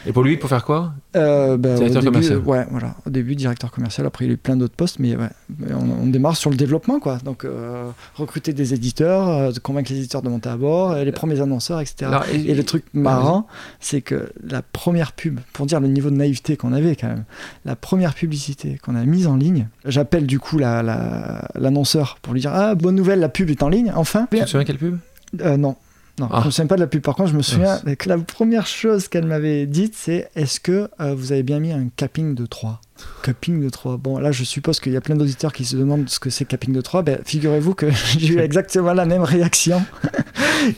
Et 0.08 0.12
pour 0.13 0.24
lui, 0.24 0.38
pour 0.38 0.50
faire 0.50 0.65
quoi 0.65 0.93
Euh, 1.15 1.58
bah, 1.58 1.75
Directeur 1.75 2.01
début, 2.01 2.13
commercial. 2.13 2.38
Ouais, 2.39 2.65
voilà. 2.72 2.96
Au 3.05 3.10
début, 3.10 3.36
directeur 3.36 3.72
commercial. 3.72 4.08
Après, 4.08 4.25
il 4.25 4.31
a 4.31 4.34
eu 4.34 4.38
plein 4.38 4.55
d'autres 4.55 4.74
postes, 4.75 5.00
mais 5.00 5.15
ouais, 5.15 5.29
on, 5.70 6.03
on 6.03 6.08
démarre 6.08 6.36
sur 6.36 6.50
le 6.50 6.55
développement, 6.55 7.00
quoi. 7.00 7.17
Donc, 7.24 7.46
euh, 7.46 7.89
recruter 8.15 8.53
des 8.53 8.74
éditeurs, 8.74 9.29
euh, 9.29 9.51
convaincre 9.62 9.91
les 9.91 10.00
éditeurs 10.00 10.22
de 10.22 10.29
monter 10.29 10.50
à 10.50 10.58
bord, 10.58 10.96
les 10.96 11.12
premiers 11.12 11.39
annonceurs, 11.41 11.79
etc. 11.81 11.96
Alors, 12.05 12.25
Et 12.34 12.53
le 12.55 12.63
truc 12.63 12.84
marrant, 12.93 13.48
c'est 13.79 14.01
que 14.01 14.31
la 14.48 14.62
première 14.62 15.12
pub, 15.12 15.39
pour 15.53 15.65
dire 15.65 15.79
le 15.79 15.88
niveau 15.88 16.10
de 16.10 16.15
naïveté 16.15 16.58
qu'on 16.58 16.74
avait 16.74 16.96
quand 16.96 17.08
même, 17.08 17.25
la 17.65 17.75
première 17.75 18.13
publicité 18.15 18.79
qu'on 18.84 18.96
a 18.96 19.03
mise 19.05 19.27
en 19.27 19.36
ligne, 19.36 19.67
j'appelle 19.86 20.25
du 20.25 20.39
coup 20.39 20.58
la- 20.58 20.81
la- 20.81 21.48
l'annonceur 21.55 22.17
pour 22.22 22.34
lui 22.34 22.41
dire 22.41 22.51
Ah, 22.53 22.75
bonne 22.75 22.96
nouvelle, 22.96 23.20
la 23.20 23.29
pub 23.29 23.50
est 23.50 23.62
en 23.63 23.70
ligne, 23.70 23.91
enfin. 23.96 24.27
Tu 24.31 24.39
te 24.39 24.46
souviens 24.46 24.65
quelle 24.65 24.77
pub? 24.77 24.98
Euh, 25.41 25.58
non. 25.58 25.75
Non, 26.20 26.27
Ah. 26.32 26.39
je 26.41 26.46
me 26.48 26.51
souviens 26.51 26.68
pas 26.68 26.75
de 26.75 26.82
la 26.82 26.88
pub. 26.88 27.01
Par 27.01 27.15
contre, 27.15 27.30
je 27.32 27.36
me 27.38 27.41
souviens 27.41 27.80
que 27.98 28.10
la 28.10 28.18
première 28.18 28.68
chose 28.68 29.08
qu'elle 29.08 29.25
m'avait 29.25 29.65
dite, 29.65 29.94
c'est 29.96 30.30
Est-ce 30.36 30.60
que 30.60 30.89
euh, 31.00 31.15
vous 31.15 31.32
avez 31.32 31.44
bien 31.44 31.60
mis 31.60 31.72
un 31.72 31.88
capping 31.96 32.36
de 32.36 32.46
3 32.46 32.80
Capping 33.24 33.63
de 33.63 33.70
3. 33.70 33.98
Bon, 33.98 34.20
là, 34.20 34.32
je 34.32 34.44
suppose 34.44 34.80
qu'il 34.80 34.91
y 34.94 34.98
a 34.98 35.01
plein 35.01 35.15
d'auditeurs 35.15 35.53
qui 35.53 35.65
se 35.65 35.75
demandent 35.75 36.08
ce 36.08 36.20
que 36.20 36.30
c'est 36.30 36.46
capping 36.46 36.72
de 36.74 36.82
3. 36.82 37.01
Ben, 37.01 37.20
figurez-vous 37.25 37.74
que 37.74 37.89
j'ai 38.20 38.27
eu 38.36 38.39
exactement 38.39 38.94
la 38.94 39.06
même 39.06 39.24
réaction. 39.24 39.82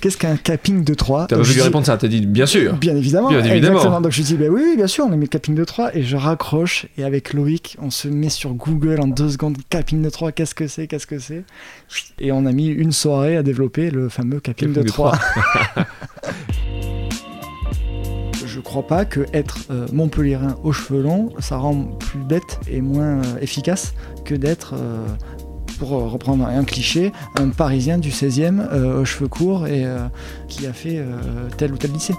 Qu'est-ce 0.01 0.17
qu'un 0.17 0.35
capping 0.37 0.83
de 0.83 0.93
3 0.93 1.27
T'as 1.27 1.37
pas 1.37 1.43
lui 1.43 1.61
répondre 1.61 1.85
ça, 1.85 1.97
t'as 1.97 2.07
dit 2.07 2.25
bien 2.25 2.45
sûr. 2.45 2.75
Bien 2.75 2.95
évidemment. 2.95 3.29
Bien 3.29 3.39
évidemment. 3.39 3.75
Exactement. 3.75 4.01
Donc 4.01 4.11
je 4.11 4.21
dis, 4.21 4.35
bah 4.35 4.45
oui, 4.49 4.61
oui, 4.63 4.75
bien 4.75 4.87
sûr, 4.87 5.05
on 5.07 5.11
a 5.11 5.15
mis 5.15 5.27
capping 5.27 5.55
de 5.55 5.63
3 5.63 5.95
et 5.95 6.03
je 6.03 6.17
raccroche 6.17 6.87
et 6.97 7.03
avec 7.03 7.33
Loïc, 7.33 7.77
on 7.81 7.89
se 7.89 8.07
met 8.07 8.29
sur 8.29 8.53
Google 8.53 8.99
en 9.01 9.07
deux 9.07 9.29
secondes, 9.29 9.57
capping 9.69 10.01
de 10.01 10.09
3, 10.09 10.31
qu'est-ce 10.31 10.55
que 10.55 10.67
c'est, 10.67 10.87
qu'est-ce 10.87 11.07
que 11.07 11.19
c'est? 11.19 11.43
Et 12.19 12.31
on 12.31 12.45
a 12.45 12.51
mis 12.51 12.67
une 12.67 12.91
soirée 12.91 13.37
à 13.37 13.43
développer 13.43 13.91
le 13.91 14.09
fameux 14.09 14.39
capping, 14.39 14.73
Capping 14.73 14.83
de 14.83 14.87
de 14.87 14.91
3. 14.91 15.13
je 18.53 18.59
crois 18.59 18.85
pas 18.85 19.03
que 19.03 19.21
être 19.33 19.57
euh, 19.71 19.87
Montpellierin 19.91 20.55
aux 20.63 20.71
cheveux 20.71 21.01
longs, 21.01 21.33
ça 21.39 21.57
rend 21.57 21.85
plus 21.85 22.19
bête 22.19 22.59
et 22.67 22.81
moins 22.81 23.23
euh, 23.23 23.39
efficace 23.41 23.95
que 24.25 24.35
d'être, 24.35 24.75
euh, 24.75 25.07
pour 25.77 25.93
euh, 25.93 26.07
reprendre 26.07 26.45
un 26.45 26.63
cliché, 26.63 27.11
un 27.35 27.49
Parisien 27.49 27.97
du 27.97 28.09
16e 28.09 28.59
euh, 28.71 29.01
aux 29.01 29.05
cheveux 29.05 29.27
courts 29.27 29.67
et 29.67 29.85
euh, 29.85 30.07
qui 30.47 30.65
a 30.67 30.73
fait 30.73 31.03
tel 31.57 31.73
ou 31.73 31.77
tel 31.77 31.91
lycée. 31.91 32.15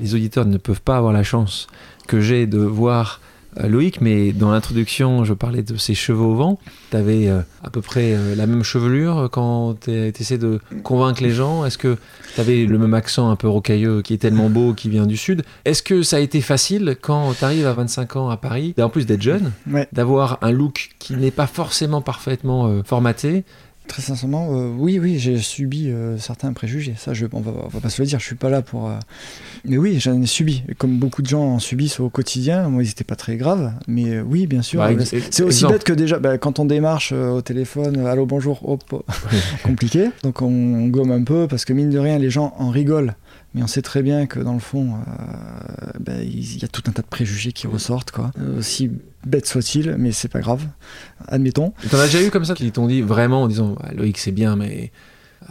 Les 0.00 0.14
auditeurs 0.14 0.46
ne 0.46 0.56
peuvent 0.56 0.80
pas 0.80 0.96
avoir 0.96 1.12
la 1.12 1.22
chance 1.22 1.66
que 2.06 2.20
j'ai 2.20 2.46
de 2.46 2.58
voir 2.58 3.20
euh, 3.58 3.68
Loïc, 3.68 4.00
mais 4.00 4.32
dans 4.32 4.50
l'introduction, 4.52 5.24
je 5.24 5.34
parlais 5.34 5.62
de 5.62 5.76
ses 5.76 5.94
cheveux 5.94 6.20
au 6.20 6.34
vent. 6.34 6.58
Tu 6.90 6.96
avais 6.96 7.28
à 7.62 7.70
peu 7.70 7.80
près 7.80 8.14
euh, 8.14 8.34
la 8.34 8.46
même 8.46 8.62
chevelure 8.62 9.18
euh, 9.18 9.28
quand 9.28 9.74
tu 9.80 9.90
essaies 9.90 10.38
de 10.38 10.60
convaincre 10.82 11.22
les 11.22 11.30
gens. 11.32 11.64
Est-ce 11.64 11.78
que 11.78 11.96
tu 12.34 12.40
avais 12.40 12.64
le 12.64 12.78
même 12.78 12.94
accent 12.94 13.30
un 13.30 13.36
peu 13.36 13.48
rocailleux 13.48 14.02
qui 14.02 14.14
est 14.14 14.18
tellement 14.18 14.48
beau, 14.50 14.72
qui 14.74 14.88
vient 14.88 15.06
du 15.06 15.16
Sud? 15.16 15.42
Est-ce 15.64 15.82
que 15.82 16.02
ça 16.02 16.16
a 16.16 16.20
été 16.20 16.40
facile 16.40 16.96
quand 17.00 17.32
tu 17.38 17.44
arrives 17.44 17.66
à 17.66 17.72
25 17.72 18.16
ans 18.16 18.28
à 18.30 18.36
Paris, 18.36 18.74
en 18.80 18.88
plus 18.88 19.06
d'être 19.06 19.22
jeune, 19.22 19.52
Ouais. 19.70 19.88
d'avoir 19.92 20.38
un 20.42 20.52
look 20.52 20.90
qui 20.98 21.14
n'est 21.14 21.30
pas 21.30 21.46
forcément 21.46 22.00
parfaitement 22.00 22.66
euh, 22.68 22.82
formaté 22.84 23.44
Très 23.88 24.02
sincèrement, 24.02 24.50
euh, 24.56 24.70
oui, 24.78 25.00
oui, 25.00 25.18
j'ai 25.18 25.38
subi 25.38 25.88
euh, 25.90 26.16
certains 26.16 26.52
préjugés. 26.52 26.94
Ça, 26.96 27.12
je, 27.12 27.26
on, 27.32 27.40
va, 27.40 27.50
on 27.64 27.68
va 27.68 27.80
pas 27.80 27.90
se 27.90 28.00
le 28.00 28.06
dire, 28.06 28.20
je 28.20 28.24
suis 28.24 28.36
pas 28.36 28.48
là 28.48 28.62
pour. 28.62 28.88
euh, 28.88 28.94
Mais 29.64 29.78
oui, 29.78 29.98
j'en 29.98 30.22
ai 30.22 30.26
subi. 30.26 30.62
Comme 30.78 30.98
beaucoup 30.98 31.22
de 31.22 31.26
gens 31.26 31.42
en 31.42 31.58
subissent 31.58 31.98
au 31.98 32.08
quotidien, 32.08 32.68
moi, 32.68 32.84
ils 32.84 32.90
étaient 32.90 33.02
pas 33.02 33.16
très 33.16 33.36
graves. 33.36 33.72
Mais 33.88 34.20
oui, 34.20 34.46
bien 34.46 34.62
sûr. 34.62 34.78
Bah, 34.80 34.90
c'est 35.30 35.42
aussi 35.42 35.66
bête 35.66 35.82
que 35.82 35.92
déjà, 35.92 36.20
bah, 36.20 36.38
quand 36.38 36.60
on 36.60 36.66
démarche 36.66 37.10
au 37.10 37.42
téléphone, 37.42 38.06
allô, 38.06 38.26
bonjour, 38.26 38.68
hop, 38.68 39.04
compliqué. 39.64 40.10
Donc 40.22 40.40
on, 40.40 40.46
on 40.46 40.86
gomme 40.86 41.10
un 41.10 41.24
peu 41.24 41.48
parce 41.48 41.64
que 41.64 41.72
mine 41.72 41.90
de 41.90 41.98
rien, 41.98 42.18
les 42.20 42.30
gens 42.30 42.54
en 42.58 42.70
rigolent. 42.70 43.14
Mais 43.54 43.62
on 43.64 43.66
sait 43.66 43.82
très 43.82 44.02
bien 44.02 44.26
que 44.26 44.38
dans 44.38 44.52
le 44.54 44.60
fond, 44.60 44.94
euh, 44.94 45.90
bah, 45.98 46.12
il 46.22 46.58
y 46.60 46.64
a 46.64 46.68
tout 46.68 46.82
un 46.86 46.92
tas 46.92 47.02
de 47.02 47.06
préjugés 47.08 47.50
qui 47.52 47.66
ressortent, 47.66 48.12
quoi. 48.12 48.30
Euh, 48.40 48.58
aussi 48.60 48.90
bête 49.26 49.46
soit-il, 49.46 49.96
mais 49.98 50.12
c'est 50.12 50.28
pas 50.28 50.38
grave. 50.40 50.66
Admettons. 51.28 51.72
T'en 51.90 51.98
as 51.98 52.04
déjà 52.06 52.22
eu 52.22 52.30
comme 52.30 52.44
ça 52.44 52.54
qui 52.54 52.70
t'ont 52.70 52.86
dit 52.86 53.02
vraiment 53.02 53.42
en 53.42 53.48
disant 53.48 53.74
Ah, 53.82 53.92
Loïc 53.92 54.18
c'est 54.18 54.30
bien 54.30 54.54
mais 54.56 54.92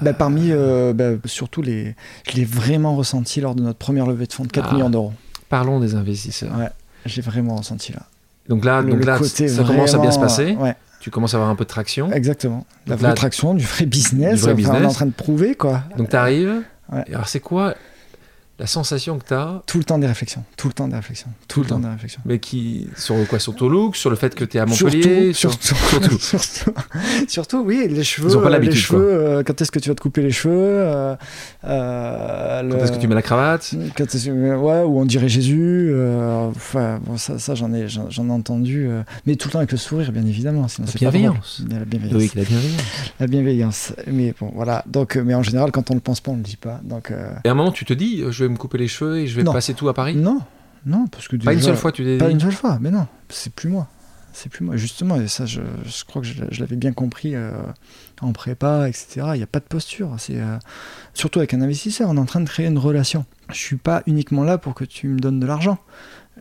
Bah, 0.01 0.13
parmi, 0.13 0.51
euh, 0.51 0.93
bah, 0.93 1.11
surtout 1.25 1.61
les, 1.61 1.95
je 2.29 2.37
l'ai 2.37 2.45
vraiment 2.45 2.95
ressenti 2.95 3.41
lors 3.41 3.53
de 3.53 3.61
notre 3.63 3.77
première 3.79 4.05
levée 4.07 4.27
de 4.27 4.33
fonds 4.33 4.43
de 4.45 4.51
4 4.51 4.67
Ah. 4.69 4.73
millions 4.75 4.89
d'euros. 4.89 5.13
parlons 5.49 5.79
des 5.81 5.95
investisseurs. 5.95 6.55
Ouais, 6.57 6.69
j'ai 7.05 7.21
vraiment 7.21 7.55
ressenti 7.57 7.91
là. 7.91 8.03
Donc 8.47 8.63
là, 8.65 8.81
Le- 8.81 8.91
donc 8.91 8.99
le 9.01 9.05
là 9.05 9.19
ça 9.21 9.63
commence 9.63 9.93
à 9.93 9.97
bien 9.99 10.11
se 10.11 10.19
passer. 10.19 10.55
Ouais, 10.55 10.75
Tu 11.01 11.09
commences 11.11 11.33
à 11.33 11.37
avoir 11.37 11.49
un 11.49 11.55
peu 11.55 11.65
de 11.65 11.69
traction. 11.69 12.11
exactement. 12.13 12.65
La 12.87 12.93
Donc 12.93 12.99
vraie 13.01 13.09
là- 13.09 13.13
traction, 13.15 13.53
du 13.55 13.65
vrai 13.65 13.85
business. 13.85 14.35
Du 14.35 14.41
vrai 14.41 14.53
enfin, 14.53 14.77
On 14.79 14.83
est 14.83 14.85
en 14.85 14.91
train 14.91 15.05
de 15.05 15.11
prouver, 15.11 15.55
quoi. 15.55 15.83
Donc 15.97 16.09
tu 16.09 16.15
arrives. 16.15 16.61
Ouais. 16.91 17.03
Alors 17.13 17.27
c'est 17.27 17.39
quoi 17.39 17.75
la 18.59 18.67
sensation 18.67 19.17
que 19.17 19.25
tu 19.25 19.33
as 19.33 19.61
Tout 19.65 19.77
le 19.77 19.83
temps 19.85 19.97
des 19.97 20.07
réflexions. 20.07 20.43
Tout 20.57 20.67
le 20.67 20.73
temps 20.73 20.87
des 20.87 20.95
réflexions. 20.97 21.29
Tout, 21.47 21.61
le 21.61 21.63
le 21.63 21.69
temps 21.69 21.75
temps. 21.75 21.81
des 21.87 21.89
réflexions. 21.93 22.21
mais 22.25 22.39
qui 22.39 22.87
sur 22.97 23.15
quoi 23.27 23.39
sur 23.39 23.55
ton 23.55 23.69
look, 23.69 23.95
sur 23.95 24.09
le 24.09 24.15
fait 24.17 24.35
que 24.35 24.43
tu 24.43 24.57
es 24.57 24.59
à 24.59 24.65
Montpellier, 24.65 25.31
Surtout, 25.33 25.57
sur- 25.61 25.73
surtout, 26.19 26.71
surtout. 27.27 27.63
oui, 27.65 27.87
les 27.89 28.03
cheveux. 28.03 28.29
Ils 28.29 28.37
ont 28.37 28.41
pas 28.41 28.49
l'habitude, 28.49 28.75
Les 28.75 28.81
cheveux, 28.81 29.11
euh, 29.13 29.43
quand 29.43 29.61
est-ce 29.61 29.71
que 29.71 29.79
tu 29.79 29.89
vas 29.89 29.95
te 29.95 30.01
couper 30.01 30.21
les 30.21 30.31
cheveux 30.31 30.53
euh, 30.59 31.15
euh, 31.63 32.61
quand 32.61 32.67
le- 32.77 32.83
est-ce 32.83 32.91
que 32.91 32.97
tu 32.99 33.07
mets 33.07 33.15
la 33.15 33.21
cravate? 33.21 33.73
Quand 33.97 34.05
ouais, 34.13 34.83
ou 34.83 34.99
on 34.99 35.05
dirait 35.05 35.29
Jésus. 35.29 35.93
enfin, 36.49 36.99
bon, 37.05 37.17
ça, 37.17 37.39
ça 37.39 37.55
j'en 37.55 37.73
ai, 37.73 37.87
j'en 37.87 38.27
ai 38.27 38.31
entendu. 38.31 38.89
mais 39.25 39.35
tout 39.35 39.47
le 39.47 39.51
temps 39.53 39.59
avec 39.59 39.71
le 39.71 39.77
sourire, 39.77 40.11
bien 40.11 40.25
évidemment. 40.25 40.67
Sinon, 40.67 40.87
La 40.87 40.93
pas 40.93 40.99
bienveillance. 40.99 41.61
La 41.69 41.85
bienveillance. 41.85 42.13
Loïc, 42.13 42.35
la 42.35 42.43
bienveillance. 42.43 42.81
La 43.19 43.27
bienveillance. 43.27 43.93
Mais 44.07 44.33
bon, 44.39 44.51
voilà. 44.55 44.83
Donc, 44.87 45.15
mais 45.15 45.33
en 45.33 45.43
général, 45.43 45.71
quand 45.71 45.91
on 45.91 45.93
ne 45.93 45.99
le 45.99 46.03
pense 46.03 46.21
pas, 46.21 46.31
on 46.31 46.35
ne 46.35 46.39
le 46.39 46.43
dit 46.45 46.57
pas. 46.57 46.79
Donc, 46.83 47.11
Et 47.43 47.47
à 47.47 47.51
un 47.51 47.55
moment 47.55 47.71
tu 47.71 47.85
te 47.85 47.93
dis 47.93 48.23
je 48.29 48.43
vais 48.45 48.48
me 48.49 48.57
couper 48.57 48.77
les 48.77 48.87
cheveux 48.87 49.17
et 49.19 49.27
je 49.27 49.35
vais 49.35 49.43
Non. 49.43 49.53
passer 49.53 49.73
tout 49.73 49.87
à 49.89 49.93
Paris? 49.93 50.15
non, 50.15 50.41
non, 50.85 51.07
parce 51.07 51.27
que 51.27 51.35
Pas 51.35 51.53
une 51.53 51.61
seule 51.61 51.75
fois 51.75 51.91
tu 51.91 52.17
Pas 52.17 52.29
une 52.29 52.39
seule 52.39 52.51
fois, 52.53 52.77
mais 52.81 52.91
non, 52.91 53.07
c'est 53.29 53.53
plus 53.53 53.69
moi. 53.69 53.87
C'est 54.31 54.49
plus 54.49 54.63
moi. 54.63 54.77
Justement, 54.77 55.19
et 55.19 55.27
ça, 55.27 55.45
je, 55.45 55.59
je 55.85 56.05
crois 56.05 56.21
que 56.21 56.27
je, 56.27 56.35
je 56.51 56.59
l'avais 56.61 56.75
bien 56.75 56.93
compris 56.93 57.35
euh, 57.35 57.51
en 58.21 58.31
prépa, 58.31 58.87
etc. 58.87 59.21
Il 59.33 59.37
n'y 59.37 59.43
a 59.43 59.47
pas 59.47 59.59
de 59.59 59.65
posture. 59.65 60.13
C'est 60.19 60.39
euh, 60.39 60.57
surtout 61.13 61.39
avec 61.39 61.53
un 61.53 61.61
investisseur, 61.61 62.09
on 62.09 62.15
est 62.15 62.19
en 62.19 62.25
train 62.25 62.39
de 62.39 62.47
créer 62.47 62.67
une 62.67 62.77
relation. 62.77 63.25
Je 63.49 63.57
suis 63.57 63.75
pas 63.77 64.03
uniquement 64.05 64.43
là 64.43 64.57
pour 64.59 64.75
que 64.75 64.85
tu 64.85 65.07
me 65.07 65.19
donnes 65.19 65.39
de 65.39 65.45
l'argent. 65.47 65.79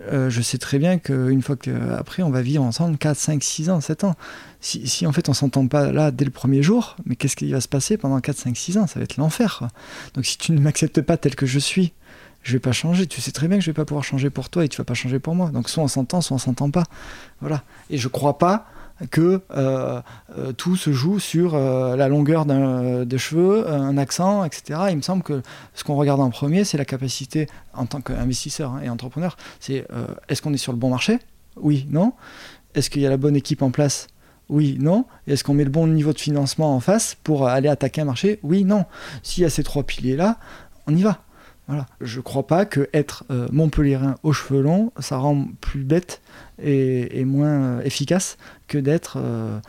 Euh, 0.03 0.31
je 0.31 0.41
sais 0.43 0.59
très 0.59 0.79
bien 0.79 0.99
qu'une 0.99 1.43
fois 1.43 1.57
qu'après, 1.57 2.23
on 2.23 2.31
va 2.31 2.43
vivre 2.43 2.63
ensemble 2.63 2.99
4, 2.99 3.17
5, 3.17 3.43
6 3.43 3.71
ans, 3.71 3.81
7 3.81 4.05
ans. 4.05 4.15
Si, 4.61 5.07
en 5.07 5.13
fait 5.13 5.29
on 5.29 5.35
s'entend 5.35 5.67
pas 5.69 5.93
là 5.93 6.11
dès 6.11 6.25
le 6.25 6.31
premier 6.31 6.63
jour, 6.63 6.97
mais 7.07 7.15
qu'est-ce 7.15 7.37
qui 7.37 7.51
va 7.53 7.61
se 7.61 7.69
passer 7.69 7.97
pendant 7.97 8.21
4, 8.21 8.37
5, 8.37 8.57
6 8.57 8.79
ans? 8.79 8.87
Ça 8.87 8.99
va 8.99 9.05
être 9.05 9.17
l'enfer. 9.17 9.69
Donc 10.15 10.27
si 10.27 10.37
tu 10.39 10.53
ne 10.53 10.61
m'acceptes 10.61 11.01
pas 11.01 11.17
tel 11.17 11.37
que 11.37 11.47
je 11.47 11.59
suis, 11.59 11.93
je 12.43 12.53
vais 12.53 12.59
pas 12.59 12.73
changer. 12.73 13.07
Tu 13.07 13.21
sais 13.21 13.33
très 13.33 13.49
bien 13.49 13.59
que 13.59 13.65
je 13.65 13.71
vais 13.71 13.75
pas 13.75 13.85
pouvoir 13.85 14.05
changer 14.05 14.31
pour 14.31 14.49
toi 14.49 14.65
et 14.65 14.69
tu 14.69 14.79
vas 14.79 14.85
pas 14.85 14.95
changer 14.95 15.19
pour 15.19 15.35
moi. 15.35 15.51
Donc 15.51 15.69
soit 15.69 15.83
on 15.83 15.89
s'entend, 15.89 16.21
soit 16.21 16.35
on 16.35 16.39
s'entend 16.39 16.71
pas. 16.71 16.85
Voilà. 17.41 17.63
Et 17.91 17.99
je 17.99 18.09
crois 18.09 18.39
pas 18.39 18.67
que 19.11 19.41
euh, 19.51 20.01
euh, 20.37 20.53
tout 20.53 20.77
se 20.77 20.93
joue 20.93 21.19
sur 21.19 21.55
euh, 21.55 21.97
la 21.97 22.09
longueur 22.09 22.45
des 22.47 23.19
cheveux, 23.19 23.69
un 23.71 23.97
accent, 23.97 24.45
etc. 24.45 24.81
Il 24.91 24.97
me 24.97 25.03
semble 25.03 25.23
que 25.23 25.43
ce 25.75 25.85
qu'on 25.85 25.97
regarde 25.97 26.21
en 26.21 26.31
premier, 26.31 26.65
c'est 26.65 26.79
la 26.79 26.85
capacité 26.85 27.49
en 27.75 27.87
tant 27.87 28.01
qu'investisseur 28.01 28.73
hein, 28.73 28.81
et 28.83 28.89
entrepreneur. 28.89 29.37
C'est 29.61 29.87
est-ce 30.29 30.43
qu'on 30.43 30.53
est 30.53 30.59
sur 30.59 30.73
le 30.73 30.79
bon 30.79 30.91
marché? 30.91 31.19
Oui, 31.57 31.87
non. 31.91 32.13
Est-ce 32.75 32.91
qu'il 32.91 33.03
y 33.03 33.07
a 33.07 33.11
la 33.11 33.17
bonne 33.17 33.37
équipe 33.37 33.63
en 33.63 33.71
place? 33.71 34.09
Oui, 34.49 34.77
non. 34.81 35.05
Est-ce 35.27 35.45
qu'on 35.45 35.55
met 35.55 35.65
le 35.65 35.71
bon 35.71 35.87
niveau 35.87 36.13
de 36.13 36.19
financement 36.19 36.75
en 36.75 36.81
face 36.81 37.17
pour 37.23 37.49
aller 37.49 37.69
attaquer 37.69 38.01
un 38.01 38.07
marché? 38.07 38.41
Oui, 38.43 38.65
non. 38.65 38.85
S'il 39.23 39.43
y 39.43 39.47
a 39.47 39.51
ces 39.51 39.63
trois 39.63 39.83
piliers-là, 39.83 40.39
on 40.87 40.95
y 40.95 41.03
va. 41.03 41.19
Voilà. 41.69 41.85
Je 42.01 42.21
crois 42.21 42.47
pas 42.47 42.65
que 42.65 42.89
être 42.95 43.25
euh, 43.31 43.47
Montpellierin 43.53 44.17
aux 44.23 44.33
cheveux 44.33 44.63
longs, 44.63 44.91
ça 44.99 45.19
rend 45.19 45.47
plus 45.61 45.85
bête 45.85 46.23
et, 46.63 47.25
moins 47.27 47.49
euh, 47.49 47.83
efficace 47.83 48.39
que 48.69 48.79
d'être, 48.79 49.19
euh, 49.21 49.61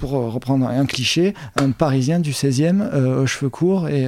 pour 0.00 0.10
reprendre 0.10 0.66
un 0.66 0.86
cliché, 0.86 1.34
un 1.54 1.70
Parisien 1.70 2.18
du 2.18 2.32
16e 2.32 2.92
aux 2.94 3.26
cheveux 3.26 3.48
courts 3.48 3.88
et, 3.88 4.06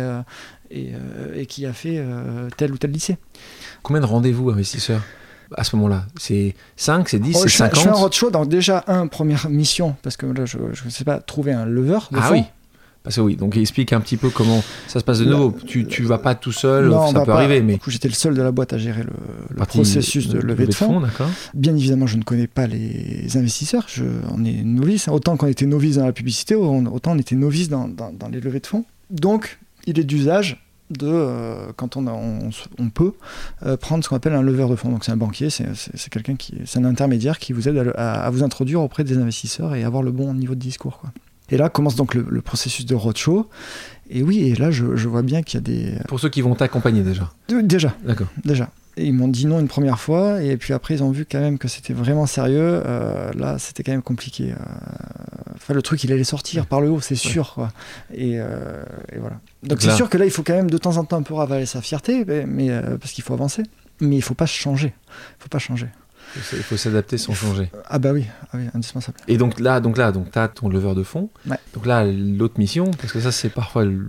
et, 0.70 1.46
qui 1.46 1.64
a 1.64 1.72
fait 1.72 2.04
tel 2.58 2.72
ou 2.72 2.76
tel 2.76 2.90
lycée. 2.90 3.16
Combien 3.82 4.02
de 4.02 4.06
rendez-vous 4.06 4.50
investisseurs 4.50 5.00
à 5.56 5.64
ce 5.64 5.76
moment-là? 5.76 6.04
C'est 6.18 6.54
5, 6.76 7.08
c'est 7.08 7.18
10, 7.20 7.32
c'est 7.32 7.48
50 7.48 7.76
Je 7.76 7.82
fais 7.84 7.88
un 7.88 7.92
roadshow, 7.92 8.30
donc 8.30 8.48
déjà, 8.48 8.84
un, 8.86 9.06
première 9.06 9.48
mission, 9.48 9.96
parce 10.02 10.18
que 10.18 10.26
là, 10.26 10.44
je 10.44 10.58
ne 10.58 10.90
sais 10.90 11.04
pas, 11.04 11.20
trouver 11.20 11.52
un 11.52 11.64
lever 11.64 12.00
de 12.10 12.18
ah 12.20 12.32
oui 12.32 12.44
parce 13.08 13.16
oui, 13.16 13.36
donc 13.36 13.56
explique 13.56 13.94
un 13.94 14.02
petit 14.02 14.18
peu 14.18 14.28
comment 14.28 14.62
ça 14.86 15.00
se 15.00 15.04
passe 15.04 15.20
de 15.20 15.24
nouveau. 15.24 15.56
tu, 15.66 15.86
tu 15.86 16.02
vas 16.02 16.18
pas 16.18 16.34
tout 16.34 16.52
seul, 16.52 16.92
ça 17.10 17.24
peut 17.24 17.32
arriver. 17.32 17.62
Mais... 17.62 17.78
J'étais 17.88 18.08
le 18.08 18.12
seul 18.12 18.34
de 18.34 18.42
la 18.42 18.52
boîte 18.52 18.74
à 18.74 18.78
gérer 18.78 19.02
le, 19.02 19.64
processus 19.64 20.28
de, 20.28 20.38
levée 20.38 20.66
de 20.66 20.74
fonds. 20.74 21.02
Bien 21.54 21.74
évidemment, 21.74 22.06
je 22.06 22.18
ne 22.18 22.22
connais 22.22 22.46
pas 22.46 22.66
les 22.66 23.34
investisseurs. 23.38 23.86
Je, 23.88 24.04
on 24.30 24.44
est 24.44 24.62
novice. 24.62 25.08
Autant 25.08 25.38
qu'on 25.38 25.46
était 25.46 25.64
novice 25.64 25.96
dans 25.96 26.04
la 26.04 26.12
publicité, 26.12 26.54
autant 26.54 27.12
on 27.12 27.18
était 27.18 27.34
novice 27.34 27.70
dans, 27.70 27.88
dans, 27.88 28.28
les 28.30 28.42
levées 28.42 28.60
de 28.60 28.66
fonds. 28.66 28.84
Donc, 29.08 29.58
il 29.86 29.98
est 29.98 30.04
d'usage 30.04 30.62
de, 30.90 31.08
euh, 31.08 31.72
quand 31.76 31.96
on, 31.96 32.06
on, 32.78 32.90
peut, 32.90 33.14
euh, 33.64 33.78
prendre 33.78 34.04
ce 34.04 34.10
qu'on 34.10 34.16
appelle 34.16 34.34
un 34.34 34.42
leveur 34.42 34.68
de 34.68 34.76
fonds. 34.76 34.90
Donc 34.90 35.06
c'est 35.06 35.12
un 35.12 35.16
banquier, 35.16 35.48
c'est 35.48 36.10
quelqu'un 36.10 36.36
qui, 36.36 36.56
c'est 36.66 36.78
un 36.78 36.84
intermédiaire 36.84 37.38
qui 37.38 37.54
vous 37.54 37.70
aide 37.70 37.94
à, 37.96 38.24
à, 38.24 38.30
vous 38.30 38.42
introduire 38.42 38.82
auprès 38.82 39.04
des 39.04 39.16
investisseurs 39.16 39.74
et 39.74 39.84
avoir 39.84 40.02
le 40.02 40.12
bon 40.12 40.34
niveau 40.34 40.54
de 40.54 40.60
discours. 40.60 40.98
Quoi. 40.98 41.10
Et 41.50 41.56
là 41.56 41.68
commence 41.68 41.96
donc 41.96 42.14
le, 42.14 42.40
processus 42.42 42.86
de 42.86 42.94
roadshow. 42.94 43.48
Et 44.10 44.22
oui, 44.22 44.48
et 44.48 44.54
là 44.54 44.70
je, 44.70 44.84
vois 44.84 45.22
bien 45.22 45.42
qu'il 45.42 45.58
y 45.58 45.62
a 45.62 45.64
des. 45.64 45.94
Pour 46.08 46.20
ceux 46.20 46.28
qui 46.28 46.40
vont 46.40 46.54
t'accompagner 46.54 47.02
déjà 47.02 47.30
Déjà. 47.48 47.94
D'accord. 48.04 48.28
Déjà. 48.44 48.70
Et 48.96 49.04
ils 49.04 49.12
m'ont 49.12 49.28
dit 49.28 49.46
non 49.46 49.60
une 49.60 49.68
première 49.68 50.00
fois, 50.00 50.42
et 50.42 50.56
puis 50.56 50.72
après 50.72 50.94
ils 50.94 51.02
ont 51.04 51.12
vu 51.12 51.24
quand 51.24 51.38
même 51.38 51.58
que 51.58 51.68
c'était 51.68 51.92
vraiment 51.92 52.26
sérieux. 52.26 52.82
Euh, 52.84 53.32
là, 53.34 53.56
c'était 53.58 53.84
quand 53.84 53.92
même 53.92 54.02
compliqué. 54.02 54.50
Euh, 54.50 54.56
enfin, 55.54 55.72
le 55.72 55.82
truc, 55.82 56.02
il 56.02 56.12
allait 56.12 56.24
sortir 56.24 56.66
par 56.66 56.80
le 56.80 56.90
haut, 56.90 57.00
c'est 57.00 57.14
sûr. 57.14 57.54
Quoi. 57.54 57.70
Et, 58.12 58.40
euh, 58.40 58.82
et, 59.12 59.18
voilà. 59.18 59.36
Donc 59.62 59.80
c'est 59.80 59.92
sûr 59.92 60.10
que 60.10 60.18
là, 60.18 60.24
il 60.24 60.32
faut 60.32 60.42
quand 60.42 60.54
même 60.54 60.70
de 60.70 60.78
temps 60.78 60.96
en 60.96 61.04
temps 61.04 61.18
un 61.18 61.22
peu 61.22 61.34
ravaler 61.34 61.66
sa 61.66 61.80
fierté, 61.80 62.24
mais, 62.46 62.70
parce 62.98 63.12
qu'il 63.12 63.22
faut 63.22 63.34
avancer. 63.34 63.62
Mais 64.00 64.16
il 64.16 64.22
faut 64.22 64.34
pas 64.34 64.46
changer. 64.46 64.94
Il 65.08 65.42
faut 65.42 65.48
pas 65.48 65.58
changer. 65.58 65.88
Il 66.36 66.62
faut 66.62 66.76
s'adapter 66.76 67.18
sans 67.18 67.34
changer. 67.34 67.70
Ah 67.86 67.98
bah 67.98 68.12
oui, 68.12 68.24
ah 68.52 68.58
oui, 68.58 68.64
indispensable. 68.74 69.18
Et 69.28 69.38
donc 69.38 69.60
là, 69.60 69.80
donc 69.80 69.96
là, 69.96 70.12
donc 70.12 70.36
as 70.36 70.48
ton 70.48 70.68
leveur 70.68 70.94
de 70.94 71.02
fond. 71.02 71.30
Donc 71.74 71.86
là, 71.86 72.04
l'autre 72.04 72.58
mission, 72.58 72.90
parce 72.90 73.12
que 73.12 73.20
ça 73.20 73.32
c'est 73.32 73.48
parfois 73.48 73.84
une 73.84 74.08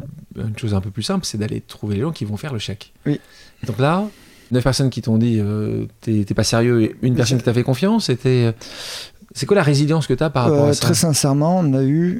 chose 0.57 0.73
un 0.73 0.81
peu 0.81 0.91
plus 0.91 1.03
simple, 1.03 1.25
c'est 1.25 1.37
d'aller 1.37 1.61
trouver 1.61 1.95
les 1.95 2.01
gens 2.01 2.11
qui 2.11 2.25
vont 2.25 2.37
faire 2.37 2.53
le 2.53 2.59
chèque. 2.59 2.93
Oui. 3.05 3.19
Donc 3.65 3.79
là, 3.79 4.07
neuf 4.51 4.63
personnes 4.63 4.89
qui 4.89 5.01
t'ont 5.01 5.17
dit 5.17 5.39
euh, 5.39 5.85
t'es 6.01 6.25
pas 6.33 6.43
sérieux 6.43 6.81
et 6.81 6.95
une 7.01 7.15
personne 7.15 7.37
qui 7.37 7.43
t'a 7.43 7.53
fait 7.53 7.63
confiance, 7.63 8.05
c'était. 8.05 8.45
Euh, 8.47 8.51
c'est 9.35 9.45
quoi 9.45 9.55
la 9.55 9.63
résilience 9.63 10.07
que 10.07 10.13
tu 10.15 10.23
as 10.23 10.31
par 10.31 10.45
rapport 10.45 10.65
à 10.65 10.69
euh, 10.69 10.73
ça? 10.73 10.81
Très 10.81 10.95
sincèrement, 10.95 11.59
on 11.59 11.73
a 11.75 11.83
eu 11.83 12.19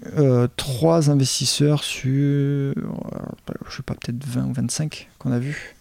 trois 0.58 1.10
investisseurs 1.10 1.84
sur, 1.84 2.06
je 3.68 3.76
sais 3.76 3.82
pas, 3.84 3.96
peut-être 3.96 4.24
20 4.24 4.46
ou 4.46 4.54
25 4.54 5.10
qu'on 5.18 5.32
a 5.32 5.40
vus 5.40 5.76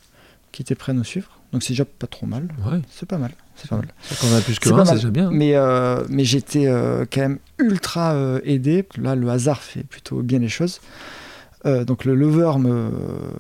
qui 0.53 0.63
étaient 0.63 0.75
prêts 0.75 0.93
à 0.93 0.95
nous 0.95 1.05
suivre. 1.05 1.38
Donc 1.53 1.63
c'est 1.63 1.73
déjà 1.73 1.85
pas 1.85 2.07
trop 2.07 2.27
mal. 2.27 2.49
Ouais. 2.67 2.81
C'est 2.91 3.09
pas 3.09 3.19
mal. 3.19 3.31
C'est 3.57 3.69
pas 3.69 3.77
mal. 3.77 3.89
Quand 4.21 4.27
on 4.31 4.37
a 4.37 4.41
plus 4.41 4.59
que 4.59 4.71
un, 4.71 4.85
c'est 4.85 4.95
déjà 4.95 5.11
bien. 5.11 5.31
Mais, 5.31 5.55
euh, 5.55 6.05
mais 6.09 6.25
j'étais 6.25 6.67
euh, 6.67 7.07
quand 7.11 7.23
même 7.23 7.39
ultra 7.59 8.13
euh, 8.13 8.41
aidé. 8.45 8.87
Là, 8.99 9.15
le 9.15 9.29
hasard 9.29 9.63
fait 9.63 9.83
plutôt 9.83 10.23
bien 10.23 10.39
les 10.39 10.49
choses. 10.49 10.81
donc 11.65 12.05
le 12.05 12.15
lever 12.15 12.53
me, 12.59 12.91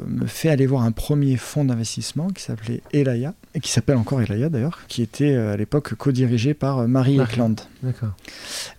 me, 0.06 0.26
fait 0.26 0.50
aller 0.50 0.66
voir 0.66 0.82
un 0.82 0.92
premier 0.92 1.36
fonds 1.36 1.64
d'investissement 1.64 2.28
qui 2.28 2.42
s'appelait 2.42 2.82
Elaya, 2.92 3.32
et 3.54 3.60
qui 3.60 3.70
s'appelle 3.70 3.96
encore 3.96 4.20
Elaya 4.20 4.48
d'ailleurs, 4.50 4.80
qui 4.88 5.02
était 5.02 5.34
à 5.34 5.56
l'époque 5.56 5.94
co-dirigé 5.94 6.52
par 6.52 6.86
Marie 6.88 7.20
Eklund. 7.20 7.60
D'accord. 7.82 8.10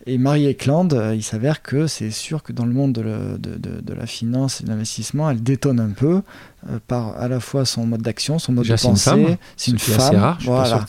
Et 0.05 0.17
Marie 0.17 0.47
Eklund, 0.47 0.93
il 1.15 1.23
s'avère 1.23 1.61
que 1.61 1.87
c'est 1.87 2.11
sûr 2.11 2.43
que 2.43 2.51
dans 2.51 2.65
le 2.65 2.73
monde 2.73 2.93
de, 2.93 3.37
de, 3.37 3.81
de 3.81 3.93
la 3.93 4.05
finance 4.05 4.61
et 4.61 4.65
de 4.65 4.69
l'investissement, 4.69 5.29
elle 5.29 5.41
détonne 5.41 5.79
un 5.79 5.91
peu. 5.91 6.21
Euh, 6.67 6.77
par 6.87 7.17
à 7.17 7.29
la 7.29 7.39
fois 7.39 7.63
son 7.63 7.85
mode 7.85 8.01
d'action, 8.01 8.37
son 8.37 8.51
mode 8.51 8.67
de 8.67 8.75
pensée. 8.75 9.37
C'est 9.55 9.71
une 9.71 9.79
femme. 9.79 10.15
Rare, 10.17 10.37
voilà. 10.41 10.85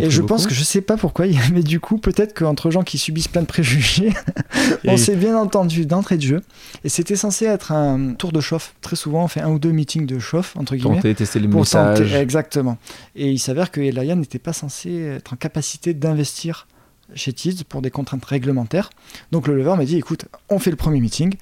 et 0.00 0.10
je 0.10 0.22
pense 0.22 0.48
que 0.48 0.54
je 0.54 0.64
sais 0.64 0.80
pas 0.80 0.96
pourquoi, 0.96 1.26
mais 1.52 1.62
du 1.62 1.78
coup, 1.78 1.98
peut-être 1.98 2.36
qu'entre 2.36 2.72
gens 2.72 2.82
qui 2.82 2.98
subissent 2.98 3.28
plein 3.28 3.42
de 3.42 3.46
préjugés, 3.46 4.12
on 4.88 4.96
s'est 4.96 5.14
bien 5.14 5.38
entendu 5.38 5.86
d'entrée 5.86 6.16
de 6.16 6.22
jeu. 6.22 6.42
Et 6.82 6.88
c'était 6.88 7.14
censé 7.14 7.44
être 7.44 7.70
un 7.70 8.14
tour 8.14 8.32
de 8.32 8.40
chauffe. 8.40 8.74
Très 8.80 8.96
souvent, 8.96 9.22
on 9.22 9.28
fait 9.28 9.40
un 9.40 9.50
ou 9.50 9.60
deux 9.60 9.70
meetings 9.70 10.04
de 10.04 10.18
chauffe, 10.18 10.56
entre 10.56 10.74
guillemets. 10.74 10.96
Tenter, 10.96 11.14
tester 11.14 11.38
les 11.38 11.46
messages. 11.46 12.12
exactement. 12.14 12.76
Et 13.14 13.30
il 13.30 13.38
s'avère 13.38 13.70
que 13.70 13.80
Elaya 13.80 14.16
n'était 14.16 14.40
pas 14.40 14.52
censé 14.52 14.92
être 15.16 15.32
en 15.32 15.36
capacité 15.36 15.94
d'investir 15.94 16.66
chez 17.14 17.32
Tiz 17.32 17.62
pour 17.62 17.82
des 17.82 17.90
contraintes 17.90 18.24
réglementaires. 18.24 18.90
Donc 19.32 19.46
le 19.46 19.56
lever 19.56 19.74
m'a 19.76 19.84
dit 19.84 19.96
écoute, 19.96 20.26
on 20.48 20.58
fait 20.58 20.70
le 20.70 20.76
premier 20.76 21.00
meeting 21.00 21.34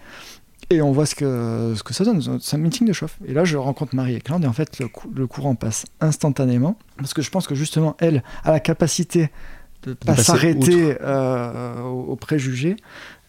et 0.71 0.83
on 0.83 0.91
voit 0.93 1.07
ce 1.07 1.15
que, 1.15 1.75
ce 1.77 1.83
que 1.83 1.95
ça 1.95 2.05
donne. 2.05 2.21
C'est 2.41 2.57
un 2.57 2.59
meeting 2.59 2.87
de 2.87 2.93
chauffe. 2.93 3.19
Et 3.27 3.33
là, 3.33 3.45
je 3.45 3.57
rencontre 3.57 3.95
Marie 3.95 4.17
Eklund 4.17 4.43
et 4.45 4.47
en 4.49 4.53
fait, 4.53 4.81
le, 4.81 5.27
courant 5.27 5.55
passe 5.55 5.87
instantanément. 6.01 6.77
Parce 6.97 7.15
que 7.15 7.23
je 7.23 7.31
pense 7.31 7.47
que 7.47 7.55
justement, 7.55 7.97
elle 8.01 8.23
a 8.43 8.51
la 8.51 8.61
capacité 8.61 9.31
de 9.85 9.91
ne 9.91 9.95
pas 9.95 10.17
s'arrêter 10.17 10.97
euh, 11.01 11.81
aux, 11.83 12.17
préjugés 12.17 12.77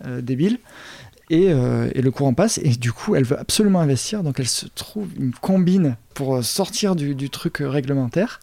euh, 0.05 0.21
débiles. 0.21 0.59
Et, 1.29 1.51
euh, 1.51 1.91
et, 1.93 2.01
le 2.01 2.09
courant 2.09 2.33
passe. 2.33 2.57
Et 2.63 2.69
du 2.69 2.91
coup, 2.91 3.15
elle 3.15 3.25
veut 3.25 3.37
absolument 3.37 3.81
investir. 3.81 4.23
Donc, 4.23 4.39
elle 4.39 4.47
se 4.47 4.65
trouve 4.65 5.09
une 5.19 5.33
combine 5.33 5.97
pour 6.13 6.43
sortir 6.43 6.95
du, 6.95 7.13
du 7.15 7.29
truc 7.29 7.57
réglementaire. 7.59 8.39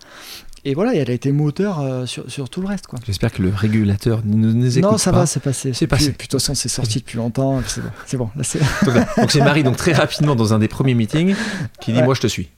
Et 0.67 0.75
voilà, 0.75 0.95
elle 0.95 1.11
a 1.11 1.13
été 1.13 1.31
moteur 1.31 1.81
euh, 1.81 2.07
sur, 2.07 2.31
sur, 2.31 2.49
tout 2.49 2.63
le 2.63 2.69
reste. 2.69 2.87
quoi. 2.87 2.99
J'espère 3.05 3.33
que 3.33 3.43
le 3.43 3.51
régulateur 3.51 4.23
ne 4.25 4.51
nous 4.51 4.79
écoute 4.79 4.89
pas. 4.89 4.93
Non, 4.93 4.99
ça 4.99 5.13
va, 5.13 5.27
c'est 5.27 5.41
passé. 5.41 5.75
C'est 5.75 5.87
passé. 5.87 6.13
de 6.13 6.17
toute 6.17 6.33
façon, 6.33 6.55
c'est 6.55 6.71
sorti 6.71 7.01
depuis 7.01 7.19
longtemps. 7.19 7.63
C'est 7.67 7.83
bon. 7.83 7.91
C'est 8.07 8.17
bon 8.17 8.31
donc 9.19 9.31
c'est 9.31 9.41
Marie, 9.41 9.63
donc 9.63 9.77
très 9.77 9.93
rapidement, 9.93 10.35
dans 10.35 10.55
un 10.55 10.59
des 10.59 10.69
premiers 10.69 10.95
meetings, 10.95 11.35
qui 11.81 11.93
dit 11.93 12.03
Moi, 12.03 12.15
je 12.15 12.21
te 12.23 12.27
suis. 12.27 12.49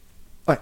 Ouais. 0.46 0.58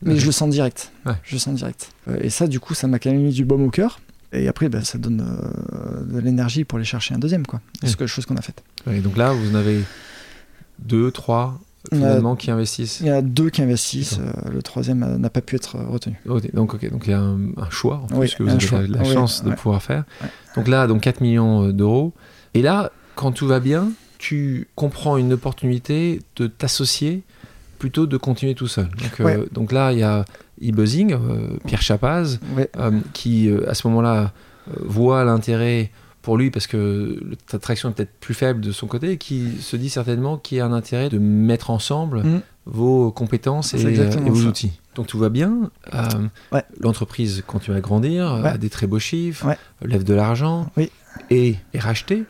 Mais 0.00 0.16
je 0.16 0.24
le 0.24 0.32
sens 0.32 0.48
direct. 0.48 0.90
Ouais. 1.04 1.12
Je 1.22 1.34
le 1.34 1.38
sens 1.38 1.54
direct. 1.56 1.90
Euh, 2.08 2.16
et 2.20 2.30
ça, 2.30 2.46
du 2.46 2.60
coup, 2.60 2.72
ça 2.72 2.86
m'a 2.86 2.98
quand 2.98 3.10
même 3.10 3.20
mis 3.20 3.32
du 3.32 3.44
baume 3.44 3.64
au 3.64 3.70
cœur. 3.70 4.00
Et 4.32 4.48
après, 4.48 4.70
ben, 4.70 4.82
ça 4.82 4.96
donne 4.96 5.20
euh, 5.20 6.02
de 6.02 6.18
l'énergie 6.18 6.64
pour 6.64 6.78
aller 6.78 6.86
chercher 6.86 7.14
un 7.14 7.18
deuxième. 7.18 7.46
quoi. 7.46 7.60
C'est 7.82 7.94
quelque 7.96 8.06
chose 8.06 8.24
qu'on 8.24 8.36
a 8.36 8.42
fait. 8.42 8.62
Et 8.90 9.00
donc 9.00 9.18
là, 9.18 9.32
vous 9.32 9.52
en 9.52 9.54
avez 9.54 9.82
deux, 10.78 11.10
trois 11.10 11.60
finalement 11.92 12.36
qui 12.36 12.50
investissent 12.50 13.00
Il 13.00 13.06
y 13.06 13.10
a 13.10 13.22
deux 13.22 13.50
qui 13.50 13.62
investissent, 13.62 14.18
euh, 14.18 14.50
le 14.50 14.62
troisième 14.62 15.16
n'a 15.18 15.30
pas 15.30 15.40
pu 15.40 15.56
être 15.56 15.76
retenu. 15.78 16.16
donc, 16.52 16.74
ok, 16.74 16.90
donc 16.90 17.06
il 17.06 17.10
y 17.10 17.14
a 17.14 17.20
un, 17.20 17.70
choix 17.70 18.02
en 18.04 18.06
plus 18.18 18.34
que 18.34 18.42
vous 18.42 18.74
avez 18.74 18.88
la, 18.88 19.04
chance 19.04 19.44
de 19.44 19.52
pouvoir 19.52 19.82
faire. 19.82 20.04
Donc 20.56 20.68
là, 20.68 20.86
donc 20.86 21.02
4 21.02 21.20
millions 21.20 21.68
euh, 21.68 21.72
d'euros. 21.72 22.12
Et 22.54 22.62
là, 22.62 22.92
quand 23.14 23.32
tout 23.32 23.46
va 23.46 23.60
bien, 23.60 23.88
tu 24.18 24.68
comprends 24.74 25.16
une 25.16 25.32
opportunité 25.32 26.20
de 26.36 26.46
t'associer 26.46 27.22
plutôt 27.78 28.06
de 28.06 28.16
continuer 28.16 28.54
tout 28.54 28.68
seul. 28.68 28.88
Donc, 28.88 29.20
euh, 29.20 29.46
donc 29.52 29.72
là, 29.72 29.92
il 29.92 29.98
y 29.98 30.02
a 30.02 30.24
e-buzzing, 30.62 31.16
Pierre 31.66 31.82
Chapaz, 31.82 32.38
qui 33.12 33.50
à 33.66 33.74
ce 33.74 33.86
moment-là 33.88 34.32
voit 34.80 35.24
l'intérêt 35.24 35.90
pour 36.24 36.38
lui 36.38 36.50
parce 36.50 36.66
que 36.66 37.22
ta 37.46 37.58
traction 37.58 37.90
est 37.90 37.92
peut-être 37.92 38.18
plus 38.18 38.32
faible 38.32 38.60
de 38.60 38.72
son 38.72 38.86
côté 38.86 39.10
et 39.10 39.18
qui 39.18 39.60
se 39.60 39.76
dit 39.76 39.90
certainement 39.90 40.38
qu'il 40.38 40.58
y 40.58 40.60
a 40.60 40.64
un 40.64 40.72
intérêt 40.72 41.10
de 41.10 41.18
mettre 41.18 41.68
ensemble 41.68 42.22
mm. 42.24 42.40
vos 42.64 43.12
compétences 43.12 43.74
et, 43.74 43.76
vos 43.76 44.46
outils. 44.46 44.80
Donc 44.94 45.06
tout 45.06 45.18
va 45.18 45.28
bien. 45.28 45.70
Euh, 45.92 46.60
l'entreprise 46.80 47.44
continue 47.46 47.76
à 47.76 47.80
grandir, 47.80 48.32
a 48.32 48.56
des 48.56 48.70
très 48.70 48.86
beaux 48.86 48.98
chiffres, 48.98 49.54
lève 49.82 50.02
de 50.02 50.14
l'argent 50.14 50.70
et 51.28 51.56
est 51.74 51.78
rachetée. 51.78 52.24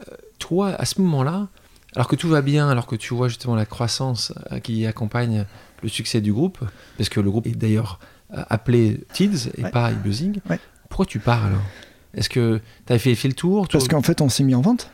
Euh, 0.00 0.14
toi, 0.40 0.70
à 0.70 0.84
ce 0.84 1.00
moment-là, 1.00 1.46
alors 1.94 2.08
que 2.08 2.16
tout 2.16 2.28
va 2.28 2.42
bien, 2.42 2.68
alors 2.68 2.86
que 2.86 2.96
tu 2.96 3.14
vois 3.14 3.28
justement 3.28 3.54
la 3.54 3.64
croissance 3.64 4.32
euh, 4.52 4.58
qui 4.58 4.86
accompagne 4.86 5.46
le 5.82 5.88
succès 5.88 6.20
du 6.20 6.32
groupe, 6.32 6.58
parce 6.98 7.08
que 7.08 7.20
le 7.20 7.30
groupe 7.30 7.46
est 7.46 7.54
d'ailleurs 7.54 8.00
euh, 8.36 8.42
appelé 8.50 9.00
Tids 9.12 9.50
et 9.56 9.62
pas 9.62 9.92
eBuzzing. 9.92 10.40
Pourquoi 10.88 11.06
tu 11.06 11.20
pars 11.20 11.46
alors? 11.46 11.62
Est-ce 12.16 12.30
que 12.30 12.60
tu 12.86 12.92
as 12.92 12.98
fait, 12.98 13.14
le 13.24 13.34
tour 13.34 13.68
Parce 13.68 13.88
qu'en 13.88 14.02
fait, 14.02 14.20
on 14.20 14.28
s'est 14.28 14.42
mis 14.42 14.54
en 14.54 14.62
vente. 14.62 14.90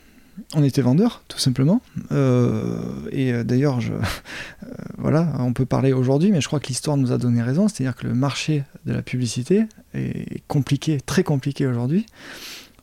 On 0.54 0.64
était 0.64 0.82
vendeurs, 0.82 1.22
tout 1.28 1.38
simplement. 1.38 1.82
Euh, 2.10 2.64
et 3.10 3.32
euh, 3.32 3.44
d'ailleurs, 3.44 3.78
euh, 3.90 4.66
voilà, 4.98 5.32
on 5.38 5.52
peut 5.52 5.66
parler 5.66 5.92
aujourd'hui, 5.92 6.32
mais 6.32 6.40
je 6.40 6.46
crois 6.46 6.58
que 6.58 6.68
l'histoire 6.68 6.96
nous 6.96 7.12
a 7.12 7.18
donné 7.18 7.42
raison. 7.42 7.68
C'est-à-dire 7.68 7.94
que 7.94 8.06
le 8.06 8.14
marché 8.14 8.64
de 8.86 8.92
la 8.92 9.02
publicité 9.02 9.66
est 9.94 10.42
compliqué, 10.48 11.00
très 11.00 11.22
compliqué 11.22 11.66
aujourd'hui. 11.66 12.06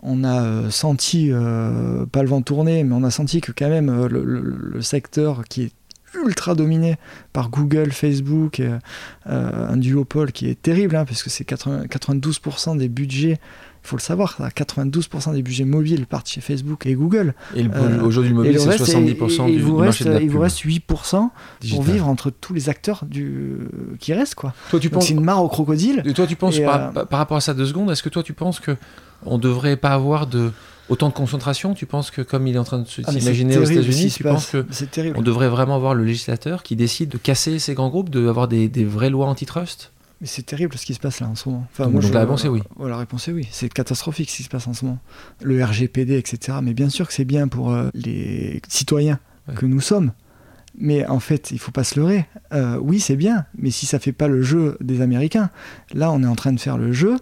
On 0.02 0.24
a 0.24 0.72
senti, 0.72 1.30
pas 1.30 2.24
le 2.24 2.30
vent 2.30 2.42
tourner, 2.42 2.86
mais 2.86 2.96
on 2.96 3.04
a 3.04 3.12
senti 3.12 3.42
que 3.42 3.52
quand 3.52 3.68
même 3.68 4.06
le, 4.06 4.82
secteur 4.82 5.44
qui 5.44 5.64
est 5.64 5.72
ultra 6.26 6.56
dominé 6.56 6.96
par 7.34 7.50
Google, 7.50 7.92
Facebook, 7.92 8.62
un 9.26 9.76
duopole 9.76 10.32
qui 10.32 10.48
est 10.48 10.62
terrible, 10.62 10.96
hein, 10.96 11.04
parce 11.04 11.22
que 11.22 11.30
c'est 11.30 11.44
80 11.44 11.88
92% 11.88 12.78
des 12.78 12.88
budgets, 12.88 13.42
faut 13.82 13.96
le 13.96 14.02
savoir, 14.02 14.36
ça, 14.38 14.50
92% 14.50 15.34
des 15.34 15.42
budgets 15.42 15.66
mobiles 15.66 16.06
partent 16.06 16.28
chez 16.30 16.42
Facebook 16.42 16.86
et 16.86 16.94
Google. 16.94 17.34
Et 17.56 17.66
euh, 17.74 18.04
aujourd'hui, 18.04 18.30
le 18.32 18.36
mobile, 18.36 18.54
le 18.54 18.60
c'est 18.60 18.70
reste, 18.70 18.86
70% 18.86 19.46
et- 19.48 19.50
et 19.50 19.52
du, 19.52 19.58
il 19.58 19.64
vous 19.64 19.76
du 19.76 19.82
reste, 19.82 19.86
marché 19.86 20.04
de 20.06 20.10
la 20.12 20.22
il 20.22 20.30
vous 20.30 20.40
reste 20.40 20.60
8% 20.60 20.80
pour 20.88 21.32
digitale. 21.62 21.86
vivre 21.86 22.08
entre 22.08 22.30
tous 22.30 22.54
les 22.54 22.70
acteurs 22.70 23.04
du... 23.06 23.58
qui 24.00 24.14
restent. 24.14 24.36
Quoi. 24.36 24.54
Toi, 24.70 24.80
tu 24.80 24.88
Donc 24.90 24.96
penses, 24.96 25.08
c'est 25.08 25.14
une 25.14 25.24
mare 25.24 25.44
au 25.44 25.48
crocodile. 25.48 26.02
et 26.06 26.14
toi, 26.14 26.28
tu 26.28 26.36
penses 26.36 26.58
Et, 26.58 26.64
par, 26.66 26.96
euh, 26.98 27.06
par- 27.06 27.20
rapport 27.20 27.38
à 27.38 27.42
ça 27.42 27.54
deux 27.54 27.66
secondes, 27.66 27.90
est-ce 27.92 28.04
que 28.04 28.10
toi, 28.10 28.22
tu 28.24 28.34
penses 28.34 28.60
que 28.60 28.76
on 29.26 29.38
devrait 29.38 29.76
pas 29.78 29.90
avoir 29.92 30.28
de 30.28 30.52
autant 30.90 31.10
de 31.10 31.14
concentration? 31.14 31.74
Tu 31.74 31.86
penses 31.86 32.12
que 32.12 32.22
comme 32.22 32.48
il 32.48 32.56
est 32.56 32.60
en 32.60 32.64
train 32.64 32.80
de 32.80 32.86
Ah, 33.06 33.12
s'imaginer 33.12 33.58
aux 33.58 33.64
États-Unis, 33.64 34.12
tu 34.16 34.24
penses 34.24 34.48
que 34.48 34.66
C'est 34.72 34.92
terrible. 34.92 35.18
on 35.18 35.22
devrait 35.22 35.50
vraiment 35.50 35.76
avoir 35.76 35.94
le 35.96 36.04
législateur 36.04 36.64
qui 36.64 36.76
décide 36.76 37.10
de 37.10 37.18
casser 37.18 37.60
ces 37.60 37.74
grands 37.74 37.90
groupes, 37.90 38.10
d'avoir 38.10 38.48
des, 38.48 38.68
des 38.70 38.86
vraies 38.86 39.10
lois 39.10 39.28
antitrust? 39.28 39.92
Mais 40.22 40.28
c'est 40.28 40.44
terrible 40.44 40.78
ce 40.78 40.86
qui 40.86 40.94
se 40.94 41.00
passe 41.00 41.20
là 41.22 41.28
en 41.28 41.36
ce 41.36 41.48
moment. 41.48 41.66
Enfin, 41.72 41.86
Donc, 41.86 41.94
moi, 41.94 42.02
donc 42.02 42.10
je- 42.10 42.14
la 42.14 42.20
réponse 42.22 42.44
est 42.46 42.50
oui. 42.50 42.62
Ouais, 42.78 42.90
la 42.90 42.98
réponse 42.98 43.28
est 43.28 43.32
oui. 43.32 43.48
C'est 43.52 43.72
catastrophique 43.72 44.30
ce 44.30 44.38
qui 44.38 44.44
se 44.44 44.50
passe 44.50 44.68
en 44.68 44.74
ce 44.74 44.84
moment. 44.86 45.00
Le 45.42 45.64
RGPD, 45.64 46.18
etc. 46.18 46.58
Mais 46.62 46.74
bien 46.74 46.90
sûr 46.90 47.08
que 47.08 47.14
c'est 47.14 47.26
bien 47.26 47.48
pour 47.48 47.72
euh, 47.72 47.90
les 47.94 48.62
citoyens 48.68 49.20
Ouais. 49.48 49.56
que 49.56 49.66
nous 49.66 49.80
sommes. 49.82 50.12
Mais 50.78 51.06
en 51.08 51.20
fait, 51.20 51.52
il 51.52 51.60
faut 51.60 51.72
pas 51.72 51.84
se 51.84 52.00
leurrer. 52.00 52.26
Euh, 52.54 52.78
oui, 52.82 53.00
c'est 53.00 53.16
bien, 53.16 53.46
mais 53.58 53.72
si 53.72 53.86
ça 53.86 53.98
fait 54.00 54.12
pas 54.12 54.28
le 54.28 54.42
jeu 54.44 54.78
des 54.82 55.02
Américains, 55.02 55.50
là, 55.94 56.12
on 56.12 56.22
est 56.22 56.28
en 56.28 56.36
train 56.36 56.54
de 56.54 56.60
faire 56.60 56.78
le 56.78 56.94
jeu 56.94 57.16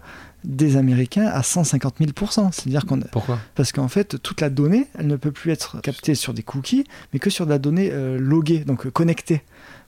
des 0.43 0.77
Américains 0.77 1.25
à 1.25 1.43
150 1.43 1.95
000 1.99 2.11
C'est-à-dire 2.51 2.85
qu'on 2.85 2.99
Pourquoi? 2.99 3.39
Parce 3.55 3.71
qu'en 3.71 3.87
fait, 3.87 4.21
toute 4.21 4.41
la 4.41 4.49
donnée, 4.49 4.87
elle 4.97 5.07
ne 5.07 5.15
peut 5.15 5.31
plus 5.31 5.51
être 5.51 5.81
captée 5.81 6.15
sur 6.15 6.33
des 6.33 6.43
cookies, 6.43 6.83
mais 7.13 7.19
que 7.19 7.29
sur 7.29 7.45
de 7.45 7.51
la 7.51 7.57
donnée 7.59 7.89
euh, 7.91 8.17
loguée, 8.19 8.59
donc 8.59 8.85
euh, 8.85 8.91
connectée. 8.91 9.41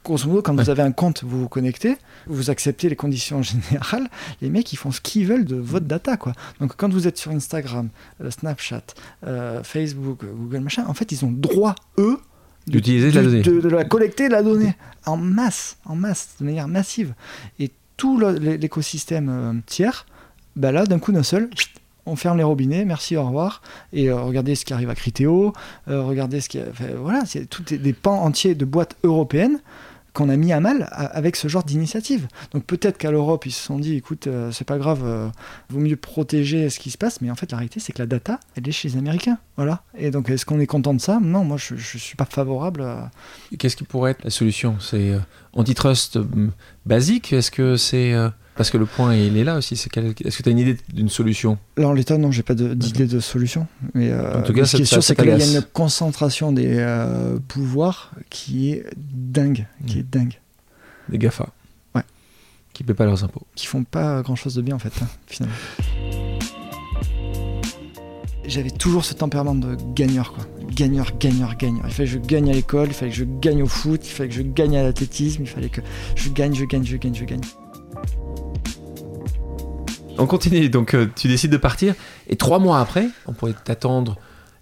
Grosso 0.04 0.28
modo, 0.28 0.42
quand 0.42 0.56
Ouais. 0.56 0.64
vous 0.64 0.70
avez 0.70 0.82
un 0.82 0.92
compte, 0.92 1.24
vous 1.24 1.42
vous 1.42 1.50
connectez, 1.50 1.98
vous 2.28 2.50
acceptez 2.50 2.88
les 2.90 2.96
conditions 2.96 3.42
générales, 3.44 4.08
les 4.42 4.50
mecs, 4.50 4.72
ils 4.74 4.78
font 4.78 4.92
ce 4.92 5.02
qu'ils 5.02 5.26
veulent 5.28 5.46
de 5.46 5.56
votre 5.58 5.86
data, 5.86 6.16
quoi. 6.18 6.34
Donc 6.60 6.76
quand 6.78 6.92
vous 6.92 7.08
êtes 7.08 7.18
sur 7.18 7.32
Instagram, 7.32 7.90
euh, 8.24 8.32
Snapchat, 8.32 8.82
euh, 9.28 9.62
Facebook, 9.64 10.24
euh, 10.24 10.32
Google, 10.34 10.62
machin, 10.62 10.86
en 10.88 10.94
fait, 10.94 11.12
ils 11.12 11.26
ont 11.26 11.32
droit, 11.32 11.76
eux, 11.98 12.18
D'utiliser 12.68 13.10
de 13.12 13.16
la 13.16 13.24
donnée. 13.24 13.42
De, 13.42 13.62
de 13.62 13.70
la 13.70 13.84
collecter 13.84 14.28
de 14.28 14.34
la 14.34 14.44
donnée 14.44 14.76
en 15.06 15.18
masse, 15.18 15.78
en 15.86 15.96
masse, 15.96 16.36
de 16.40 16.46
manière 16.46 16.68
massive. 16.68 17.14
Et 17.58 17.72
tout 17.98 18.20
l'écosystème 18.20 19.62
tiers, 19.66 20.06
bah 20.56 20.72
là, 20.72 20.86
d'un 20.86 21.00
coup 21.00 21.12
d'un 21.12 21.24
seul, 21.24 21.50
on 22.10 22.16
ferme 22.16 22.38
les 22.38 22.44
robinets, 22.44 22.86
merci, 22.86 23.16
au 23.16 23.26
revoir. 23.26 23.62
Et 23.94 24.10
euh, 24.10 24.22
regardez 24.22 24.56
ce 24.56 24.66
qui 24.66 24.74
arrive 24.74 24.90
à 24.90 24.96
Criteo, 24.96 25.54
euh, 25.88 26.04
regardez 26.04 26.42
ce 26.42 26.50
qui. 26.50 26.60
enfin, 26.60 26.86
voilà, 26.98 27.24
c'est 27.26 27.46
tout 27.46 27.64
des 27.64 27.94
pans 27.94 28.22
entiers 28.24 28.56
de 28.56 28.66
boîtes 28.66 28.96
européennes 29.04 29.60
qu'on 30.14 30.30
a 30.30 30.36
mis 30.36 30.52
à 30.52 30.60
mal 30.60 30.90
avec 30.92 31.36
ce 31.36 31.48
genre 31.48 31.64
d'initiative. 31.64 32.28
Donc 32.52 32.66
peut-être 32.66 32.98
qu'à 32.98 33.12
l'Europe, 33.12 33.46
ils 33.46 33.52
se 33.52 33.64
sont 33.64 33.80
dit, 33.80 33.96
écoute, 33.96 34.28
euh, 34.28 34.52
c'est 34.52 34.66
pas 34.66 34.78
grave, 34.78 35.02
euh, 35.04 35.30
vaut 35.70 35.80
mieux 35.80 35.96
protéger 35.96 36.70
ce 36.70 36.80
qui 36.80 36.92
se 36.92 36.98
passe, 36.98 37.22
mais 37.22 37.30
en 37.32 37.36
fait, 37.36 37.52
la 37.52 37.58
réalité, 37.58 37.80
c'est 37.80 37.94
que 37.94 38.00
la 38.00 38.06
data, 38.06 38.40
elle 38.56 38.68
est 38.68 38.72
chez 38.72 38.90
les 38.90 38.98
Américains. 38.98 39.38
Voilà. 39.56 39.84
Et 39.98 40.12
donc, 40.12 40.30
est-ce 40.30 40.46
qu'on 40.46 40.60
est 40.60 40.68
content 40.68 40.94
de 40.94 41.02
ça? 41.02 41.20
Non, 41.22 41.44
moi, 41.44 41.58
je, 41.58 41.76
je 41.76 41.98
suis 41.98 42.16
pas 42.16 42.26
favorable 42.26 42.82
à. 42.82 43.12
Qu'est-ce 43.58 43.76
qui 43.76 43.84
pourrait 43.84 44.12
être 44.12 44.24
la 44.24 44.30
solution? 44.30 44.78
C'est 44.80 45.14
antitrust 45.54 46.20
basique? 46.86 47.34
Est-ce 47.34 47.52
que 47.52 47.76
c'est 47.78 48.14
parce 48.60 48.72
que 48.72 48.78
le 48.78 48.86
point 48.86 49.16
il 49.16 49.38
est 49.38 49.46
là 49.46 49.56
aussi 49.56 49.76
Est-ce 49.76 49.88
que 49.88 50.44
tu 50.44 50.50
as 50.50 50.52
une 50.52 50.60
idée 50.60 50.76
d'une 50.94 51.08
solution? 51.08 51.58
Là, 51.78 51.88
en 51.88 51.94
l'état, 51.94 52.18
non, 52.18 52.30
j'ai 52.30 52.44
pas 52.44 52.56
d'idée 52.56 53.08
de 53.08 53.22
solution. 53.22 53.68
Mais 53.94 54.12
euh, 54.12 54.38
En 54.38 54.42
tout 54.42 54.52
cas, 54.52 54.66
ce 54.66 54.76
qui 54.76 54.82
est 54.82 54.86
sûr, 54.86 55.02
c'est 55.02 55.16
qu'il 55.16 55.28
y 55.28 55.32
a 55.32 55.38
une 55.38 55.62
concentration 55.62 56.52
des 56.52 56.76
euh, 56.80 57.40
pouvoirs 57.48 58.12
qui 58.30 58.72
est 58.72 58.86
dingue, 58.98 59.66
qui 59.88 60.00
est 60.00 60.04
dingue, 60.04 60.34
des 61.08 61.18
Gafa 61.18 61.48
Ouais. 61.96 62.02
qui 62.74 62.84
paient 62.84 62.94
pas 62.94 63.06
leurs 63.06 63.24
impôts 63.24 63.44
qui 63.56 63.66
font 63.66 63.86
pas 63.86 64.22
grand-chose 64.24 64.56
de 64.56 64.62
bien 64.62 64.76
en 64.76 64.80
fait, 64.80 64.92
hein, 65.02 65.08
finalement. 65.28 65.56
J'avais 68.46 68.72
toujours 68.72 69.06
ce 69.06 69.14
tempérament 69.14 69.56
de 69.56 69.78
gagneur, 69.96 70.34
quoi. 70.34 70.44
Gagneur, 70.70 71.18
gagneur, 71.18 71.56
gagneur. 71.56 71.84
Il 71.86 71.94
fallait 71.94 72.10
que 72.10 72.14
je 72.16 72.20
gagne 72.20 72.50
à 72.50 72.54
l'école, 72.54 72.90
il 72.90 72.94
fallait 72.94 73.12
que 73.12 73.18
je 73.18 73.24
gagne 73.40 73.64
au 73.64 73.68
foot, 73.68 74.02
il 74.06 74.10
fallait 74.12 74.28
que 74.28 74.36
je 74.36 74.42
gagne 74.42 74.76
à 74.76 74.84
l'athlétisme, 74.84 75.44
il 75.44 75.48
fallait 75.48 75.70
que 75.70 75.80
je 76.16 76.28
gagne, 76.30 76.54
je 76.56 76.66
gagne, 76.66 76.84
je 76.84 76.98
gagne, 76.98 77.16
je 77.16 77.24
gagne. 77.24 77.40
On 80.20 80.28
continue, 80.28 80.70
donc 80.70 80.94
euh, 80.94 81.08
tu 81.16 81.30
décides 81.30 81.52
de 81.52 81.58
partir, 81.58 81.96
et 82.28 82.36
trois 82.36 82.60
mois 82.60 82.82
après, 82.82 83.08
on 83.26 83.32
pourrait 83.32 83.56
t'attendre 83.64 84.18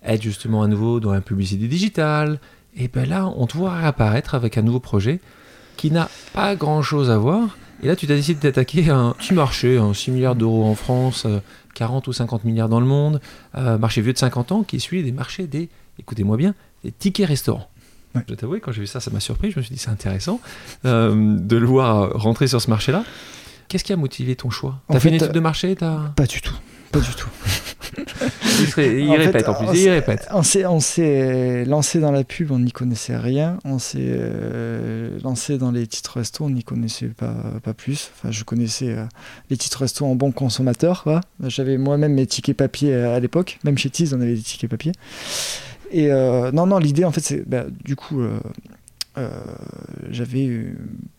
être 0.05 0.21
justement 0.21 0.61
à 0.61 0.67
nouveau 0.67 0.99
dans 0.99 1.11
la 1.11 1.19
publicité 1.19 1.67
digitale, 1.67 2.39
et 2.75 2.87
ben 2.87 3.09
là, 3.09 3.33
on 3.35 3.47
te 3.47 3.57
voit 3.57 3.73
réapparaître 3.73 4.35
avec 4.35 4.59
un 4.59 4.61
nouveau 4.61 4.79
projet 4.79 5.19
qui 5.75 5.89
n'a 5.89 6.09
pas 6.33 6.55
grand-chose 6.55 7.09
à 7.09 7.17
voir, 7.17 7.57
et 7.81 7.87
là, 7.87 7.95
tu 7.95 8.05
as 8.05 8.15
décidé 8.15 8.35
de 8.35 8.41
t'attaquer 8.41 8.91
à 8.91 8.97
un 8.97 9.11
petit 9.13 9.33
marché, 9.33 9.77
hein, 9.77 9.95
6 9.95 10.11
milliards 10.11 10.35
d'euros 10.35 10.63
en 10.63 10.75
France, 10.75 11.25
euh, 11.25 11.39
40 11.73 12.07
ou 12.07 12.13
50 12.13 12.43
milliards 12.43 12.69
dans 12.69 12.79
le 12.79 12.85
monde, 12.85 13.19
euh, 13.55 13.79
marché 13.79 14.01
vieux 14.01 14.13
de 14.13 14.17
50 14.19 14.51
ans, 14.51 14.61
qui 14.61 14.75
est 14.75 14.79
celui 14.79 15.01
des 15.01 15.11
marchés 15.11 15.47
des, 15.47 15.69
écoutez-moi 15.99 16.37
bien, 16.37 16.53
des 16.83 16.91
tickets 16.91 17.27
restaurants. 17.27 17.67
Ouais. 18.13 18.21
Je 18.27 18.33
vais 18.33 18.37
t'avouer, 18.37 18.59
quand 18.59 18.71
j'ai 18.71 18.81
vu 18.81 18.87
ça, 18.87 18.99
ça 18.99 19.09
m'a 19.09 19.19
surpris, 19.19 19.49
je 19.49 19.57
me 19.57 19.63
suis 19.63 19.73
dit, 19.73 19.81
c'est 19.81 19.89
intéressant 19.89 20.39
euh, 20.85 21.35
de 21.39 21.57
le 21.57 21.65
voir 21.65 22.11
rentrer 22.13 22.47
sur 22.47 22.61
ce 22.61 22.69
marché-là. 22.69 23.03
Qu'est-ce 23.67 23.83
qui 23.83 23.93
a 23.93 23.97
motivé 23.97 24.35
ton 24.35 24.49
choix? 24.49 24.79
T'as 24.89 24.99
fait, 24.99 25.09
une 25.09 25.19
fait, 25.19 25.25
étude 25.25 25.35
de 25.35 25.39
marché 25.39 25.75
t'as... 25.75 26.09
Pas 26.15 26.25
du 26.25 26.41
tout. 26.41 26.55
Pas 26.91 26.99
du 26.99 27.13
tout. 27.15 27.27
Il, 28.59 28.67
serait- 28.67 29.01
il 29.01 29.09
En 29.09 29.13
fait, 29.15 29.25
répète 29.25 29.49
en 29.49 29.53
plus, 29.53 29.67
on 29.67 29.73
il 29.73 29.83
s'est- 29.83 29.91
répète. 29.91 30.27
On 30.31 30.79
s'est, 30.79 31.65
lancé 31.65 31.99
dans 31.99 32.11
la 32.11 32.23
pub, 32.23 32.51
on 32.51 32.59
n'y 32.59 32.71
connaissait 32.71 33.15
rien. 33.17 33.57
On 33.65 33.77
s'est 33.79 33.99
euh, 34.01 35.17
lancé 35.23 35.57
dans 35.57 35.71
les 35.71 35.85
titres 35.87 36.17
resto, 36.17 36.45
on 36.45 36.49
n'y 36.49 36.63
connaissait 36.63 37.07
pas, 37.07 37.35
pas 37.63 37.73
plus. 37.73 38.11
Enfin, 38.15 38.31
je 38.31 38.43
connaissais 38.43 38.89
euh, 38.89 39.05
les 39.49 39.57
titres 39.57 39.79
resto 39.81 40.05
en 40.05 40.15
bon 40.15 40.31
consommateur. 40.31 41.05
J'avais 41.43 41.77
moi-même 41.77 42.13
mes 42.13 42.25
tickets 42.25 42.57
papier 42.57 42.93
euh, 42.93 43.15
à 43.15 43.19
l'époque. 43.19 43.59
Même 43.63 43.77
chez 43.77 43.89
Tease, 43.89 44.13
on 44.13 44.21
avait 44.21 44.33
des 44.35 44.41
tickets 44.41 44.69
papier. 44.69 44.91
Et 45.91 46.11
euh, 46.11 46.51
non, 46.51 46.65
non, 46.65 46.79
l'idée, 46.79 47.05
en 47.05 47.11
fait, 47.11 47.21
c'est 47.21 47.47
bah, 47.47 47.65
du 47.85 47.95
coup, 47.95 48.21
euh, 48.21 48.39
euh, 49.17 49.29
j'avais 50.09 50.65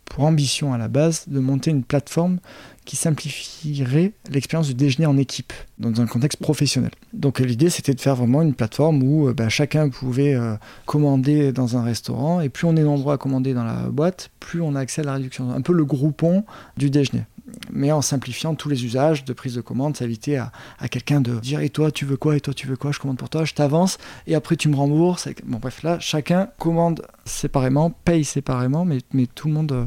pour 0.09 0.25
ambition 0.25 0.73
à 0.73 0.77
la 0.77 0.87
base 0.87 1.25
de 1.27 1.39
monter 1.39 1.71
une 1.71 1.83
plateforme 1.83 2.39
qui 2.85 2.95
simplifierait 2.95 4.13
l'expérience 4.31 4.67
du 4.67 4.73
déjeuner 4.73 5.05
en 5.05 5.17
équipe 5.17 5.53
dans 5.77 6.01
un 6.01 6.07
contexte 6.07 6.39
professionnel. 6.39 6.91
Donc 7.13 7.39
l'idée 7.39 7.69
c'était 7.69 7.93
de 7.93 8.01
faire 8.01 8.15
vraiment 8.15 8.41
une 8.41 8.55
plateforme 8.55 9.03
où 9.03 9.27
euh, 9.27 9.33
bah, 9.33 9.47
chacun 9.47 9.89
pouvait 9.89 10.33
euh, 10.33 10.55
commander 10.85 11.51
dans 11.51 11.77
un 11.77 11.83
restaurant 11.83 12.41
et 12.41 12.49
plus 12.49 12.65
on 12.65 12.75
est 12.75 12.83
nombreux 12.83 13.13
à 13.13 13.17
commander 13.17 13.53
dans 13.53 13.63
la 13.63 13.89
boîte, 13.89 14.31
plus 14.39 14.61
on 14.61 14.75
a 14.75 14.79
accès 14.79 15.01
à 15.01 15.05
la 15.05 15.13
réduction. 15.13 15.51
Un 15.51 15.61
peu 15.61 15.73
le 15.73 15.85
groupon 15.85 16.43
du 16.77 16.89
déjeuner. 16.89 17.23
Mais 17.71 17.91
en 17.91 18.01
simplifiant 18.01 18.55
tous 18.55 18.69
les 18.69 18.85
usages 18.85 19.25
de 19.25 19.33
prise 19.33 19.55
de 19.55 19.61
commande, 19.61 19.95
ça 19.95 20.05
évitait 20.05 20.37
à, 20.37 20.51
quelqu'un 20.89 21.21
de 21.21 21.39
dire 21.39 21.59
et 21.61 21.69
toi 21.69 21.91
tu 21.91 22.05
veux 22.05 22.17
quoi 22.17 22.35
et 22.35 22.41
toi 22.41 22.53
tu 22.53 22.67
veux 22.67 22.77
quoi, 22.77 22.91
je 22.91 22.99
commande 22.99 23.17
pour 23.17 23.29
toi, 23.29 23.45
je 23.45 23.53
t'avance 23.53 23.97
et 24.27 24.35
après 24.35 24.55
tu 24.55 24.69
me 24.69 24.75
rembourses. 24.75 25.27
Bon 25.45 25.59
bref 25.59 25.83
là 25.83 25.99
chacun 25.99 26.49
commande 26.57 27.05
séparément, 27.25 27.91
paye 27.91 28.23
séparément, 28.23 28.85
mais, 28.85 28.99
mais 29.13 29.27
tout 29.27 29.47
le 29.47 29.53
monde 29.53 29.71
euh, 29.71 29.85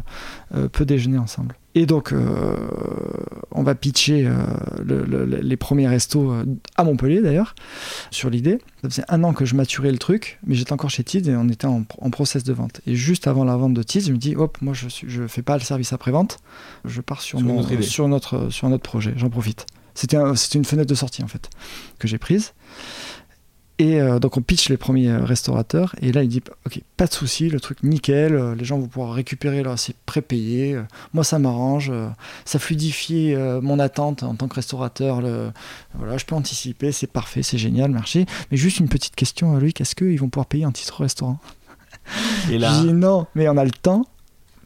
euh, 0.54 0.68
peut 0.68 0.84
déjeuner 0.84 1.18
ensemble. 1.18 1.56
Et 1.74 1.86
donc, 1.86 2.12
euh, 2.12 2.54
on 3.50 3.62
va 3.62 3.74
pitcher 3.74 4.26
euh, 4.26 4.32
le- 4.84 5.04
le- 5.04 5.24
le- 5.24 5.38
les 5.40 5.56
premiers 5.56 5.88
restos 5.88 6.30
euh, 6.30 6.44
à 6.76 6.84
Montpellier 6.84 7.20
d'ailleurs, 7.22 7.54
sur 8.10 8.28
l'idée. 8.28 8.58
Ça 8.82 8.90
faisait 8.90 9.04
un 9.08 9.24
an 9.24 9.32
que 9.32 9.44
je 9.46 9.54
maturais 9.54 9.90
le 9.90 9.98
truc, 9.98 10.38
mais 10.46 10.54
j'étais 10.54 10.72
encore 10.74 10.90
chez 10.90 11.02
Tids 11.02 11.28
et 11.30 11.34
on 11.36 11.48
était 11.48 11.66
en, 11.66 11.84
en 12.00 12.10
process 12.10 12.44
de 12.44 12.52
vente. 12.52 12.80
Et 12.86 12.94
juste 12.94 13.26
avant 13.26 13.44
la 13.44 13.56
vente 13.56 13.72
de 13.74 13.82
Tids, 13.82 14.02
je 14.06 14.12
me 14.12 14.18
dis, 14.18 14.36
hop, 14.36 14.58
moi 14.60 14.74
je 14.74 14.86
ne 15.22 15.26
fais 15.28 15.42
pas 15.42 15.56
le 15.56 15.62
service 15.62 15.92
après-vente, 15.94 16.38
je 16.84 17.00
pars 17.00 17.22
sur, 17.22 17.38
Sur 17.38 17.46
mon- 17.48 17.56
notre 17.56 17.80
sur, 17.82 18.08
notre, 18.08 18.50
sur 18.50 18.68
un 18.68 18.72
autre 18.72 18.82
projet, 18.82 19.14
j'en 19.16 19.30
profite. 19.30 19.64
C'était 19.94 20.16
un- 20.16 20.34
c'était 20.36 20.58
une 20.58 20.64
fenêtre 20.64 20.88
de 20.88 20.94
sortie 20.94 21.22
en 21.22 21.28
fait, 21.28 21.48
que 21.98 22.06
j'ai 22.08 22.18
prise. 22.18 22.52
Et 23.82 24.00
euh, 24.00 24.20
donc 24.20 24.36
on 24.36 24.42
pitch 24.42 24.68
les 24.68 24.76
premiers 24.76 25.08
euh, 25.08 25.24
restaurateurs 25.24 25.96
et 26.00 26.12
là 26.12 26.22
il 26.22 26.28
dit 26.28 26.40
ok 26.66 26.80
pas 26.96 27.08
de 27.08 27.12
souci 27.12 27.48
le 27.48 27.58
truc 27.58 27.82
nickel 27.82 28.32
euh, 28.32 28.54
les 28.54 28.64
gens 28.64 28.78
vont 28.78 28.86
pouvoir 28.86 29.12
récupérer 29.12 29.64
leur 29.64 29.76
c'est 29.76 29.96
prépayé 30.06 30.74
euh, 30.74 30.82
moi 31.12 31.24
ça 31.24 31.40
m'arrange 31.40 31.90
ça 32.44 32.60
fluidifie 32.60 33.34
mon 33.60 33.80
attente 33.80 34.22
en 34.22 34.36
tant 34.36 34.46
que 34.46 34.54
restaurateur 34.54 35.20
le, 35.20 35.50
voilà 35.94 36.16
je 36.16 36.24
peux 36.24 36.36
anticiper 36.36 36.92
c'est 36.92 37.08
parfait 37.08 37.42
c'est 37.42 37.58
génial 37.58 37.90
merci 37.90 38.24
mais 38.52 38.56
juste 38.56 38.78
une 38.78 38.88
petite 38.88 39.16
question 39.16 39.56
Loïc 39.56 39.80
est-ce 39.80 39.96
qu'ils 39.96 40.20
vont 40.20 40.28
pouvoir 40.28 40.46
payer 40.46 40.64
un 40.64 40.70
titre 40.70 41.00
restaurant? 41.00 41.40
Et 42.50 42.52
je 42.52 42.58
là, 42.58 42.80
dis 42.82 42.92
non 42.92 43.26
mais 43.34 43.48
on 43.48 43.56
a 43.56 43.64
le 43.64 43.72
temps 43.72 44.06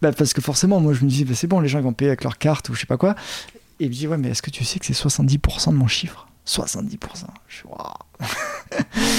Bah, 0.02 0.12
parce 0.12 0.34
que 0.34 0.42
forcément, 0.42 0.78
moi 0.78 0.92
je 0.92 1.04
me 1.04 1.08
dis, 1.08 1.24
bah, 1.24 1.34
c'est 1.34 1.46
bon, 1.46 1.60
les 1.60 1.68
gens 1.68 1.78
ils 1.78 1.84
vont 1.84 1.94
payer 1.94 2.10
avec 2.10 2.22
leur 2.22 2.36
carte 2.36 2.68
ou 2.68 2.74
je 2.74 2.80
sais 2.80 2.86
pas 2.86 2.98
quoi. 2.98 3.14
Et 3.80 3.84
il 3.84 3.88
me 3.88 3.94
dit, 3.94 4.06
ouais, 4.06 4.18
mais 4.18 4.28
est-ce 4.28 4.42
que 4.42 4.50
tu 4.50 4.62
sais 4.62 4.78
que 4.78 4.84
c'est 4.84 4.92
70% 4.92 5.70
de 5.70 5.74
mon 5.74 5.86
chiffre? 5.86 6.26
70%. 6.46 6.98
Je 7.48 7.54
suis, 7.56 7.66
waouh. 7.66 7.78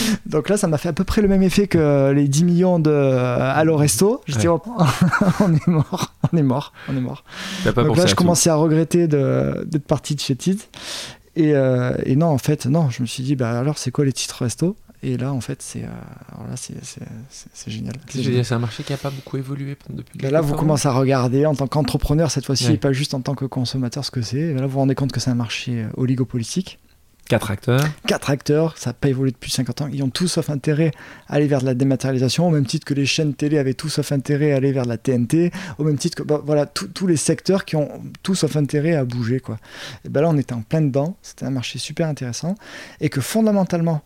Donc 0.26 0.50
là, 0.50 0.58
ça 0.58 0.68
m'a 0.68 0.78
fait 0.78 0.90
à 0.90 0.94
peu 0.94 1.04
près 1.04 1.22
le 1.22 1.28
même 1.28 1.44
effet 1.44 1.68
que 1.68 2.12
les 2.12 2.28
10 2.28 2.44
millions 2.44 2.80
de 2.80 2.90
euh, 2.92 3.52
Allo 3.54 3.76
Resto. 3.78 4.22
Je 4.28 4.38
dis, 4.38 4.48
Ouais. 4.48 4.58
oh, 4.66 4.84
on 5.40 5.54
est 5.54 5.68
mort, 5.68 6.14
on 6.32 6.38
est 6.38 6.42
mort, 6.44 6.74
on 6.90 6.96
est 6.98 7.02
mort. 7.02 7.24
T'as 7.64 7.74
pas 7.74 7.82
Donc 7.84 7.90
pensé 7.92 8.00
là, 8.00 8.04
à 8.04 8.08
je 8.08 8.12
tout. 8.12 8.18
commençais 8.24 8.50
à 8.50 8.56
regretter 8.56 9.08
de- 9.08 9.64
d'être 9.70 9.86
parti 9.86 10.16
de 10.16 10.20
chez 10.20 10.36
Tids. 10.36 10.68
Et, 11.36 11.54
euh, 11.54 11.94
et 12.06 12.16
non, 12.16 12.28
en 12.28 12.38
fait, 12.40 12.66
non, 12.66 12.90
je 12.90 13.02
me 13.02 13.08
suis 13.08 13.22
dit, 13.24 13.36
bah 13.36 13.58
alors, 13.60 13.78
c'est 13.78 13.92
quoi 13.92 14.06
les 14.06 14.14
titres 14.14 14.42
resto? 14.44 14.76
Et 15.04 15.16
là, 15.16 15.32
en 15.32 15.42
fait, 15.42 15.62
c'est 15.62 15.84
euh, 15.84 15.88
alors 16.34 16.48
là, 16.50 16.56
c'est 16.56 16.74
c'est- 16.84 17.02
c'est- 17.30 17.50
c'est 17.54 17.70
génial. 17.70 17.94
C'est 18.08 18.14
je 18.14 18.18
veux 18.18 18.24
génial. 18.24 18.36
dire, 18.40 18.46
C'est 18.48 18.56
un 18.56 18.60
marché 18.60 18.82
qui 18.82 18.94
a 18.94 18.98
pas 18.98 19.12
beaucoup 19.12 19.38
évolué 19.38 19.78
depuis. 19.92 20.18
Mais 20.24 20.32
là, 20.32 20.42
vous 20.42 20.56
commencez 20.56 20.88
à 20.88 20.92
regarder 20.92 21.46
en 21.46 21.54
tant 21.54 21.68
qu'entrepreneur 21.68 22.32
cette 22.32 22.48
fois-ci, 22.48 22.66
Ouais. 22.70 22.74
et 22.74 22.78
pas 22.78 22.92
juste 22.94 23.14
en 23.14 23.22
tant 23.22 23.36
que 23.36 23.46
consommateur, 23.46 24.04
ce 24.04 24.10
que 24.10 24.24
c'est. 24.24 24.38
Et 24.40 24.54
là, 24.56 24.64
vous 24.64 24.70
vous 24.70 24.80
rendez 24.80 24.96
compte 24.96 25.12
que 25.12 25.20
c'est 25.20 25.30
un 25.30 25.36
marché 25.36 25.86
oligopolitique. 25.96 26.80
Quatre 27.28 27.52
acteurs. 27.52 27.84
Quatre 28.06 28.30
acteurs, 28.30 28.78
ça 28.78 28.92
n'a 28.92 28.94
pas 28.94 29.10
évolué 29.10 29.32
depuis 29.32 29.52
50 29.52 29.82
ans. 29.82 29.90
Ils 29.92 30.02
ont 30.02 30.10
tous 30.10 30.28
sauf 30.28 30.50
intérêt 30.50 30.92
à 31.28 31.36
aller 31.36 31.48
vers 31.48 31.60
de 31.60 31.66
la 31.66 31.74
dématérialisation, 31.74 32.48
au 32.48 32.52
même 32.52 32.66
titre 32.66 32.86
que 32.86 32.94
les 32.94 33.06
chaînes 33.06 33.34
télé 33.34 33.58
avaient 33.58 33.74
tous 33.74 33.90
sauf 33.90 34.12
intérêt 34.12 34.54
à 34.54 34.58
aller 34.58 34.72
vers 34.72 34.84
de 34.84 34.90
la 34.90 34.98
TNT, 34.98 35.52
au 35.78 35.84
même 35.84 35.98
titre 35.98 36.16
que 36.18 36.24
bah, 36.24 36.42
voilà, 36.46 36.66
tous 36.66 37.08
les 37.08 37.18
secteurs 37.18 37.66
qui 37.66 37.76
ont 37.76 37.90
tous 38.24 38.36
sauf 38.36 38.56
intérêt 38.56 38.96
à 38.96 39.04
bouger. 39.04 39.40
Quoi. 39.40 39.58
Et 40.06 40.10
ben 40.10 40.22
là, 40.22 40.30
on 40.30 40.38
était 40.38 40.54
en 40.54 40.62
plein 40.62 40.82
dedans. 40.82 41.18
C'était 41.22 41.46
un 41.46 41.52
marché 41.52 41.80
super 41.80 42.08
intéressant. 42.08 42.56
Et 43.02 43.10
que 43.10 43.20
fondamentalement, 43.20 44.02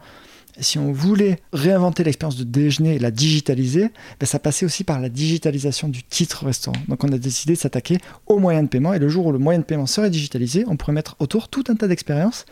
si 0.60 0.78
on 0.78 0.92
voulait 0.92 1.40
réinventer 1.54 2.04
l'expérience 2.04 2.38
de 2.38 2.44
déjeuner 2.44 2.96
et 2.96 3.00
la 3.00 3.12
digitaliser, 3.12 3.92
ben 4.20 4.26
ça 4.26 4.40
passait 4.40 4.66
aussi 4.66 4.84
par 4.84 5.00
la 5.00 5.10
digitalisation 5.10 5.88
du 5.88 6.04
titre 6.04 6.46
restaurant. 6.46 6.78
Donc 6.88 7.04
on 7.04 7.12
a 7.12 7.18
décidé 7.18 7.54
de 7.54 7.60
s'attaquer 7.60 7.98
aux 8.28 8.40
moyens 8.40 8.66
de 8.66 8.70
paiement. 8.70 8.94
Et 8.94 9.00
le 9.00 9.10
jour 9.10 9.28
où 9.28 9.32
le 9.32 9.40
moyen 9.40 9.60
de 9.60 9.64
paiement 9.64 9.86
serait 9.86 10.10
digitalisé, 10.10 10.66
on 10.68 10.76
pourrait 10.76 10.94
mettre 10.94 11.16
autour 11.20 11.48
tout 11.48 11.64
un 11.70 11.76
tas 11.76 11.88
d'expériences 11.88 12.46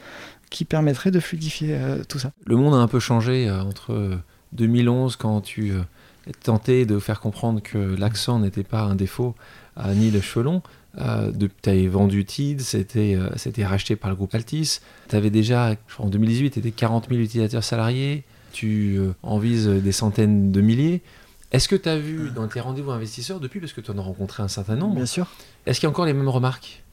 qui 0.49 0.65
permettraient 0.65 1.11
de 1.11 1.19
fluidifier 1.19 1.75
euh, 1.75 2.03
tout 2.07 2.19
ça. 2.19 2.31
Le 2.45 2.55
monde 2.55 2.73
a 2.73 2.77
un 2.77 2.87
peu 2.87 2.99
changé 2.99 3.47
euh, 3.47 3.61
entre 3.61 3.93
euh, 3.93 4.15
2011, 4.53 5.15
quand 5.15 5.41
tu 5.41 5.71
euh, 5.71 5.79
tentais 6.43 6.85
de 6.85 6.99
faire 6.99 7.19
comprendre 7.19 7.61
que 7.61 7.77
l'accent 7.77 8.39
n'était 8.39 8.63
pas 8.63 8.81
un 8.81 8.95
défaut 8.95 9.35
à 9.75 9.93
ni 9.93 10.11
le 10.11 10.21
chevelon. 10.21 10.61
Euh, 10.99 11.31
de- 11.31 11.49
tu 11.61 11.69
avais 11.69 11.87
vendu 11.87 12.25
TID, 12.25 12.61
c'était 12.61 13.15
euh, 13.15 13.29
c'était 13.35 13.63
racheté 13.65 13.95
par 13.95 14.09
le 14.09 14.15
groupe 14.15 14.33
Altis. 14.33 14.79
Tu 15.07 15.15
avais 15.15 15.29
déjà, 15.29 15.71
je 15.87 15.93
crois 15.93 16.07
en 16.07 16.09
2018, 16.09 16.51
tu 16.51 16.59
étais 16.59 16.71
40 16.71 17.09
000 17.09 17.21
utilisateurs 17.21 17.63
salariés. 17.63 18.23
Tu 18.51 18.95
euh, 18.97 19.13
en 19.21 19.37
vises 19.37 19.67
des 19.67 19.91
centaines 19.91 20.51
de 20.51 20.61
milliers. 20.61 21.01
Est-ce 21.51 21.67
que 21.67 21.75
tu 21.75 21.87
as 21.87 21.97
vu 21.99 22.31
dans 22.35 22.47
tes 22.47 22.59
rendez-vous 22.59 22.89
investisseurs 22.91 23.39
depuis, 23.39 23.59
parce 23.59 23.73
que 23.73 23.81
tu 23.81 23.91
en 23.91 23.97
as 23.99 24.01
rencontré 24.01 24.41
un 24.41 24.47
certain 24.47 24.75
nombre, 24.75 24.95
Bien 24.95 25.05
sûr. 25.05 25.27
est-ce 25.67 25.79
qu'il 25.79 25.85
y 25.85 25.89
a 25.89 25.91
encore 25.91 26.05
les 26.05 26.13
mêmes 26.13 26.27
remarques? 26.29 26.83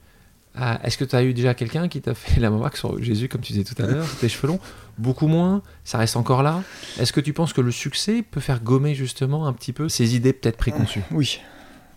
Ah, 0.57 0.81
Est-ce 0.85 0.97
que 0.97 1.05
tu 1.05 1.15
as 1.17 1.23
eu 1.23 1.35
déjà 1.35 1.55
quelqu'un 1.55 1.89
qui 1.89 2.01
t'a 2.01 2.15
fait 2.15 2.41
la 2.41 2.49
remarque 2.51 2.77
sur 2.77 3.03
Jésus, 3.03 3.29
comme 3.29 3.41
tu 3.43 3.53
disais 3.53 3.65
tout 3.65 3.81
à 3.83 3.87
l'heure, 3.87 4.07
tes 4.21 4.29
cheveux 4.29 4.49
longs 4.49 4.61
Beaucoup 4.99 5.27
moins 5.27 5.63
Ça 5.85 5.99
reste 5.99 6.17
encore 6.17 6.43
là? 6.43 6.63
Est-ce 6.99 7.13
que 7.13 7.21
tu 7.21 7.33
penses 7.33 7.53
que 7.53 7.61
le 7.61 7.71
succès 7.71 8.23
peut 8.29 8.41
faire 8.41 8.61
gommer 8.63 8.95
justement 8.95 9.47
un 9.47 9.53
petit 9.53 9.73
peu 9.73 9.89
ces 9.89 10.17
idées 10.17 10.33
peut-être 10.33 10.57
préconçues? 10.57 11.03
Oui. 11.11 11.41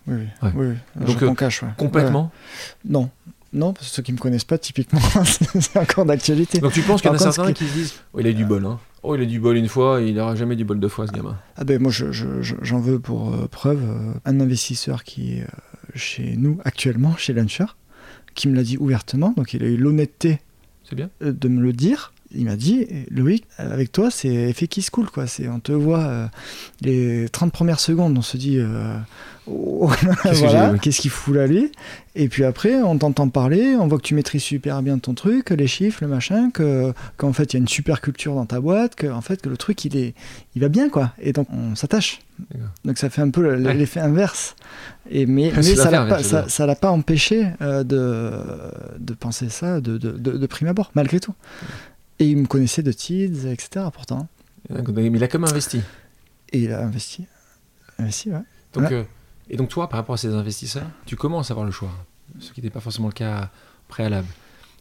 Oui, 0.06 0.16
oui. 0.18 0.26
Ouais. 0.42 0.52
oui, 0.54 0.66
oui. 0.96 1.04
Donc, 1.06 1.18
Je 1.18 1.24
euh, 1.24 1.34
cache, 1.34 1.62
ouais. 1.62 1.68
Complètement? 1.76 2.30
Ouais. 2.84 2.90
Non. 2.92 3.10
Non, 3.52 3.72
parce 3.72 3.88
que 3.88 3.94
ceux 3.96 4.02
qui 4.02 4.12
me 4.12 4.18
connaissent 4.18 4.44
pas, 4.44 4.58
typiquement, 4.58 5.00
c'est 5.24 5.76
encore 5.78 6.04
d'actualité. 6.04 6.60
Donc 6.60 6.72
tu 6.72 6.82
penses 6.82 7.00
qu'il 7.02 7.10
y 7.10 7.12
en 7.12 7.16
a 7.16 7.18
certains 7.18 7.48
ce 7.48 7.52
qui 7.52 7.66
se 7.66 7.72
disent 7.72 7.94
Oh, 8.12 8.20
il 8.20 8.26
a 8.28 8.32
du 8.32 8.44
bol, 8.44 8.64
hein 8.64 8.78
Oh, 9.02 9.16
il 9.16 9.22
a 9.22 9.24
du 9.24 9.40
bol 9.40 9.56
une 9.56 9.66
fois, 9.68 10.00
il 10.02 10.14
n'aura 10.14 10.36
jamais 10.36 10.54
du 10.54 10.64
bol 10.64 10.78
deux 10.78 10.88
fois, 10.88 11.06
ce 11.08 11.12
gamin. 11.12 11.36
Ah 11.56 11.64
ben 11.64 11.80
moi, 11.82 11.90
je- 11.90 12.12
je- 12.12 12.42
je- 12.42 12.54
j'en 12.62 12.78
veux 12.78 13.00
pour 13.00 13.34
euh, 13.34 13.48
preuve 13.48 13.82
euh, 13.82 14.12
un 14.24 14.40
investisseur 14.40 15.02
qui 15.04 15.38
est 15.38 15.46
chez 15.96 16.36
nous 16.36 16.60
actuellement, 16.64 17.16
chez 17.16 17.32
Launcher, 17.32 17.64
qui 18.34 18.48
me 18.48 18.54
l'a 18.56 18.62
dit 18.62 18.76
ouvertement, 18.78 19.34
donc 19.36 19.54
il 19.54 19.62
a 19.62 19.66
eu 19.66 19.76
l'honnêteté 19.76 20.40
euh, 21.22 21.32
de 21.32 21.48
me 21.48 21.60
le 21.60 21.72
dire. 21.72 22.12
Il 22.32 22.44
m'a 22.44 22.54
dit, 22.54 22.86
Loïc, 23.10 23.44
avec 23.58 23.90
toi, 23.90 24.08
c'est 24.08 24.28
effet 24.28 24.68
qui 24.68 24.82
se 24.82 24.92
coule, 24.92 25.10
quoi. 25.10 25.26
C'est, 25.26 25.48
on 25.48 25.58
te 25.58 25.72
voit 25.72 26.04
euh, 26.04 26.26
les 26.80 27.28
30 27.28 27.52
premières 27.52 27.80
secondes, 27.80 28.16
on 28.16 28.22
se 28.22 28.36
dit, 28.36 28.56
euh, 28.56 28.96
oh, 29.48 29.90
Qu'est-ce 30.22 30.38
voilà, 30.38 30.78
qu'il 30.78 31.10
fout 31.10 31.34
là, 31.34 31.48
lui? 31.48 31.72
Et 32.14 32.28
puis 32.28 32.44
après, 32.44 32.76
on 32.82 32.96
t'entend 32.98 33.28
parler, 33.28 33.74
on 33.74 33.88
voit 33.88 33.98
que 33.98 34.04
tu 34.04 34.14
maîtrises 34.14 34.44
super 34.44 34.80
bien 34.82 34.98
ton 35.00 35.14
truc, 35.14 35.50
les 35.50 35.66
chiffres, 35.66 35.98
le 36.02 36.06
machin, 36.06 36.52
que, 36.52 36.92
qu'en 37.16 37.32
fait, 37.32 37.52
il 37.52 37.56
y 37.56 37.58
a 37.58 37.62
une 37.62 37.68
super 37.68 38.00
culture 38.00 38.36
dans 38.36 38.46
ta 38.46 38.60
boîte, 38.60 38.94
que, 38.94 39.08
en 39.08 39.22
fait, 39.22 39.42
que 39.42 39.48
le 39.48 39.56
truc, 39.56 39.84
il, 39.84 39.96
est, 39.96 40.14
il 40.54 40.60
va 40.60 40.68
bien, 40.68 40.88
quoi. 40.88 41.12
Et 41.20 41.32
donc, 41.32 41.48
on 41.52 41.74
s'attache. 41.74 42.20
Donc, 42.84 42.98
ça 42.98 43.10
fait 43.10 43.22
un 43.22 43.30
peu 43.30 43.56
Ouais. 43.56 43.74
l'effet 43.74 43.98
inverse. 43.98 44.54
Et, 45.10 45.26
mais 45.26 45.52
mais 45.54 45.62
ça 45.62 45.90
l'a 45.90 46.06
pas, 46.06 46.22
ça, 46.22 46.48
ça 46.48 46.66
empêché 46.92 47.48
euh, 47.60 47.82
de, 47.84 48.32
de 48.98 49.14
penser 49.14 49.48
ça 49.48 49.80
de, 49.80 49.98
de, 49.98 50.12
de- 50.12 50.38
de 50.38 50.46
prime 50.46 50.68
abord, 50.68 50.90
malgré 50.94 51.20
tout. 51.20 51.34
Et 52.18 52.26
il 52.26 52.36
me 52.36 52.46
connaissait 52.46 52.82
de 52.82 52.92
Tids, 52.92 53.46
etc. 53.46 53.86
pourtant. 53.92 54.28
Mais 54.68 55.06
il 55.06 55.24
a 55.24 55.28
comme 55.28 55.44
investi. 55.44 55.80
Et 56.52 56.60
il 56.60 56.72
a 56.72 56.82
investi. 56.84 57.26
Investi, 57.98 58.30
ouais. 58.30 58.38
Donc, 58.74 58.84
Ouais. 58.84 58.92
euh, 58.92 59.02
et 59.48 59.56
donc 59.56 59.68
toi, 59.68 59.88
par 59.88 59.98
rapport 59.98 60.14
à 60.14 60.18
ces 60.18 60.32
investisseurs, 60.34 60.86
tu 61.06 61.16
commences 61.16 61.50
à 61.50 61.54
avoir 61.54 61.66
le 61.66 61.72
choix, 61.72 61.90
ce 62.38 62.52
qui 62.52 62.60
n'était 62.60 62.72
pas 62.72 62.80
forcément 62.80 63.08
le 63.08 63.12
cas 63.14 63.50
préalable. 63.88 64.28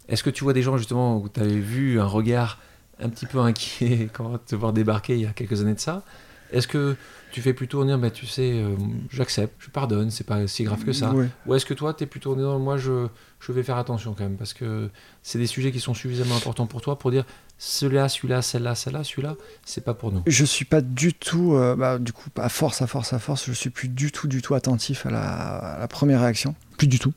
Est-ce 0.10 0.24
que 0.24 0.30
tu 0.30 0.44
vois 0.44 0.54
des 0.54 0.62
gens 0.62 0.78
justement 0.78 1.18
où 1.18 1.30
tu 1.30 1.40
avais 1.40 1.60
vu 1.60 2.00
un 2.00 2.06
regard 2.06 2.60
un 3.02 3.10
petit 3.10 3.26
peu 3.26 3.40
inquiet 3.40 4.10
quand 4.14 4.38
te 4.46 4.56
voir 4.56 4.74
débarquer 4.74 5.16
il 5.16 5.22
y 5.22 5.26
a 5.26 5.32
quelques 5.32 5.62
années 5.62 5.76
de 5.76 5.80
ça? 5.80 6.04
Est-ce 6.52 6.68
que 6.68 6.96
tu 7.32 7.42
fais 7.42 7.54
plutôt 7.54 7.84
dire, 7.86 7.98
bah, 7.98 8.10
tu 8.10 8.26
sais, 8.26 8.52
euh, 8.54 8.76
j'accepte, 9.12 9.54
je 9.60 9.70
pardonne, 9.70 10.10
c'est 10.10 10.26
pas 10.26 10.48
si 10.48 10.64
grave 10.64 10.84
que 10.84 10.94
ça 10.94 11.14
Ouais. 11.14 11.28
Ou 11.46 11.56
est-ce 11.56 11.66
que 11.66 11.74
toi, 11.74 11.94
tu 11.94 12.04
es 12.04 12.08
plutôt 12.08 12.36
dans 12.36 12.60
moi, 12.60 12.78
je, 12.78 13.08
je 13.40 13.52
vais 13.52 13.64
faire 13.64 13.78
attention 13.78 14.14
quand 14.14 14.24
même, 14.24 14.38
parce 14.38 14.54
que 14.54 14.90
c'est 15.24 15.40
des 15.40 15.48
sujets 15.48 15.72
qui 15.72 15.80
sont 15.80 15.94
suffisamment 15.94 16.36
importants 16.36 16.68
pour 16.68 16.82
toi 16.82 16.98
pour 16.98 17.12
dire, 17.12 17.26
celui-là, 17.58 18.10
celui-là, 18.10 18.42
celle-là, 18.42 18.76
celle-là, 18.76 19.04
celui-là, 19.04 19.36
c'est 19.66 19.84
pas 19.84 19.94
pour 19.94 20.12
nous. 20.12 20.24
Je 20.28 20.46
suis 20.46 20.66
pas 20.66 20.82
du 20.82 21.14
tout, 21.14 21.54
euh, 21.56 21.76
bah, 21.76 22.00
du 22.00 22.14
coup, 22.14 22.30
à 22.38 22.50
force, 22.50 22.82
à 22.82 22.88
force, 22.88 23.14
à 23.14 23.20
force, 23.20 23.46
je 23.46 23.54
suis 23.54 23.70
plus 23.70 23.90
du 23.90 24.12
tout, 24.12 24.28
du 24.28 24.42
tout 24.42 24.56
attentif 24.56 25.06
à 25.06 25.12
la, 25.12 25.22
à 25.22 25.80
la 25.80 25.88
première 25.88 26.22
réaction. 26.22 26.56
Plus 26.78 26.88
du 26.88 27.00
tout. 27.00 27.14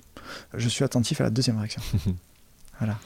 Je 0.55 0.69
suis 0.69 0.85
attentif 0.85 1.21
à 1.21 1.25
la 1.25 1.31
deuxième 1.31 1.59
réaction. 1.59 1.83
voilà. 2.79 2.99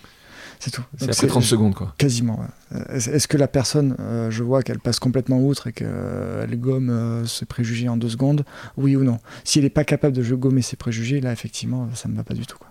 C'est 0.59 0.71
tout. 0.71 0.83
C'est 0.99 1.11
après 1.11 1.27
30 1.27 1.43
secondes, 1.43 1.75
quoi. 1.75 1.95
Quasiment. 1.99 2.41
ouais. 2.41 2.79
Euh, 2.79 2.95
Est-ce 2.97 3.29
que 3.29 3.37
la 3.37 3.49
personne, 3.49 3.95
euh, 4.01 4.31
je 4.31 4.43
vois 4.43 4.63
qu'elle 4.63 4.81
passe 4.81 4.99
complètement 4.99 5.39
outre 5.41 5.67
et 5.67 5.73
qu'elle 5.73 6.59
gomme 6.59 6.91
euh, 6.91 7.25
ses 7.27 7.45
préjugés 7.47 7.89
en 7.89 7.97
deux 7.97 8.09
secondes 8.09 8.45
Oui 8.77 8.97
ou 8.97 9.05
non 9.05 9.19
S'il 9.45 9.63
n'est 9.65 9.71
pas 9.71 9.85
capable 9.85 10.17
de 10.17 10.35
gommer 10.35 10.63
ses 10.63 10.77
préjugés, 10.77 11.21
là, 11.21 11.33
effectivement, 11.33 11.89
ça 11.95 12.09
ne 12.09 12.13
me 12.15 12.19
va 12.19 12.25
pas 12.25 12.35
du 12.35 12.47
tout. 12.47 12.59
Quoi. 12.59 12.69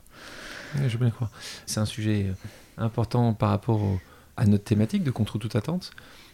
Je 0.88 0.92
veux 0.94 0.98
bien 1.00 1.10
croire. 1.12 1.32
C'est 1.66 1.80
un 1.80 1.86
sujet 1.86 2.26
euh, 2.30 2.34
important 2.84 3.34
par 3.34 3.50
rapport 3.50 3.82
au- 3.82 4.00
à 4.38 4.46
notre 4.46 4.64
thématique 4.66 5.04
de 5.04 5.12
contre 5.12 5.38
toute 5.38 5.56
attente. 5.56 5.92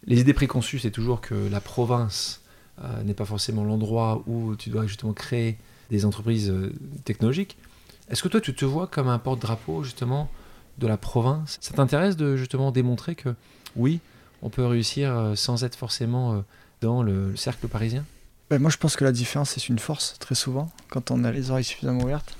Les 0.07 0.21
idées 0.21 0.33
préconçues, 0.33 0.79
c'est 0.79 0.89
toujours 0.89 1.21
que 1.21 1.35
la 1.35 1.61
province 1.61 2.41
euh, 2.83 3.03
n'est 3.03 3.13
pas 3.13 3.25
forcément 3.25 3.63
l'endroit 3.63 4.23
où 4.25 4.55
tu 4.55 4.69
dois 4.71 4.87
justement 4.87 5.13
créer 5.13 5.57
des 5.91 6.05
entreprises 6.05 6.49
euh, 6.49 6.73
technologiques. 7.03 7.57
Est-ce 8.09 8.23
que 8.23 8.27
toi, 8.29 8.41
tu 8.41 8.55
te 8.55 8.65
vois 8.65 8.87
comme 8.87 9.07
un 9.09 9.19
porte-drapeau 9.19 9.83
justement 9.83 10.31
de 10.81 10.87
la 10.87 10.97
province 10.97 11.57
Ça 11.61 11.73
t'intéresse 11.73 12.17
de 12.17 12.35
justement 12.35 12.71
démontrer 12.71 13.15
que 13.15 13.35
oui, 13.75 13.99
on 14.41 14.49
peut 14.49 14.65
réussir 14.65 15.15
euh, 15.15 15.35
sans 15.35 15.63
être 15.63 15.75
forcément 15.75 16.33
euh, 16.33 16.39
dans 16.81 17.03
le, 17.03 17.31
le 17.31 17.37
cercle 17.37 17.67
parisien? 17.67 18.03
Ben, 18.49 18.59
moi, 18.59 18.69
je 18.69 18.77
pense 18.77 18.97
que 18.97 19.05
la 19.05 19.13
différence, 19.13 19.51
c'est 19.51 19.69
une 19.69 19.79
force, 19.79 20.15
très 20.19 20.35
souvent, 20.35 20.69
quand 20.89 21.11
on 21.11 21.23
a 21.23 21.31
les 21.31 21.51
oreilles 21.51 21.63
suffisamment 21.63 22.03
ouvertes. 22.03 22.35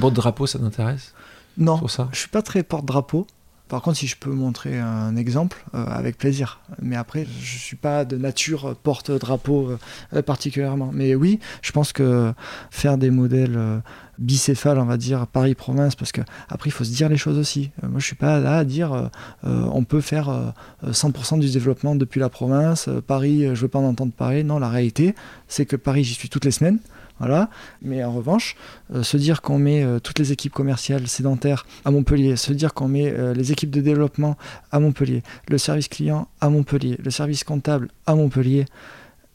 Porte-drapeau, 0.00 0.46
ça 0.46 0.58
t'intéresse? 0.58 1.12
Non, 1.58 1.80
je 1.86 2.18
suis 2.18 2.28
pas 2.28 2.42
très 2.42 2.62
porte-drapeau. 2.62 3.26
Par 3.68 3.80
contre, 3.82 3.98
si 3.98 4.06
je 4.06 4.16
peux 4.16 4.30
montrer 4.30 4.78
un 4.78 5.16
exemple, 5.16 5.64
euh, 5.74 5.84
avec 5.86 6.18
plaisir. 6.18 6.60
Mais 6.82 6.96
après, 6.96 7.26
je 7.40 7.58
suis 7.58 7.76
pas 7.76 8.04
de 8.04 8.16
nature 8.16 8.76
porte-drapeau 8.82 9.78
euh, 10.12 10.22
particulièrement. 10.22 10.90
Mais 10.92 11.14
oui, 11.14 11.40
je 11.62 11.72
pense 11.72 11.92
que 11.92 12.32
faire 12.70 12.98
des 12.98 13.10
modèles 13.10 13.56
euh, 13.56 13.78
bicéphales, 14.18 14.78
on 14.78 14.84
va 14.84 14.96
dire 14.96 15.26
Paris-Province, 15.26 15.94
parce 15.96 16.12
que 16.12 16.20
après, 16.48 16.68
il 16.68 16.72
faut 16.72 16.84
se 16.84 16.92
dire 16.92 17.08
les 17.08 17.16
choses 17.16 17.38
aussi. 17.38 17.70
Moi, 17.82 18.00
je 18.00 18.06
suis 18.06 18.16
pas 18.16 18.38
là 18.38 18.58
à 18.58 18.64
dire 18.64 19.10
on 19.42 19.84
peut 19.84 20.00
faire 20.00 20.28
euh, 20.28 20.50
euh, 20.84 20.92
100% 20.92 21.40
du 21.40 21.50
développement 21.50 21.94
depuis 21.94 22.20
la 22.20 22.28
province. 22.28 22.88
Paris, 23.06 23.44
je 23.54 23.60
veux 23.60 23.68
pas 23.68 23.78
en 23.78 23.84
entendre 23.84 24.12
parler. 24.12 24.44
Non, 24.44 24.58
la 24.58 24.68
réalité, 24.68 25.14
c'est 25.48 25.66
que 25.66 25.76
Paris, 25.76 26.04
j'y 26.04 26.14
suis 26.14 26.28
toutes 26.28 26.44
les 26.44 26.50
semaines. 26.50 26.78
Voilà. 27.18 27.48
Mais 27.82 28.02
en 28.02 28.12
revanche, 28.12 28.56
euh, 28.92 29.02
se 29.02 29.16
dire 29.16 29.40
qu'on 29.40 29.58
met 29.58 29.84
euh, 29.84 30.00
toutes 30.00 30.18
les 30.18 30.32
équipes 30.32 30.52
commerciales 30.52 31.06
sédentaires 31.06 31.66
à 31.84 31.90
Montpellier, 31.90 32.36
se 32.36 32.52
dire 32.52 32.74
qu'on 32.74 32.88
met 32.88 33.12
euh, 33.12 33.34
les 33.34 33.52
équipes 33.52 33.70
de 33.70 33.80
développement 33.80 34.36
à 34.72 34.80
Montpellier, 34.80 35.22
le 35.48 35.58
service 35.58 35.88
client 35.88 36.28
à 36.40 36.48
Montpellier, 36.48 36.98
le 37.02 37.10
service 37.10 37.44
comptable 37.44 37.88
à 38.06 38.14
Montpellier, 38.14 38.64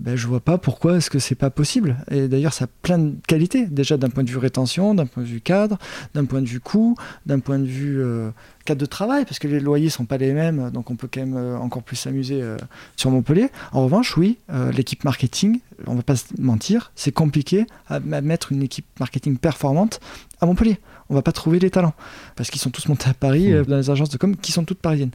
ben, 0.01 0.15
je 0.15 0.27
vois 0.27 0.39
pas 0.39 0.57
pourquoi 0.57 0.97
est-ce 0.97 1.09
que 1.09 1.19
c'est 1.19 1.35
pas 1.35 1.49
possible. 1.49 1.97
Et 2.09 2.29
d'ailleurs, 2.29 2.53
ça 2.53 2.65
a 2.65 2.67
plein 2.81 2.97
de 2.99 3.15
qualités. 3.27 3.65
Déjà 3.65 3.97
d'un 3.97 4.09
point 4.09 4.23
de 4.23 4.29
vue 4.29 4.37
rétention, 4.37 4.95
d'un 4.95 5.05
point 5.05 5.23
de 5.23 5.27
vue 5.27 5.41
cadre, 5.41 5.77
d'un 6.13 6.23
point 6.23 6.41
de 6.41 6.47
vue 6.47 6.61
coût, 6.61 6.95
d'un 7.25 7.39
point 7.39 7.59
de 7.59 7.65
vue 7.65 8.01
cadre 8.69 8.79
de 8.81 8.85
travail, 8.85 9.25
parce 9.25 9.39
que 9.39 9.47
les 9.47 9.59
loyers 9.59 9.89
sont 9.89 10.05
pas 10.05 10.17
les 10.17 10.31
mêmes, 10.33 10.69
donc 10.71 10.91
on 10.91 10.95
peut 10.95 11.09
quand 11.11 11.21
même 11.21 11.35
euh, 11.35 11.57
encore 11.57 11.81
plus 11.83 11.95
s'amuser 11.95 12.41
euh, 12.41 12.57
sur 12.95 13.09
Montpellier. 13.11 13.49
En 13.71 13.83
revanche, 13.83 14.15
oui, 14.17 14.37
euh, 14.51 14.71
l'équipe 14.71 15.03
marketing, 15.03 15.59
on 15.87 15.95
va 15.95 16.03
pas 16.03 16.15
se 16.15 16.25
mentir, 16.39 16.91
c'est 16.95 17.11
compliqué 17.11 17.65
à, 17.87 17.99
mettre 17.99 18.51
une 18.51 18.61
équipe 18.63 18.85
marketing 18.99 19.37
performante 19.37 19.99
à 20.41 20.45
Montpellier. 20.45 20.79
On 21.11 21.15
va 21.15 21.23
pas 21.23 21.31
trouver 21.31 21.57
les 21.57 21.71
talents, 21.71 21.95
parce 22.35 22.51
qu'ils 22.51 22.61
sont 22.61 22.69
tous 22.69 22.87
montés 22.87 23.09
à 23.09 23.15
Paris, 23.15 23.51
Mmh. 23.51 23.65
dans 23.65 23.77
les 23.77 23.89
agences 23.89 24.09
de 24.11 24.17
com, 24.17 24.35
qui 24.37 24.51
sont 24.51 24.63
toutes 24.63 24.77
parisiennes. 24.79 25.09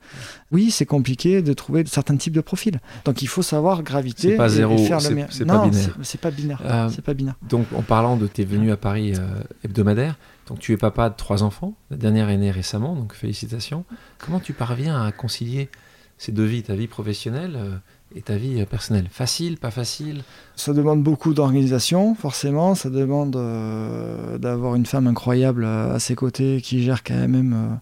Oui, 0.51 0.73
c'est 0.73 0.87
compliqué 0.87 1.41
de 1.41 1.53
trouver 1.53 1.85
certains 1.87 2.17
types 2.17 2.33
de 2.35 2.41
profils. 2.41 2.81
Donc 3.05 3.23
il 3.23 3.29
faut 3.29 3.43
savoir 3.43 3.85
graviter 3.85 4.31
C'est 4.31 4.37
pas 4.37 4.49
et- 4.51 4.55
et 4.55 4.57
zéro, 4.57 4.77
faire 4.79 4.99
le 4.99 5.03
c'est- 5.05 5.27
c'est 5.31 5.45
pas 5.45 5.59
binaire. 5.63 5.83
c'est- 5.85 6.05
C'est 6.05 6.21
pas 6.21 6.31
binaire. 6.33 6.61
Euh, 6.65 6.89
C'est 6.93 7.05
pas 7.05 7.15
binaire. 7.15 7.37
Donc, 7.49 7.67
en 7.77 7.83
parlant 7.83 8.17
de 8.17 8.27
tes 8.27 8.45
venues 8.45 8.73
à 8.73 8.77
Paris 8.77 9.13
euh, 9.15 9.21
hebdomadaires, 9.65 10.17
donc 10.47 10.59
tu 10.59 10.73
es 10.73 10.77
papa 10.77 11.11
de 11.11 11.15
trois 11.17 11.43
enfants. 11.43 11.75
La 11.91 11.97
dernière 11.97 12.29
est 12.29 12.37
née 12.37 12.51
récemment, 12.51 12.95
donc 12.95 13.15
félicitations. 13.15 13.85
Comment 14.19 14.41
tu 14.41 14.53
parviens 14.53 15.03
à 15.03 15.13
concilier 15.13 15.71
ces 16.19 16.33
deux 16.33 16.45
vies, 16.45 16.63
ta 16.63 16.75
vie 16.75 16.87
professionnelle 16.87 17.55
euh, 17.57 17.77
et 18.15 18.23
ta 18.23 18.37
vie 18.37 18.61
euh, 18.61 18.67
personnelle? 18.67 19.09
Facile, 19.11 19.59
pas 19.59 19.71
facile? 19.71 20.23
Ça 20.55 20.73
demande 20.73 21.03
beaucoup 21.03 21.35
d'organisation, 21.35 22.15
forcément. 22.15 22.75
Ça 22.75 22.91
demande 22.91 23.37
euh, 23.37 24.39
d'avoir 24.39 24.75
une 24.75 24.87
femme 24.87 25.07
incroyable 25.07 25.65
à 25.65 25.99
ses 25.99 26.15
côtés 26.15 26.61
qui 26.61 26.83
gère 26.83 27.03
quand 27.03 27.27
même 27.27 27.79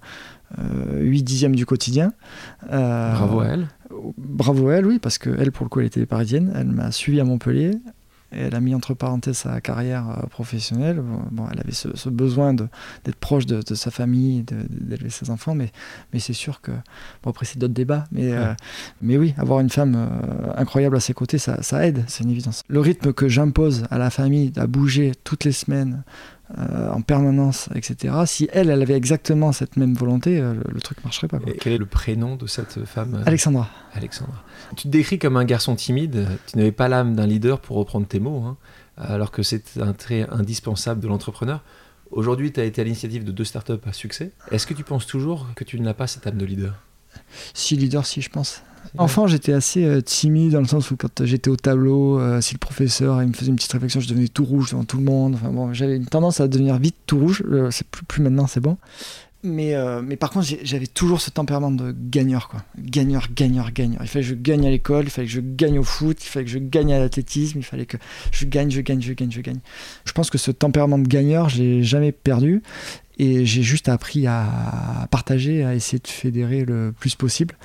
euh, 0.58 1.00
8 1.00 1.22
dixièmes 1.22 1.56
du 1.56 1.66
quotidien. 1.66 2.12
Euh, 2.72 3.12
Bravo 3.12 3.40
à 3.40 3.46
elle. 3.46 3.68
Bravo 4.16 4.68
à 4.68 4.74
elle, 4.74 4.86
oui, 4.86 4.98
parce 4.98 5.18
qu'elle, 5.18 5.52
pour 5.52 5.64
le 5.64 5.68
coup, 5.68 5.80
elle 5.80 5.86
était 5.86 6.06
parisienne. 6.06 6.52
Elle 6.54 6.68
m'a 6.68 6.92
suivi 6.92 7.20
à 7.20 7.24
Montpellier. 7.24 7.72
Et 8.32 8.40
elle 8.40 8.54
a 8.54 8.60
mis 8.60 8.74
entre 8.74 8.94
parenthèses 8.94 9.38
sa 9.38 9.60
carrière 9.60 10.08
euh, 10.08 10.26
professionnelle. 10.26 11.02
Bon, 11.30 11.44
elle 11.52 11.60
avait 11.60 11.72
ce, 11.72 11.88
ce 11.94 12.08
besoin 12.08 12.54
d'être 12.54 13.16
proche 13.20 13.46
de, 13.46 13.62
de 13.62 13.74
sa 13.74 13.90
famille, 13.90 14.42
d'élever 14.42 15.10
ses 15.10 15.30
enfants, 15.30 15.54
mais, 15.54 15.70
mais 16.12 16.18
c'est 16.18 16.32
sûr 16.32 16.60
que. 16.60 16.72
Bon, 17.22 17.30
après, 17.30 17.46
c'est 17.46 17.58
d'autres 17.58 17.74
débats, 17.74 18.04
mais, 18.10 18.32
euh, 18.32 18.52
mais 19.00 19.16
oui, 19.16 19.34
avoir 19.36 19.60
une 19.60 19.70
femme 19.70 19.94
euh, 19.96 20.52
incroyable 20.56 20.96
à 20.96 21.00
ses 21.00 21.14
côtés, 21.14 21.38
ça, 21.38 21.62
ça 21.62 21.86
aide, 21.86 22.04
c'est 22.06 22.24
une 22.24 22.30
évidence. 22.30 22.62
Le 22.68 22.80
rythme 22.80 23.12
que 23.12 23.28
j'impose 23.28 23.84
à 23.90 23.98
la 23.98 24.10
famille 24.10 24.52
à 24.56 24.66
bouger 24.66 25.12
toutes 25.24 25.44
les 25.44 25.52
semaines, 25.52 26.02
euh, 26.58 26.90
en 26.90 27.00
permanence, 27.00 27.68
etc., 27.74 28.14
si 28.26 28.48
elle, 28.52 28.68
elle 28.68 28.82
avait 28.82 28.96
exactement 28.96 29.52
cette 29.52 29.76
même 29.76 29.94
volonté, 29.94 30.38
euh, 30.38 30.52
le, 30.54 30.62
le 30.74 30.80
truc 30.80 31.02
marcherait 31.04 31.28
pas. 31.28 31.38
quoi. 31.38 31.50
Et 31.50 31.56
quel 31.56 31.72
est 31.72 31.78
le 31.78 31.86
prénom 31.86 32.36
de 32.36 32.46
cette 32.46 32.84
femme 32.84 33.14
euh, 33.14 33.22
Alexandra. 33.26 33.68
Alexandra. 33.94 34.44
Tu 34.76 34.84
te 34.84 34.88
décris 34.88 35.18
comme 35.18 35.36
un 35.36 35.44
garçon 35.44 35.74
timide, 35.76 36.26
tu 36.46 36.58
n'avais 36.58 36.72
pas 36.72 36.88
l'âme 36.88 37.14
d'un 37.14 37.26
leader 37.26 37.60
pour 37.60 37.76
reprendre 37.76 38.06
tes 38.06 38.20
mots, 38.20 38.42
hein, 38.44 38.56
alors 38.98 39.30
que 39.30 39.42
c'est 39.42 39.78
un 39.80 39.92
trait 39.94 40.26
indispensable 40.30 41.00
de 41.00 41.08
l'entrepreneur. 41.08 41.62
Aujourd'hui, 42.10 42.52
tu 42.52 42.60
as 42.60 42.64
été 42.64 42.82
à 42.82 42.84
l'initiative 42.84 43.24
de 43.24 43.32
deux 43.32 43.44
startups 43.44 43.72
à 43.86 43.92
succès. 43.94 44.32
Est-ce 44.50 44.66
que 44.66 44.74
tu 44.74 44.84
penses 44.84 45.06
toujours 45.06 45.46
que 45.56 45.64
tu 45.64 45.80
n'as 45.80 45.94
pas 45.94 46.06
cette 46.06 46.26
âme 46.26 46.36
de 46.36 46.44
leader? 46.44 46.74
Si 47.54 47.76
leader, 47.76 48.04
si 48.04 48.20
je 48.20 48.28
pense. 48.28 48.62
Enfant, 48.98 49.26
j'étais 49.26 49.52
assez 49.52 49.84
euh, 49.84 50.00
timide 50.00 50.52
dans 50.52 50.60
le 50.60 50.66
sens 50.66 50.90
où 50.90 50.96
quand 50.96 51.24
j'étais 51.24 51.50
au 51.50 51.56
tableau, 51.56 52.18
euh, 52.18 52.40
si 52.40 52.54
le 52.54 52.58
professeur 52.58 53.16
me 53.16 53.32
faisait 53.32 53.50
une 53.50 53.56
petite 53.56 53.72
réflexion, 53.72 54.00
je 54.00 54.08
devenais 54.08 54.28
tout 54.28 54.44
rouge 54.44 54.70
devant 54.70 54.84
tout 54.84 54.98
le 54.98 55.04
monde. 55.04 55.34
Enfin 55.34 55.50
bon, 55.50 55.72
j'avais 55.72 55.96
une 55.96 56.06
tendance 56.06 56.40
à 56.40 56.48
devenir 56.48 56.78
vite 56.78 56.96
tout 57.06 57.18
rouge. 57.18 57.42
Euh, 57.50 57.70
c'est 57.70 57.86
plus, 57.86 58.22
maintenant, 58.22 58.46
c'est 58.46 58.60
bon. 58.60 58.76
Mais, 59.44 59.74
euh, 59.74 60.02
mais 60.02 60.16
par 60.16 60.30
contre, 60.30 60.46
j'avais 60.62 60.86
toujours 60.86 61.20
ce 61.20 61.30
tempérament 61.30 61.72
de 61.72 61.92
gagneur, 61.92 62.48
quoi. 62.48 62.62
Gagneur, 62.78 63.26
gagneur, 63.34 63.72
gagneur. 63.72 64.00
Il 64.02 64.08
fallait 64.08 64.24
que 64.24 64.30
je 64.30 64.34
gagne 64.36 64.66
à 64.66 64.70
l'école, 64.70 65.04
il 65.04 65.10
fallait 65.10 65.26
que 65.26 65.32
je 65.32 65.40
gagne 65.40 65.80
au 65.80 65.82
foot, 65.82 66.22
il 66.22 66.28
fallait 66.28 66.44
que 66.44 66.50
je 66.50 66.58
gagne 66.58 66.92
à 66.92 67.00
l'athlétisme, 67.00 67.58
il 67.58 67.64
fallait 67.64 67.86
que 67.86 67.96
je 68.30 68.44
gagne, 68.44 68.70
je 68.70 68.80
gagne, 68.80 69.02
je 69.02 69.12
gagne, 69.12 69.32
je 69.32 69.40
gagne. 69.40 69.58
Je 70.04 70.12
pense 70.12 70.30
que 70.30 70.38
ce 70.38 70.52
tempérament 70.52 70.98
de 70.98 71.08
gagneur, 71.08 71.48
je 71.48 71.60
l'ai 71.60 71.82
jamais 71.82 72.12
perdu. 72.12 72.62
Et 73.18 73.44
j'ai 73.44 73.62
juste 73.62 73.88
appris 73.88 74.26
à 74.26 75.06
partager, 75.10 75.64
à 75.64 75.74
essayer 75.74 75.98
de 75.98 76.08
fédérer 76.08 76.64
le 76.64 76.94
plus 76.98 77.14
possible 77.14 77.56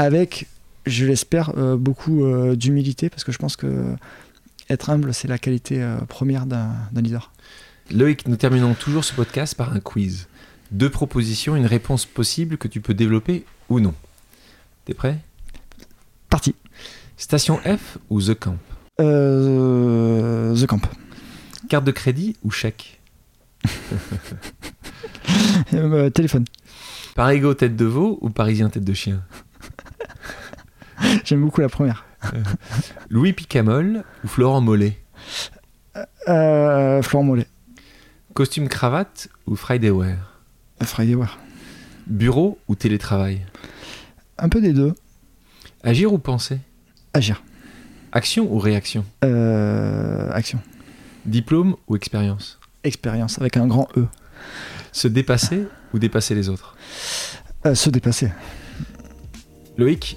avec, 0.00 0.46
je 0.86 1.04
l'espère, 1.04 1.52
euh, 1.58 1.76
beaucoup 1.76 2.24
euh, 2.24 2.56
d'humilité, 2.56 3.10
parce 3.10 3.22
que 3.22 3.32
je 3.32 3.38
pense 3.38 3.56
que 3.56 3.94
être 4.70 4.88
humble, 4.88 5.12
c'est 5.12 5.28
la 5.28 5.36
qualité 5.36 5.82
euh, 5.82 5.98
première 6.08 6.46
d'un 6.46 6.70
d'un 6.92 7.02
leader. 7.02 7.32
Loïc, 7.90 8.26
nous 8.26 8.36
terminons 8.36 8.72
toujours 8.72 9.04
ce 9.04 9.12
podcast 9.12 9.54
par 9.54 9.74
un 9.74 9.80
quiz. 9.80 10.28
Deux 10.70 10.88
propositions, 10.88 11.54
une 11.54 11.66
réponse 11.66 12.06
possible 12.06 12.56
que 12.56 12.66
tu 12.68 12.80
peux 12.80 12.94
développer 12.94 13.44
ou 13.68 13.80
non. 13.80 13.94
T'es 14.86 14.94
prêt? 14.94 15.18
Parti. 16.30 16.54
Station 17.18 17.58
F 17.58 17.98
ou 18.08 18.22
The 18.22 18.34
Camp? 18.34 18.56
Euh, 19.00 20.56
The 20.56 20.66
Camp. 20.66 20.80
Carte 21.68 21.84
de 21.84 21.90
crédit 21.90 22.36
ou 22.42 22.50
chèque? 22.50 23.00
Euh, 25.74 26.10
téléphone. 26.10 26.44
Parigo 27.14 27.54
tête 27.54 27.76
de 27.76 27.84
veau 27.84 28.18
ou 28.20 28.30
Parisien 28.30 28.68
tête 28.68 28.82
de 28.82 28.92
chien? 28.92 29.22
J'aime 31.24 31.40
beaucoup 31.42 31.60
la 31.60 31.68
première. 31.68 32.04
Louis 33.10 33.32
Picamol 33.32 34.04
ou 34.24 34.28
Florent 34.28 34.60
Mollet 34.60 34.98
Euh, 36.28 37.02
Florent 37.02 37.24
Mollet. 37.24 37.46
Costume 38.34 38.68
cravate 38.68 39.28
ou 39.46 39.56
Friday 39.56 39.90
wear 39.90 40.40
Friday 40.82 41.14
War. 41.14 41.38
Bureau 42.06 42.58
ou 42.68 42.74
télétravail 42.74 43.44
Un 44.38 44.48
peu 44.48 44.60
des 44.60 44.72
deux. 44.72 44.94
Agir 45.82 46.12
ou 46.12 46.18
penser 46.18 46.58
Agir. 47.14 47.42
Action 48.12 48.50
ou 48.52 48.58
réaction 48.58 49.04
Euh, 49.24 50.30
action. 50.32 50.60
Diplôme 51.26 51.76
ou 51.88 51.96
expérience 51.96 52.58
Expérience 52.84 53.38
avec 53.38 53.56
un 53.56 53.66
grand 53.66 53.88
E. 53.96 54.06
Se 54.92 55.06
dépasser 55.08 55.64
ou 55.92 55.98
dépasser 55.98 56.34
les 56.34 56.48
autres 56.48 56.76
Euh, 57.66 57.74
se 57.74 57.90
dépasser. 57.90 58.30
Loïc, 59.76 60.16